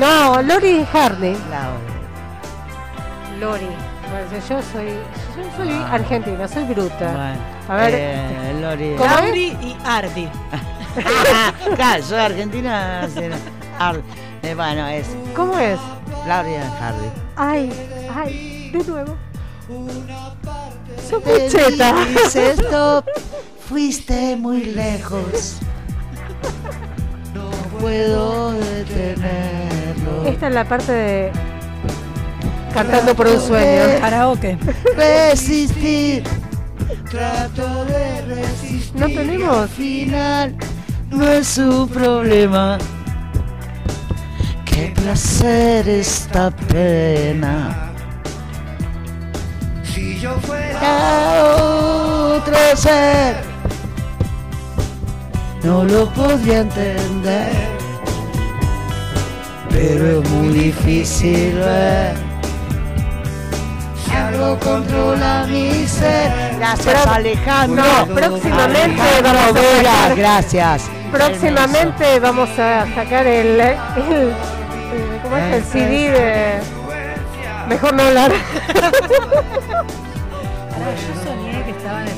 [0.00, 1.36] No, Lori Hardy.
[1.50, 1.70] La
[3.38, 3.66] Lori.
[4.10, 4.88] Bueno, yo soy,
[5.36, 5.92] yo soy Ah.
[5.94, 7.12] argentina, soy bruta.
[7.12, 8.96] Bueno, A ver, eh, Lori.
[8.98, 10.28] Lauri y Ardi.
[11.76, 13.06] claro, soy argentina.
[13.14, 13.20] sí,
[13.78, 14.02] Ar-
[14.42, 15.06] eh, bueno, es
[15.36, 15.78] ¿Cómo es?
[16.26, 17.08] Laura Hardy.
[17.36, 17.72] Ay,
[18.14, 19.16] ay, de nuevo.
[21.08, 21.94] Te pucheta.
[22.06, 23.06] dice stop,
[23.68, 25.58] fuiste muy lejos.
[27.34, 29.69] No puedo detenerlo.
[30.26, 31.32] Esta es la parte de
[32.72, 34.00] cantando por un sueño.
[34.00, 34.58] Karaoke.
[34.96, 36.24] Resistir.
[37.10, 39.00] Trato de resistir.
[39.00, 39.56] No tenemos.
[39.56, 40.56] Al final
[41.10, 42.78] no es un problema.
[44.64, 47.92] Qué placer esta pena.
[49.82, 51.44] Si yo fuera A
[52.36, 53.50] otro ser
[55.62, 57.50] no lo podría entender,
[59.82, 62.14] pero es muy difícil ver.
[64.14, 66.30] Algo controla mi ser.
[66.58, 67.82] Gracias, Alejandro.
[67.82, 70.82] No, próximamente Alejandro vamos a Vera, sacar- gracias.
[71.10, 74.34] Próximamente vamos a sacar el, el, el-
[75.22, 75.54] ¿cómo es?
[75.54, 76.60] el CD de
[77.68, 78.32] mejor no hablar.
[80.74, 82.14] Ahora, yo soñé que estaba en el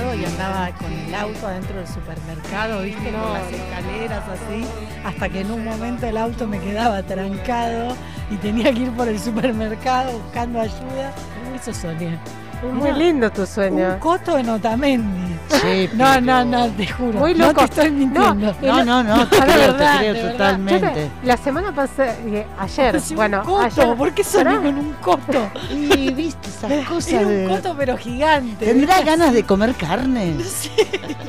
[0.00, 4.66] supermercado y andaba con el auto adentro del supermercado, viste, con las escaleras así,
[5.04, 7.96] hasta que en un momento el auto me quedaba trancado
[8.30, 11.12] y tenía que ir por el supermercado buscando ayuda.
[11.54, 12.18] Eso soñé.
[12.62, 13.94] Muy lindo tu sueño.
[13.94, 15.30] Un coto en Otamendi.
[15.48, 17.18] Sí, no, pero- no, no, te juro.
[17.18, 17.60] Muy No loco.
[17.60, 18.54] te estoy mintiendo.
[18.60, 20.32] lo- No, no, no, te creo, te verdad, creo de verdad.
[20.32, 20.86] totalmente.
[20.86, 24.44] Yo te- la semana pasada, eh, ayer, Sí, un bueno, coto, ayer, ¿por qué soñé
[24.44, 24.56] Pará.
[24.58, 25.50] con un coto?
[25.70, 28.66] Y viste esas cosas Era un coto pero gigante.
[28.66, 29.10] ¿Tendrá ¿viste?
[29.10, 30.34] ganas de comer carne?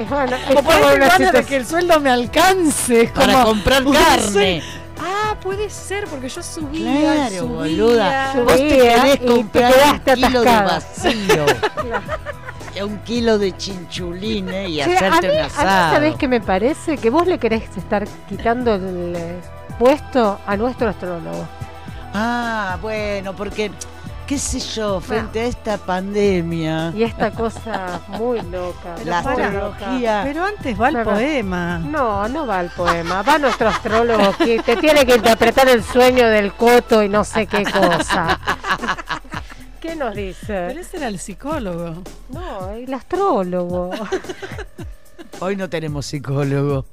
[0.02, 3.12] Es bueno, es O por ganas de que el sueldo me alcance.
[3.14, 4.22] Para como- comprar carne.
[4.32, 4.64] soy-
[5.04, 7.42] Ah, puede ser, porque yo subía, Claro, subía.
[7.44, 8.34] boluda.
[8.36, 11.46] Vos te Subía querés y te comprar un kilo de vacío.
[12.86, 15.94] Un kilo de chinchulines y Che, hacerte a mí, un a mí, asado.
[15.94, 16.98] ¿sabés qué me parece?
[16.98, 19.42] Que vos le querés estar quitando el eh,
[19.78, 21.46] puesto a nuestro astrólogo.
[22.14, 23.72] Ah, bueno, porque,
[24.32, 26.94] qué sé yo, frente a esta pandemia.
[26.96, 28.96] Y esta cosa muy loca.
[29.04, 30.22] La muy astrología.
[30.24, 31.80] Pero antes va el poema.
[31.80, 33.24] No, no va el poema.
[33.24, 37.46] Va nuestro astrólogo que te tiene que interpretar el sueño del coto y no sé
[37.46, 38.40] qué cosa.
[39.82, 40.68] ¿Qué nos dice?
[40.70, 42.02] Pero ese era el psicólogo.
[42.30, 43.92] No, el astrólogo.
[45.42, 46.86] Hoy no tenemos psicólogo.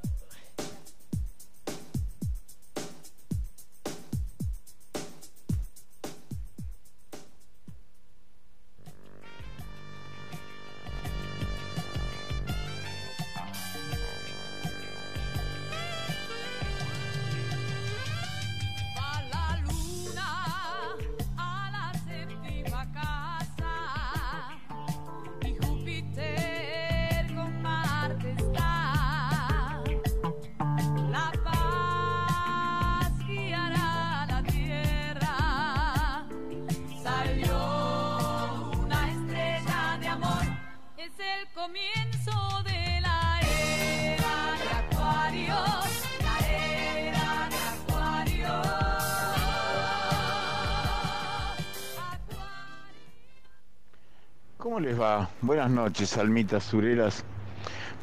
[55.88, 57.24] Noches, almitas sureras.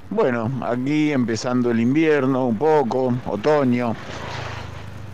[0.10, 3.96] Bueno, aquí empezando el invierno un poco, otoño.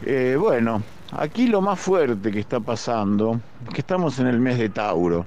[0.06, 0.82] Eh, bueno,
[1.12, 3.42] aquí lo más fuerte que está pasando
[3.74, 5.26] que estamos en el mes de Tauro.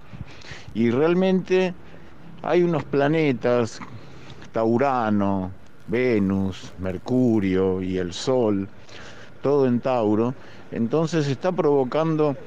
[0.73, 1.75] Y realmente
[2.41, 3.79] hay unos planetas,
[4.43, 5.51] está Urano,
[5.87, 8.67] Venus, Mercurio y el Sol,
[9.43, 10.33] todo en Tauro.
[10.73, 12.39] Entonces está provocando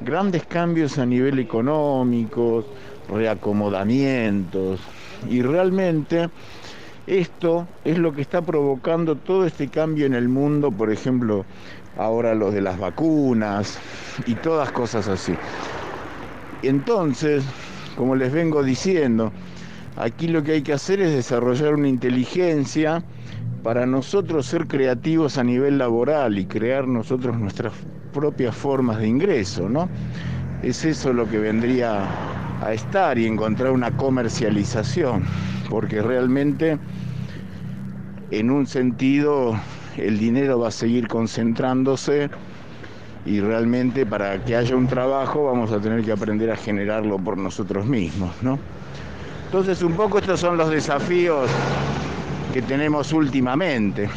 [0.00, 2.64] grandes cambios a nivel económico,
[3.08, 4.80] reacomodamientos.
[5.28, 6.28] Y realmente
[7.06, 11.44] esto es lo que está provocando todo este cambio en el mundo, por ejemplo,
[11.96, 13.78] ahora lo de las vacunas
[14.26, 15.34] y todas cosas así.
[16.62, 17.44] Entonces,
[17.96, 19.32] como les vengo diciendo,
[19.96, 23.04] aquí lo que hay que hacer es desarrollar una inteligencia
[23.62, 27.72] para nosotros ser creativos a nivel laboral y crear nosotros nuestras
[28.12, 29.88] propias formas de ingreso, ¿no?
[30.62, 32.08] Es eso lo que vendría
[32.62, 35.24] a estar y encontrar una comercialización,
[35.68, 36.78] porque realmente
[38.30, 39.58] en un sentido
[39.96, 42.30] el dinero va a seguir concentrándose
[43.24, 47.36] y realmente para que haya un trabajo vamos a tener que aprender a generarlo por
[47.38, 48.58] nosotros mismos, ¿no?
[49.46, 51.50] Entonces un poco estos son los desafíos
[52.52, 54.08] que tenemos últimamente.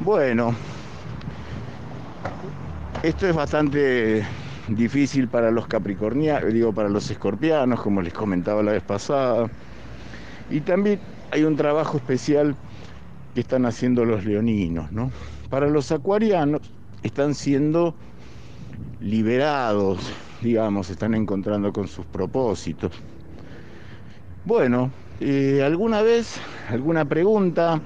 [0.00, 0.54] Bueno,
[3.02, 4.24] esto es bastante
[4.74, 9.50] difícil para los capricornianos, digo para los escorpianos, como les comentaba la vez pasada.
[10.50, 11.00] Y también
[11.30, 12.54] hay un trabajo especial
[13.34, 15.10] que están haciendo los leoninos, ¿no?
[15.48, 16.60] Para los acuarianos
[17.02, 17.94] están siendo
[19.00, 19.98] liberados,
[20.40, 22.92] digamos, están encontrando con sus propósitos.
[24.44, 24.90] Bueno,
[25.20, 27.80] eh, ¿alguna vez, alguna pregunta,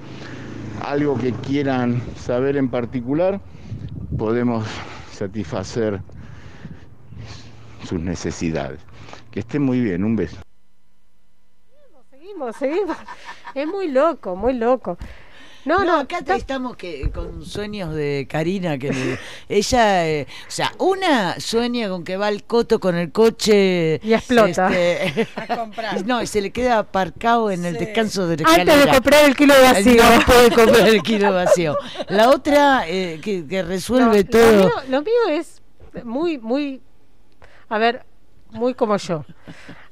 [0.80, 3.40] algo que quieran saber en particular?
[4.16, 4.66] Podemos
[5.12, 6.00] satisfacer
[7.86, 8.80] sus necesidades.
[9.30, 10.36] Que estén muy bien, un beso.
[12.10, 12.96] Seguimos, seguimos.
[13.54, 14.98] Es muy loco, muy loco.
[15.64, 19.18] No, no, acá estamos que, con sueños de Karina, que le-
[19.48, 24.12] ella, eh, o sea, una sueña con que va al coto con el coche Y
[24.14, 24.68] explota.
[24.72, 25.26] este,
[26.06, 28.92] no, y se le queda aparcado en el descanso de la Antes de escalera.
[28.94, 30.02] comprar el kilo vacío.
[30.04, 31.76] No puede comprar el kilo vacío.
[32.10, 34.52] La otra eh, que, que resuelve No, todo.
[34.52, 35.62] Lo mío, lo mío es
[36.04, 36.80] muy, muy.
[37.68, 38.04] A ver,
[38.50, 39.24] muy como yo.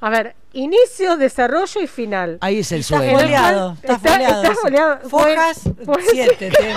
[0.00, 2.38] A ver, inicio, desarrollo y final.
[2.40, 3.18] Ahí es el Está sueño.
[3.18, 5.00] foliado, está está.
[5.08, 6.74] Fojas, Pues- pues- siete tiene.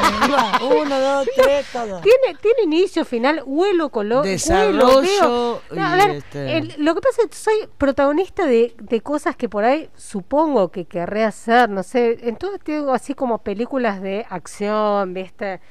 [0.81, 1.99] Uno, dos, tres, todo.
[2.01, 7.01] Tiene, tiene inicio, final, huelo, color, Desarrollo huelo, No, a ver, este- el- lo que
[7.01, 11.69] pasa es que soy protagonista de, de cosas que por ahí supongo que querré hacer,
[11.69, 12.17] no sé.
[12.23, 15.61] Entonces tengo así como películas de acción, ¿viste?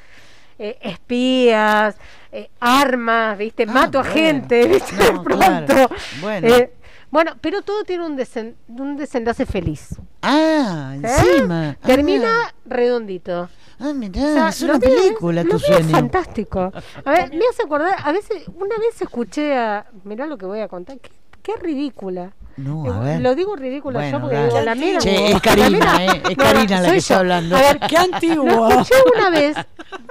[0.59, 1.97] Eh, espías,
[2.33, 3.65] eh, armas, ¿viste?
[3.69, 5.13] Ah, Mato a gente, ¿viste?
[5.13, 5.47] No, pronto.
[5.47, 5.89] claro.
[6.21, 6.49] Bueno.
[6.49, 6.73] Eh,
[7.11, 9.97] bueno, pero todo tiene un, desen- un desenlace feliz.
[10.23, 11.01] Ah, ¿eh?
[11.03, 11.77] encima.
[11.85, 13.49] Termina redondito.
[13.79, 16.73] Ah, mirá, O sea, es una película tu es fantástico.
[17.05, 20.61] A ver, me hace acordar, a veces, una vez escuché a, mirá lo que voy
[20.61, 21.11] a contar, qué,
[21.43, 22.33] qué ridícula.
[22.57, 23.21] No, a ver.
[23.21, 24.99] Lo digo ridícula Bueno, yo porque digo, la mina.
[24.99, 27.57] Che, es la Karina, eh, es Karina la soy que está hablando.
[27.57, 28.45] A ver, Qué antiguo.
[28.47, 29.57] Lo escuché una vez,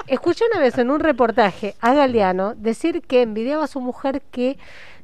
[0.07, 4.57] escuché una vez en un reportaje a Galeano decir que envidiaba a su mujer que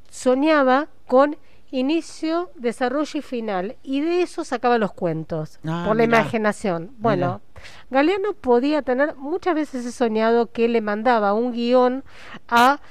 [0.09, 1.35] soñaba con
[1.71, 6.19] inicio, desarrollo y final, y de eso sacaba los cuentos, Ah, por la mirá.
[6.19, 6.91] imaginación.
[6.97, 7.41] Bueno,
[7.89, 12.03] Galeano podía tener, muchas veces he soñado que le mandaba un guion
[12.49, 12.81] a,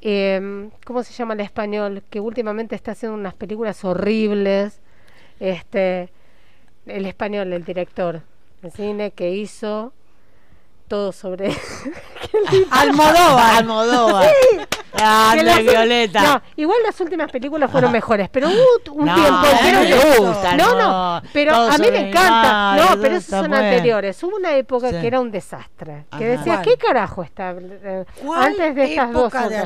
[0.00, 2.02] em, ¿cómo se llama en español?
[2.10, 4.80] Que últimamente está haciendo unas películas horribles,
[5.40, 6.10] este,
[6.86, 8.22] el español, el director
[8.62, 9.92] de cine que hizo
[10.88, 11.52] todo sobre
[12.70, 13.56] Almodóvar.
[13.56, 14.30] Almodóvar.
[14.50, 14.58] Sí.
[14.92, 16.22] Ande, Que las- Violeta.
[16.22, 20.56] No, igual las últimas películas fueron mejores, pero hubo un No, tiempo era- me gusta,
[20.56, 21.20] No, no.
[21.20, 22.76] no, pero a mí me encanta.
[22.76, 23.56] el No, pero esos son bueno.
[23.56, 24.22] anteriores.
[24.22, 24.96] Hubo una época Sí.
[25.00, 26.24] que era un desastre, que Ajá.
[26.24, 26.62] decía, ¿Cuál?
[26.64, 29.22] ¿qué carajo está eh, ¿Cuál antes de estas dos?
[29.34, 29.56] época de?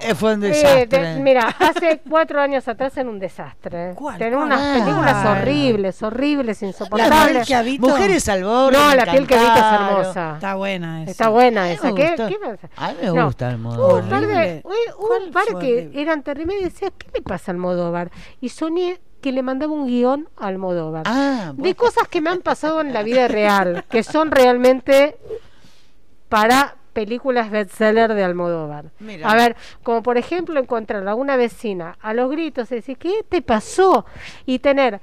[0.00, 0.86] Eh, fue un Eh, desastre.
[0.86, 3.92] de- mira, hace cuatro años atrás era un desastre.
[3.94, 4.46] ¿Cuál, Tenía cuál?
[4.46, 4.72] unas Ah.
[4.84, 7.32] películas horribles, horribles, La insoportables.
[7.32, 7.88] piel que habito.
[7.88, 8.78] Mujeres al borde.
[8.78, 10.32] No, la piel que habita es hermosa.
[10.34, 11.10] Está buena esa.
[11.10, 11.94] Está buena esa.
[11.94, 12.68] ¿Qué, qué pasa?
[12.76, 13.26] A mí me No.
[13.26, 14.94] gusta un par de, Horrible.
[14.98, 16.00] hubo ¿Cuál un par que horrible?
[16.02, 18.10] eran terribles y decía, ¿qué le pasa a Almodóvar?
[18.40, 21.04] Y soñé que le mandaba un guion a Almodóvar.
[21.06, 25.16] Ah, de cosas que me han pasado en la vida real, que son realmente
[26.28, 28.86] para películas bestseller de Almodóvar.
[28.98, 29.30] Mira.
[29.30, 33.24] A ver, como por ejemplo encontrar a una vecina a los gritos y decir, ¿qué
[33.28, 34.04] te pasó?
[34.44, 35.00] Y tener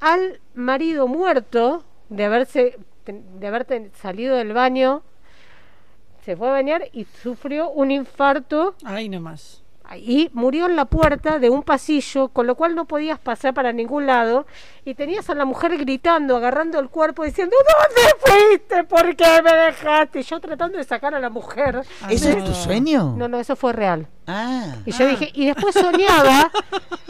[0.00, 5.02] al marido muerto de haberse de haber salido del baño,
[6.24, 9.62] se fue a bañar y sufrió un infarto Ahí nomás.
[9.96, 13.72] Y murió en la puerta de un pasillo, con lo cual no podías pasar para
[13.72, 14.46] ningún lado,
[14.84, 18.10] y tenías a la mujer gritando, agarrando el cuerpo, diciendo, ¿dónde
[18.48, 18.84] fuiste?
[18.84, 20.20] ¿Por qué me dejaste?
[20.20, 21.82] Y yo tratando de sacar a la mujer.
[22.08, 23.14] ¿Eso de- es tu sueño?
[23.16, 24.06] No, no, eso fue real.
[24.26, 24.76] Ah.
[24.86, 26.52] Y yo dije, y después soñaba,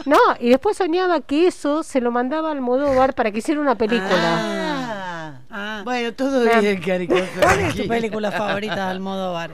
[0.05, 3.75] no, y después soñaba que eso se lo mandaba al Almodóvar para que hiciera una
[3.75, 4.09] película.
[4.23, 5.33] Ah.
[5.51, 5.81] Ah.
[5.83, 6.61] Bueno, todo Vean.
[6.61, 6.81] bien.
[7.07, 9.51] ¿Cuál es tu película favorita de Almodóvar?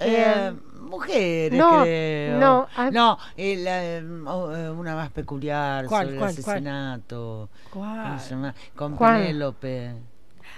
[0.00, 0.52] Eh,
[0.88, 2.38] mujeres, no, creo.
[2.38, 7.48] no, no eh, eh, oh, eh, una más peculiar ¿Cuál, sobre cuál, el asesinato.
[7.70, 8.02] ¿Cuál?
[8.02, 8.54] ¿Cómo se llama?
[8.74, 9.20] Con ¿Cuál?
[9.20, 9.92] Penélope.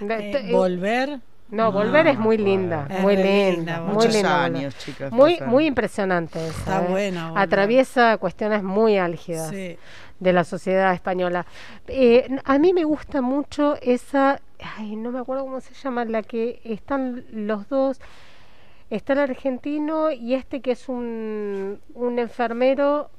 [0.01, 1.19] Eh, Volver.
[1.49, 4.43] No, No, Volver es muy linda, Es muy linda, linda, muy muchos linda.
[4.45, 6.87] años, chicas, muy, muy impresionante esa, Está ¿eh?
[6.89, 7.43] buena, Volver.
[7.43, 9.77] Atraviesa cuestiones muy álgidas Sí.
[10.19, 11.45] de la sociedad española.
[11.87, 14.39] Eh, a mí me gusta mucho esa,
[14.77, 17.99] ay, no me acuerdo cómo se llama, la que están los dos,
[18.91, 23.09] está el argentino y este que es un, un enfermero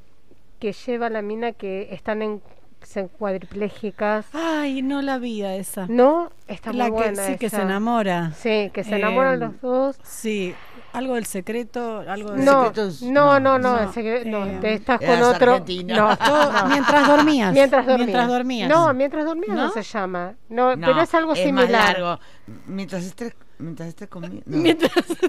[0.61, 2.41] que lleva a la mina que están en
[2.83, 4.27] se- cuadriplégicas.
[4.33, 5.87] Ay, no la vi a esa.
[5.89, 8.33] No, está la muy que buena sí que se enamora.
[8.33, 9.97] Sí, que se enamoran los dos.
[10.05, 10.55] Sí,
[10.93, 14.59] algo del secreto, algo del No, secretos, no, no, no, no, el secre- no, eh,
[14.61, 15.59] te estás con otro.
[15.87, 16.67] No, Todo- no.
[16.67, 17.53] mientras dormías.
[17.53, 18.07] Mientras dormías.
[18.07, 18.69] Mientras dormías.
[18.69, 19.73] No, mientras dormías no, ¿No?
[19.73, 20.35] se llama.
[20.49, 21.71] No, No, pero es algo más similar.
[21.99, 22.21] largo.
[22.67, 24.43] Mientras estés, mientras estés conmigo.
[24.47, 24.71] no.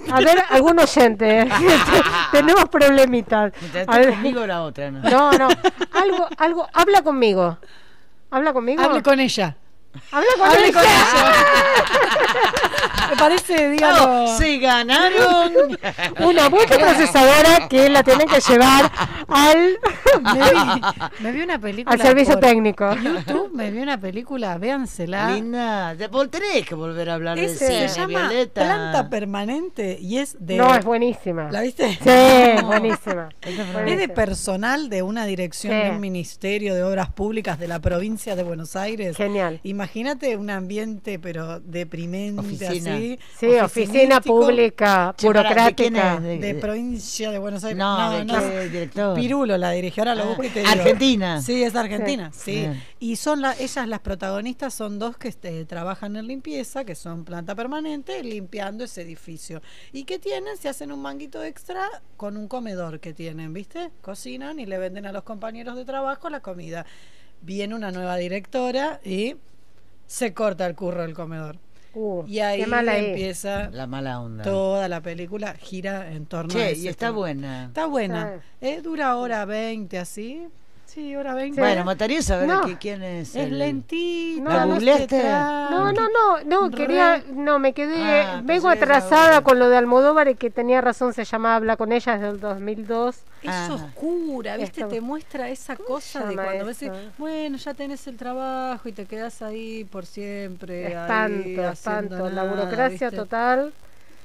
[0.14, 1.48] A ver, algún oyente.
[2.32, 3.54] Tenemos problemitas.
[3.60, 4.10] Mientras ver.
[4.10, 5.02] conmigo la otra, ¿no?
[5.10, 5.48] No, no.
[5.94, 6.68] Algo, algo.
[6.74, 7.58] Habla conmigo.
[8.32, 8.82] Habla conmigo.
[8.82, 9.56] Hable con ella.
[10.12, 10.74] Habla con Hable ella.
[10.74, 10.84] con
[13.10, 14.24] Me parece, dígalo.
[14.24, 15.52] Oh, se ganaron.
[16.20, 18.92] Una multiprocesadora que la tienen que llevar
[19.34, 19.80] al,
[20.24, 21.94] Me vi, me vi una película.
[21.96, 22.94] al servicio por técnico.
[22.96, 25.32] YouTube me vi una película, véansela.
[25.32, 25.96] Linda,
[26.30, 28.62] tenés que volver a hablar Es- de cine, se llama Violeta.
[28.64, 30.58] Planta Permanente y es de.
[30.58, 31.50] No, es buenísima.
[31.52, 31.90] ¿La viste?
[31.94, 33.30] Sí, es buenísima.
[33.42, 35.80] Es de personal de una dirección Sí.
[35.84, 39.16] de un ministerio de obras públicas de la provincia de Buenos Aires.
[39.16, 39.60] Genial.
[39.64, 42.96] Imagínate un ambiente, pero deprimente, Oficina.
[42.96, 43.20] así.
[43.40, 46.14] Sí, oficina pública, Che, pará, ¿de quién burocrática.
[46.16, 46.22] es?
[46.22, 47.78] De- De de- provincia de Buenos Aires.
[47.78, 49.16] No, ¿de qué director?
[49.28, 50.72] Pirulo la dirigió, ahora lo busco y te digo.
[50.72, 51.42] Argentina.
[51.42, 52.68] Sí, es argentina, sí.
[53.00, 57.24] Y son la- ellas las protagonistas, son dos que este, trabajan en limpieza, que son
[57.26, 59.62] planta permanente, limpiando ese edificio.
[59.92, 61.88] Y que tienen, se hacen un manguito extra
[62.18, 63.92] con un comedor que tienen, ¿viste?
[64.02, 66.86] Cocinan y le venden a los compañeros de trabajo la comida.
[67.42, 69.36] Viene una nueva directora y
[70.08, 71.58] se corta el curro del comedor.
[72.28, 73.06] Y ahí Uh, mala es.
[73.06, 74.44] empieza La mala onda.
[74.44, 77.18] toda la película gira en torno a ese y está tema.
[77.18, 77.66] buena.
[77.68, 78.34] Está buena.
[78.38, 78.42] Ah.
[78.62, 80.48] Eh, dura hora 20 así.
[80.94, 81.60] Sí, hora 20.
[81.60, 82.62] Bueno, me gustaría saber No.
[82.66, 83.30] que- quién es.
[83.30, 84.48] Es el- lentita.
[84.54, 85.24] ¿La no googleaste?
[85.24, 89.70] No, no, no, no, quería, no, me quedé, Ah, vengo que era atrasada con lo
[89.70, 93.16] de Almodóvar y que tenía razón, se llama Habla con ella desde el 2002.
[93.42, 93.74] Es Ajá.
[93.74, 94.84] oscura, ¿viste?
[94.84, 96.80] Te muestra esa cosa de cuando ves,
[97.18, 100.86] bueno, ya tenés el trabajo y te quedas ahí por siempre.
[100.86, 103.16] ahí Espanto, haciendo espanto, la nada, burocracia ¿viste?
[103.18, 103.74] total.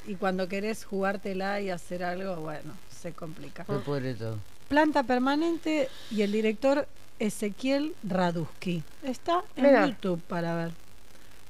[0.06, 3.64] Y cuando querés jugártela y hacer algo, bueno, se complica.
[3.64, 4.36] Se pudre todo.
[4.68, 6.86] Planta permanente y el director
[7.18, 8.82] Ezequiel Raduski.
[9.02, 9.86] Está en.
[9.88, 10.70] YouTube para ver.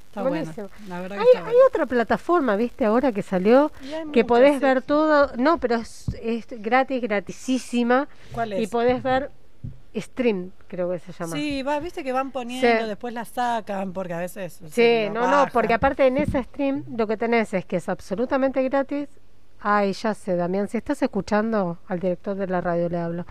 [0.09, 0.51] Está bueno.
[0.89, 1.59] La verdad que Hay, está hay bueno.
[1.69, 3.71] otra plataforma, viste, ahora que salió,
[4.09, 8.09] Y que podés ver todo, no, pero es, es gratis, gratisísima.
[8.33, 8.71] ¿Cuál Y es?
[8.71, 9.31] podés ver
[9.97, 11.35] Stream, creo que se llama.
[11.35, 12.87] Sí, va, viste que van poniendo, Sí.
[12.89, 14.61] después la sacan, porque a veces.
[14.71, 18.63] Sí, no, no, porque aparte en ese stream lo que tenés es que es absolutamente
[18.63, 19.09] gratis.
[19.61, 23.27] Ay, ya sé, Damián, si estás escuchando al director de la radio, le hablo.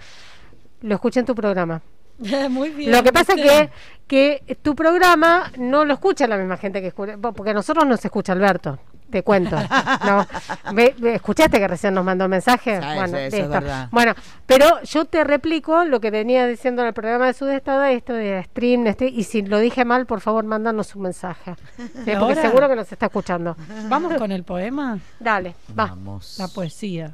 [0.81, 1.81] Lo escuché en tu programa.
[2.49, 2.91] Muy bien.
[2.91, 3.69] Lo que pasa ¿viste?
[4.07, 8.03] que, que tu programa no lo escucha la misma gente que escucha, porque nosotros nos
[8.03, 8.79] escucha Alberto,
[9.09, 9.57] te cuento.
[11.03, 12.79] ¿Escuchaste que recién nos mandó un mensaje?
[12.79, 14.13] Sí, bueno, sí, eso es bueno,
[14.45, 18.43] pero yo te replico lo que venía diciendo en el programa de Sudestada, esto de
[18.43, 21.55] stream, este, y si lo dije mal, por favor, mándanos un mensaje.
[21.77, 23.55] Sí, porque seguro que nos está escuchando.
[23.89, 24.99] Vamos con el poema.
[25.19, 25.87] Dale, va.
[25.87, 26.37] Vamos.
[26.39, 27.13] La poesía.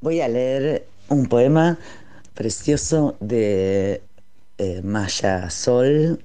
[0.00, 1.78] Voy a leer un poema
[2.34, 4.02] precioso de
[4.58, 6.22] eh, Maya Sol,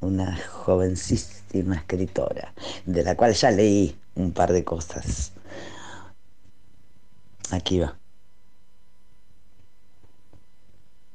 [0.00, 2.52] una jovencísima escritora,
[2.86, 5.32] de la cual ya leí un par de cosas.
[7.50, 7.96] Aquí va.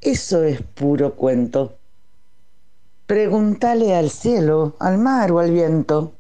[0.01, 1.77] Eso es puro cuento.
[3.07, 6.14] Pregúntale al cielo, al mar o al viento.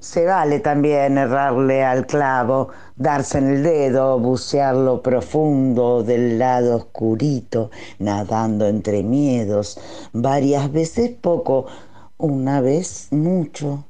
[0.00, 6.76] Se vale también errarle al clavo, darse en el dedo, bucear lo profundo del lado
[6.76, 9.80] oscurito, nadando entre miedos,
[10.12, 11.66] varias veces poco,
[12.16, 13.86] una vez mucho.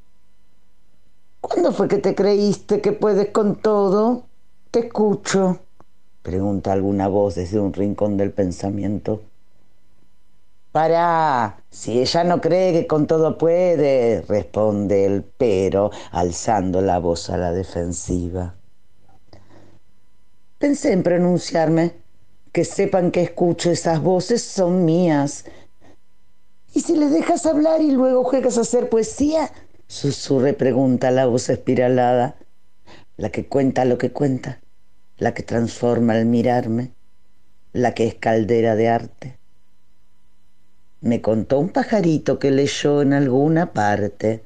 [1.42, 4.22] ¿Cuándo fue que te creíste que puedes con todo?
[4.70, 5.58] Te escucho,
[6.22, 9.20] pregunta alguna voz desde un rincón del pensamiento.
[10.78, 17.30] Para, si ella no cree que con todo puede, responde el pero, alzando la voz
[17.30, 18.54] a la defensiva.
[20.58, 21.94] Pensé en pronunciarme,
[22.52, 25.46] que sepan que escucho esas voces son mías.
[26.72, 29.50] ¿Y si les dejas hablar y luego juegas a hacer poesía?
[29.88, 32.36] Susurre pregunta la voz espiralada,
[33.16, 34.60] la que cuenta lo que cuenta,
[35.16, 36.92] la que transforma al mirarme,
[37.72, 39.38] la que es caldera de arte.
[41.00, 44.44] Me contó un pajarito que leyó en alguna parte.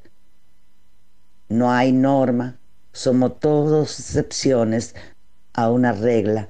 [1.49, 2.59] No hay norma,
[2.91, 4.93] somos todos excepciones
[5.53, 6.49] a una regla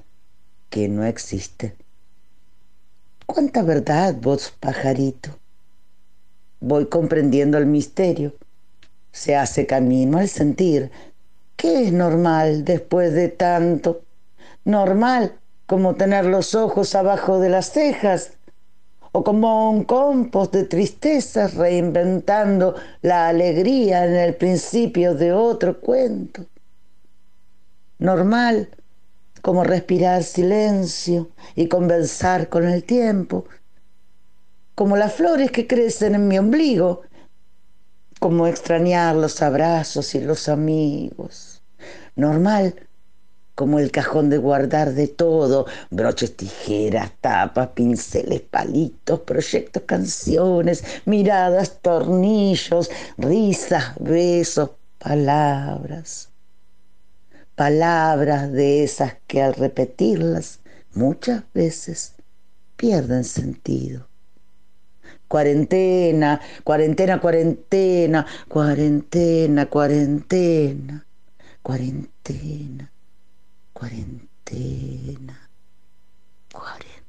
[0.68, 1.74] que no existe.
[3.24, 5.38] ¿Cuánta verdad, vos pajarito?
[6.60, 8.34] Voy comprendiendo el misterio.
[9.10, 10.90] Se hace camino al sentir.
[11.56, 14.02] ¿Qué es normal después de tanto?
[14.66, 18.32] Normal como tener los ojos abajo de las cejas
[19.16, 26.44] o como un compost de tristezas reinventando la alegría en el principio de otro cuento.
[27.98, 28.68] Normal
[29.40, 33.44] como respirar silencio y conversar con el tiempo,
[34.74, 37.02] como las flores que crecen en mi ombligo,
[38.18, 41.62] como extrañar los abrazos y los amigos.
[42.16, 42.74] Normal
[43.54, 51.80] como el cajón de guardar de todo, broches, tijeras, tapas, pinceles, palitos, proyectos, canciones, miradas,
[51.80, 56.30] tornillos, risas, besos, palabras.
[57.54, 60.60] Palabras de esas que al repetirlas
[60.92, 62.14] muchas veces
[62.76, 64.08] pierden sentido.
[65.28, 71.06] Cuarentena, cuarentena, cuarentena, cuarentena, cuarentena,
[71.62, 72.93] cuarentena
[73.74, 75.50] cuarentena,
[76.52, 77.04] cuarentena.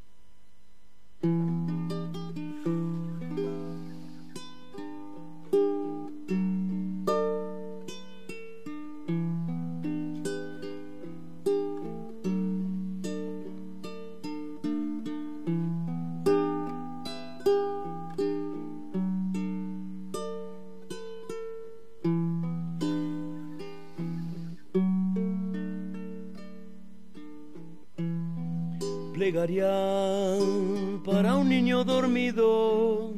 [29.26, 33.15] Plegarían para un niño dormido.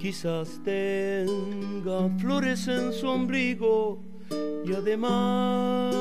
[0.00, 4.02] Quizás tenga flores en su ombligo
[4.66, 5.94] y además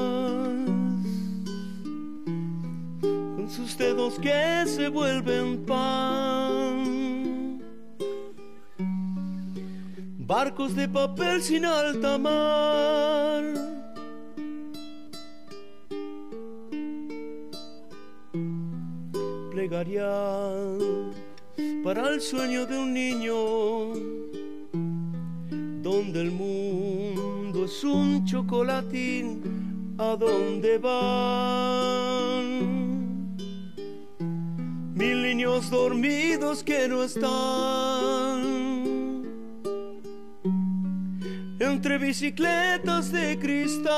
[3.36, 7.62] con sus dedos que se vuelven pan.
[10.18, 13.44] Barcos de papel sin alta mar.
[21.84, 23.36] Para el sueño de un niño
[25.82, 32.48] donde el mundo es un chocolatín a donde van
[34.96, 38.46] mil niños dormidos que no están
[41.60, 43.98] entre bicicletas de cristal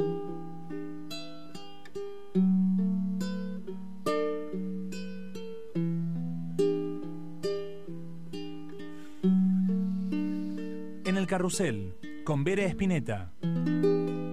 [11.31, 11.95] Carrusel,
[12.25, 13.31] con Vera Espineta.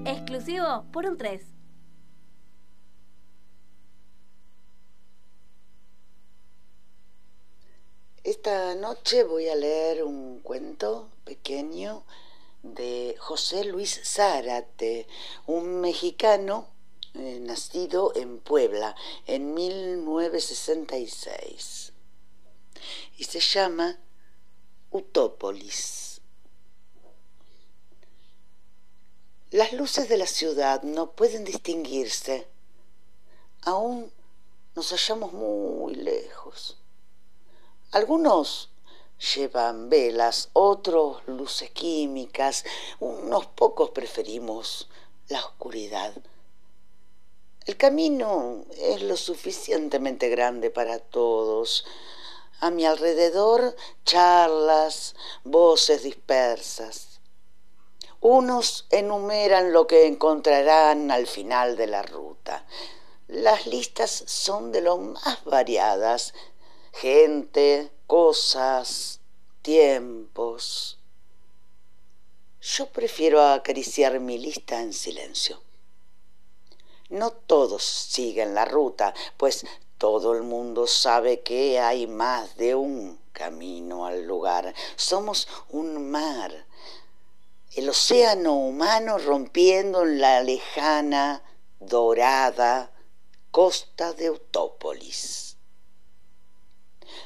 [0.04, 1.40] Exclusivo por un 3.
[8.24, 12.02] Esta noche voy a leer un cuento pequeño
[12.64, 15.06] de José Luis Zárate,
[15.46, 16.66] un mexicano
[17.14, 18.96] eh, nacido en Puebla
[19.28, 21.92] en 1966.
[23.18, 24.00] Y se llama
[24.90, 26.07] Utópolis.
[29.50, 32.46] Las luces de la ciudad no pueden distinguirse.
[33.62, 34.12] Aún
[34.74, 36.76] nos hallamos muy lejos.
[37.92, 38.68] Algunos
[39.34, 42.66] llevan velas, otros luces químicas,
[43.00, 44.90] unos pocos preferimos
[45.28, 46.12] la oscuridad.
[47.64, 51.86] El camino es lo suficientemente grande para todos.
[52.60, 57.07] A mi alrededor charlas, voces dispersas.
[58.20, 62.66] Unos enumeran lo que encontrarán al final de la ruta.
[63.28, 66.34] Las listas son de lo más variadas.
[66.92, 69.20] Gente, cosas,
[69.62, 70.98] tiempos.
[72.60, 75.60] Yo prefiero acariciar mi lista en silencio.
[77.08, 79.64] No todos siguen la ruta, pues
[79.96, 84.74] todo el mundo sabe que hay más de un camino al lugar.
[84.96, 86.66] Somos un mar,
[87.78, 91.44] el océano humano rompiendo en la lejana,
[91.78, 92.90] dorada
[93.52, 95.56] costa de Eutópolis.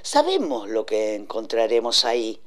[0.02, 2.42] Sabemos lo que encontraremos ahí.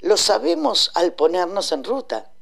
[0.00, 2.32] Lo sabemos al ponernos en ruta.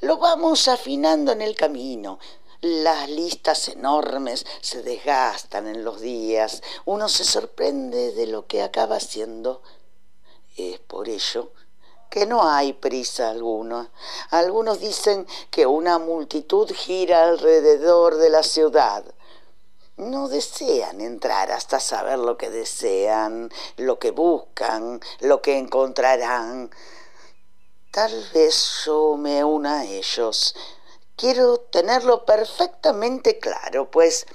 [0.00, 2.18] Lo vamos afinando en el camino.
[2.60, 6.62] Las listas enormes se desgastan en los días.
[6.84, 9.62] Uno se sorprende de lo que acaba siendo.
[10.58, 11.52] Es por ello
[12.10, 13.90] que no hay prisa alguna.
[14.30, 19.04] Algunos dicen que una multitud gira alrededor de la ciudad.
[19.96, 26.70] no desean entrar hasta saber lo que desean, lo que buscan, lo que encontrarán.
[27.92, 30.56] Tal vez yo me una a ellos.
[31.16, 34.26] Quiero tenerlo perfectamente claro, pues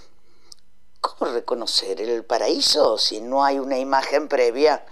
[1.01, 4.85] ¿cómo reconocer el paraíso si no hay una imagen previa?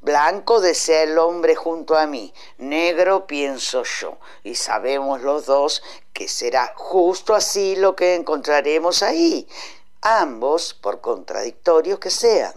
[0.00, 6.28] Blanco desea el hombre junto a mí, negro pienso yo, y sabemos los dos que
[6.28, 9.48] será justo así lo que encontraremos ahí,
[10.00, 12.54] ambos por contradictorios que sean.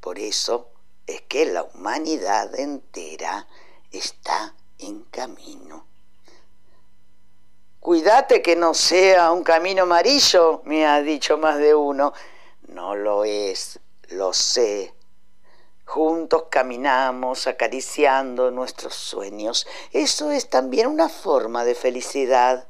[0.00, 0.68] Por eso
[1.06, 3.48] es que la humanidad entera
[3.90, 5.86] está en camino.
[7.80, 12.12] Cuídate que no sea un camino amarillo, me ha dicho más de uno.
[12.68, 13.80] No lo es,
[14.10, 14.94] lo sé.
[15.90, 19.66] Juntos caminamos acariciando nuestros sueños.
[19.90, 22.68] Eso es también una forma de felicidad.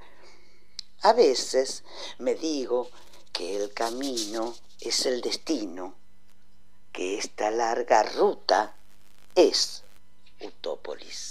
[1.02, 1.84] A veces
[2.16, 2.88] me digo
[3.30, 5.92] que el camino es el destino,
[6.92, 8.74] que esta larga ruta
[9.34, 9.84] es
[10.40, 11.29] Utópolis.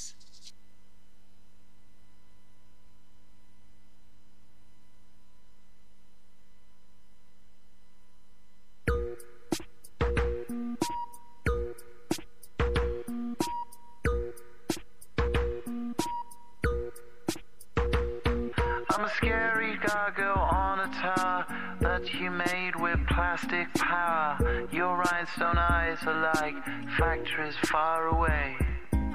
[19.16, 21.46] Scary gargoyle on a tower
[21.80, 24.68] that you made with plastic power.
[24.72, 26.56] Your rhinestone eyes are like
[26.98, 28.56] factories far away.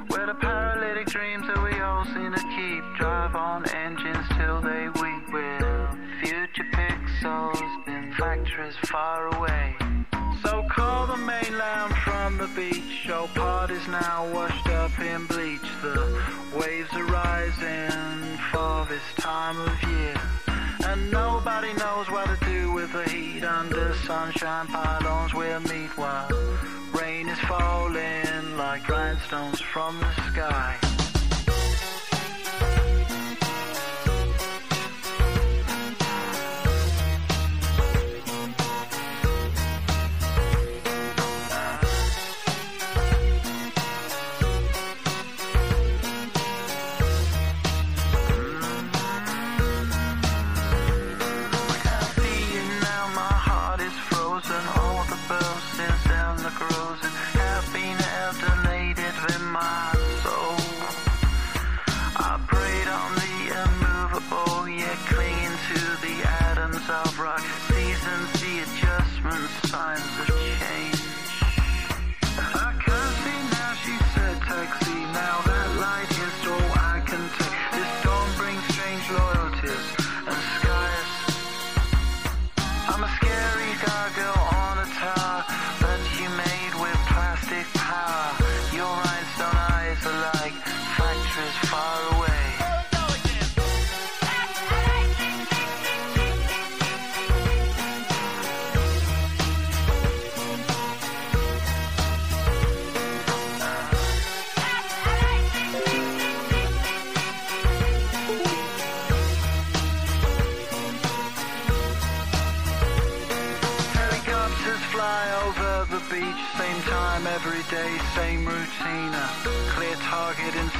[0.08, 4.88] Where the paralytic dreams that we all seem to keep drive on engines till they
[4.88, 5.14] weep.
[6.22, 9.76] Future pixels in factories far away.
[10.42, 13.06] So call the mainland from the beach.
[13.06, 15.68] Your part is now washed up in bleach.
[15.82, 16.22] The
[16.58, 20.14] waves are rising for this time of year.
[20.86, 26.28] And nobody knows what to do with the heat under sunshine pylons we'll meet while
[26.92, 30.83] rain is falling like grindstones from the sky.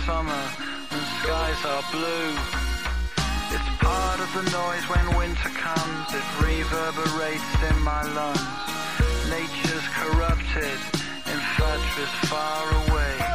[0.07, 0.45] Summer,
[0.91, 2.37] and skies are blue.
[3.55, 8.41] It's part of the noise when winter comes, it reverberates in my lungs.
[9.31, 10.81] Nature's corrupted
[11.33, 13.34] in factories far away.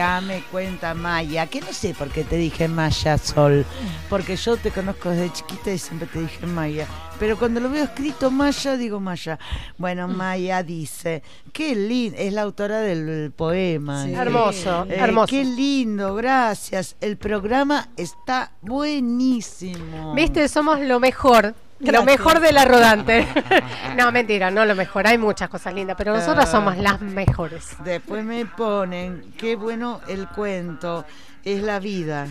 [0.00, 3.66] Acá me cuenta Maya, que no sé por qué te dije Maya Sol,
[4.08, 6.86] porque yo te conozco desde chiquita y siempre te dije Maya,
[7.18, 9.38] pero cuando lo veo escrito Maya, digo Maya.
[9.76, 11.22] Bueno, Maya dice,
[11.52, 14.04] qué lindo, es la autora del poema.
[14.04, 14.12] Sí.
[14.12, 15.26] Eh, Hermoso, eh, hermoso.
[15.26, 16.96] Qué lindo, gracias.
[17.02, 20.14] El programa está buenísimo.
[20.14, 21.54] Viste, somos lo mejor.
[21.80, 22.04] Lo Gracias.
[22.04, 23.26] mejor de la rodante.
[23.96, 25.06] no, mentira, no lo mejor.
[25.06, 26.50] Hay muchas cosas lindas, pero nosotros Ah.
[26.50, 27.76] somos las mejores.
[27.84, 31.06] Después me ponen, qué bueno el cuento,
[31.44, 32.26] es la vida.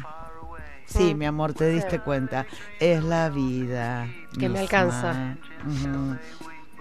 [0.86, 2.46] Sí, mi amor, te diste cuenta.
[2.80, 4.08] Es la vida.
[4.34, 4.62] Que me misma.
[4.62, 5.36] alcanza.
[5.68, 6.18] Ujú.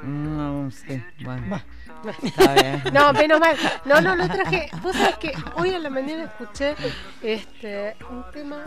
[0.03, 1.61] No, sí, bueno.
[2.23, 2.83] Está bien.
[2.93, 3.57] No, menos mal.
[3.85, 4.71] No, no, lo traje.
[4.83, 6.75] Vos sabés que hoy a la mañana escuché
[7.23, 8.59] este un tema.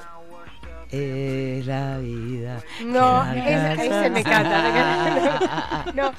[0.91, 2.61] Es la vida.
[2.85, 4.65] No, es- ahí se me canta.
[4.65, 5.85] alcanza.
[5.95, 6.11] No,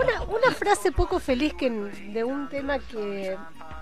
[0.00, 3.36] una, una frase poco feliz que de un tema que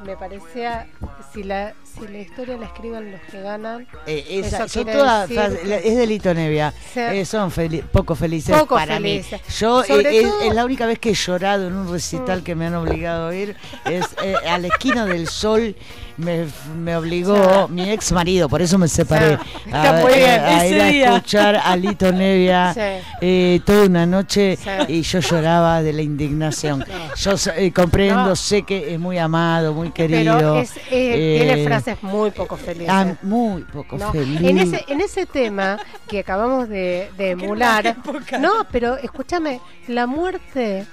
[0.04, 0.86] me parecía
[1.32, 3.86] si la si la historia la escriben los que ganan.
[4.06, 6.72] Eh, esa- eso son todas es de Lito Nevia.
[6.94, 7.00] Sí.
[7.00, 9.40] Eh, son fel- poco felices Poco para felices.
[9.40, 9.54] mí.
[9.58, 10.48] Yo eh, es, todo- Mm.
[10.48, 13.34] es la única vez que he llorado en un recital que me han obligado a
[13.34, 13.56] ir.
[13.84, 15.74] Es eh, a la esquina del sol.
[16.19, 16.47] Me,
[16.77, 19.39] me obligó mi ex marido, por eso me separé.
[19.73, 22.74] A, Está muy bien, a- a ir a escuchar a Lito Nevia
[23.20, 24.59] eh, toda una noche
[24.89, 26.85] y yo lloraba de la indignación.
[27.16, 28.36] Yo eh, comprendo, No.
[28.36, 30.36] sé que es muy amado, muy querido.
[30.36, 32.89] Pero es, eh, tiene eh, frases muy poco felices.
[32.90, 34.40] ah, muy poco No, feliz.
[34.43, 35.78] En ese, en ese tema
[36.09, 37.97] que acabamos de, de emular,
[38.40, 40.85] no, pero escúchame, la muerte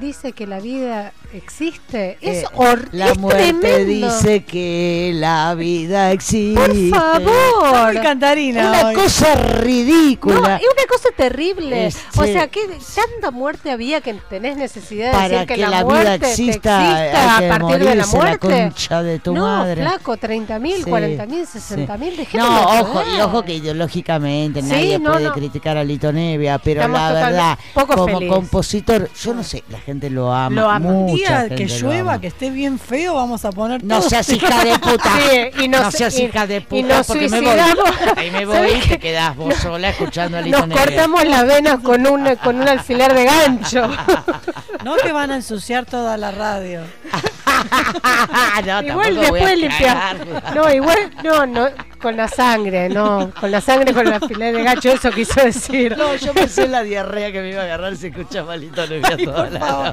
[0.00, 2.18] dice que la vida existe.
[2.20, 2.46] Es Eh,
[2.92, 4.06] La es muerte tremendo.
[4.14, 6.60] dice que la vida existe.
[6.90, 7.92] Por favor.
[7.94, 8.94] Muy cantarina Una hoy.
[8.94, 10.56] cosa No, ridícula.
[10.56, 11.86] es una cosa terrible.
[11.86, 12.32] Es- o sí.
[12.32, 12.60] sea, que
[12.94, 16.16] tanta muerte había que tenés necesidad de Para decir que, que la, la muerte vida
[16.16, 18.48] exista, a partir de la morirse la muerte.
[18.48, 19.82] concha de tu no, madre.
[19.82, 21.58] flaco, 30 mil, Sí, 40 mil, sí.
[21.60, 25.32] 60 mil, dejémoslo No, ojo, y ojo que ideológicamente Sí, nadie no, puede no.
[25.32, 30.10] criticar a Lito Nevia, pero Estamos la verdad, como compositor, yo no sé, la gente
[30.10, 30.60] lo ama.
[30.60, 30.88] Lo ama.
[30.88, 32.20] Un mucha día gente que llueva, ama.
[32.20, 34.08] que esté bien feo, vamos a poner No todo.
[34.08, 35.10] seas hija de puta.
[35.18, 37.58] Sí, y nos- no seas y- hija de y puta nos porque me voy.
[38.16, 41.44] Ahí me voy ¿Sabes y te quedás vos sola escuchando a Lito Nos cortamos la
[41.44, 43.88] vena con un, con un alfiler de gancho.
[44.84, 46.82] No que van a ensuciar toda la radio.
[48.64, 50.16] no, igual después limpiar.
[50.54, 51.68] No, igual, no, no,
[51.98, 55.96] con la sangre, no, con la sangre, con el alfiler de gancho, eso quiso decir.
[55.96, 58.86] No, yo pensé en la diarrea que me iba a agarrar si escuchaba a Lito
[58.86, 59.92] Nevia toda la.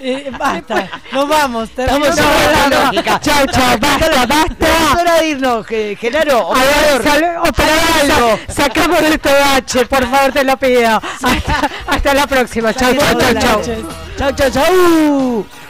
[0.00, 1.68] Eh, basta, nos vamos.
[1.68, 2.84] Estamos terminamos la programa.
[2.92, 3.20] lógica.
[3.20, 4.66] Chau, chau, basta, basta.
[4.66, 6.48] Es hora de irnos, Genaro.
[6.48, 11.00] Operador, operador, sacamos de este bache, por favor, te lo pido.
[11.22, 12.74] Hasta, hasta la próxima.
[12.74, 13.62] Chau, chau, chau, chau.
[14.16, 15.63] Chau, chau, chau.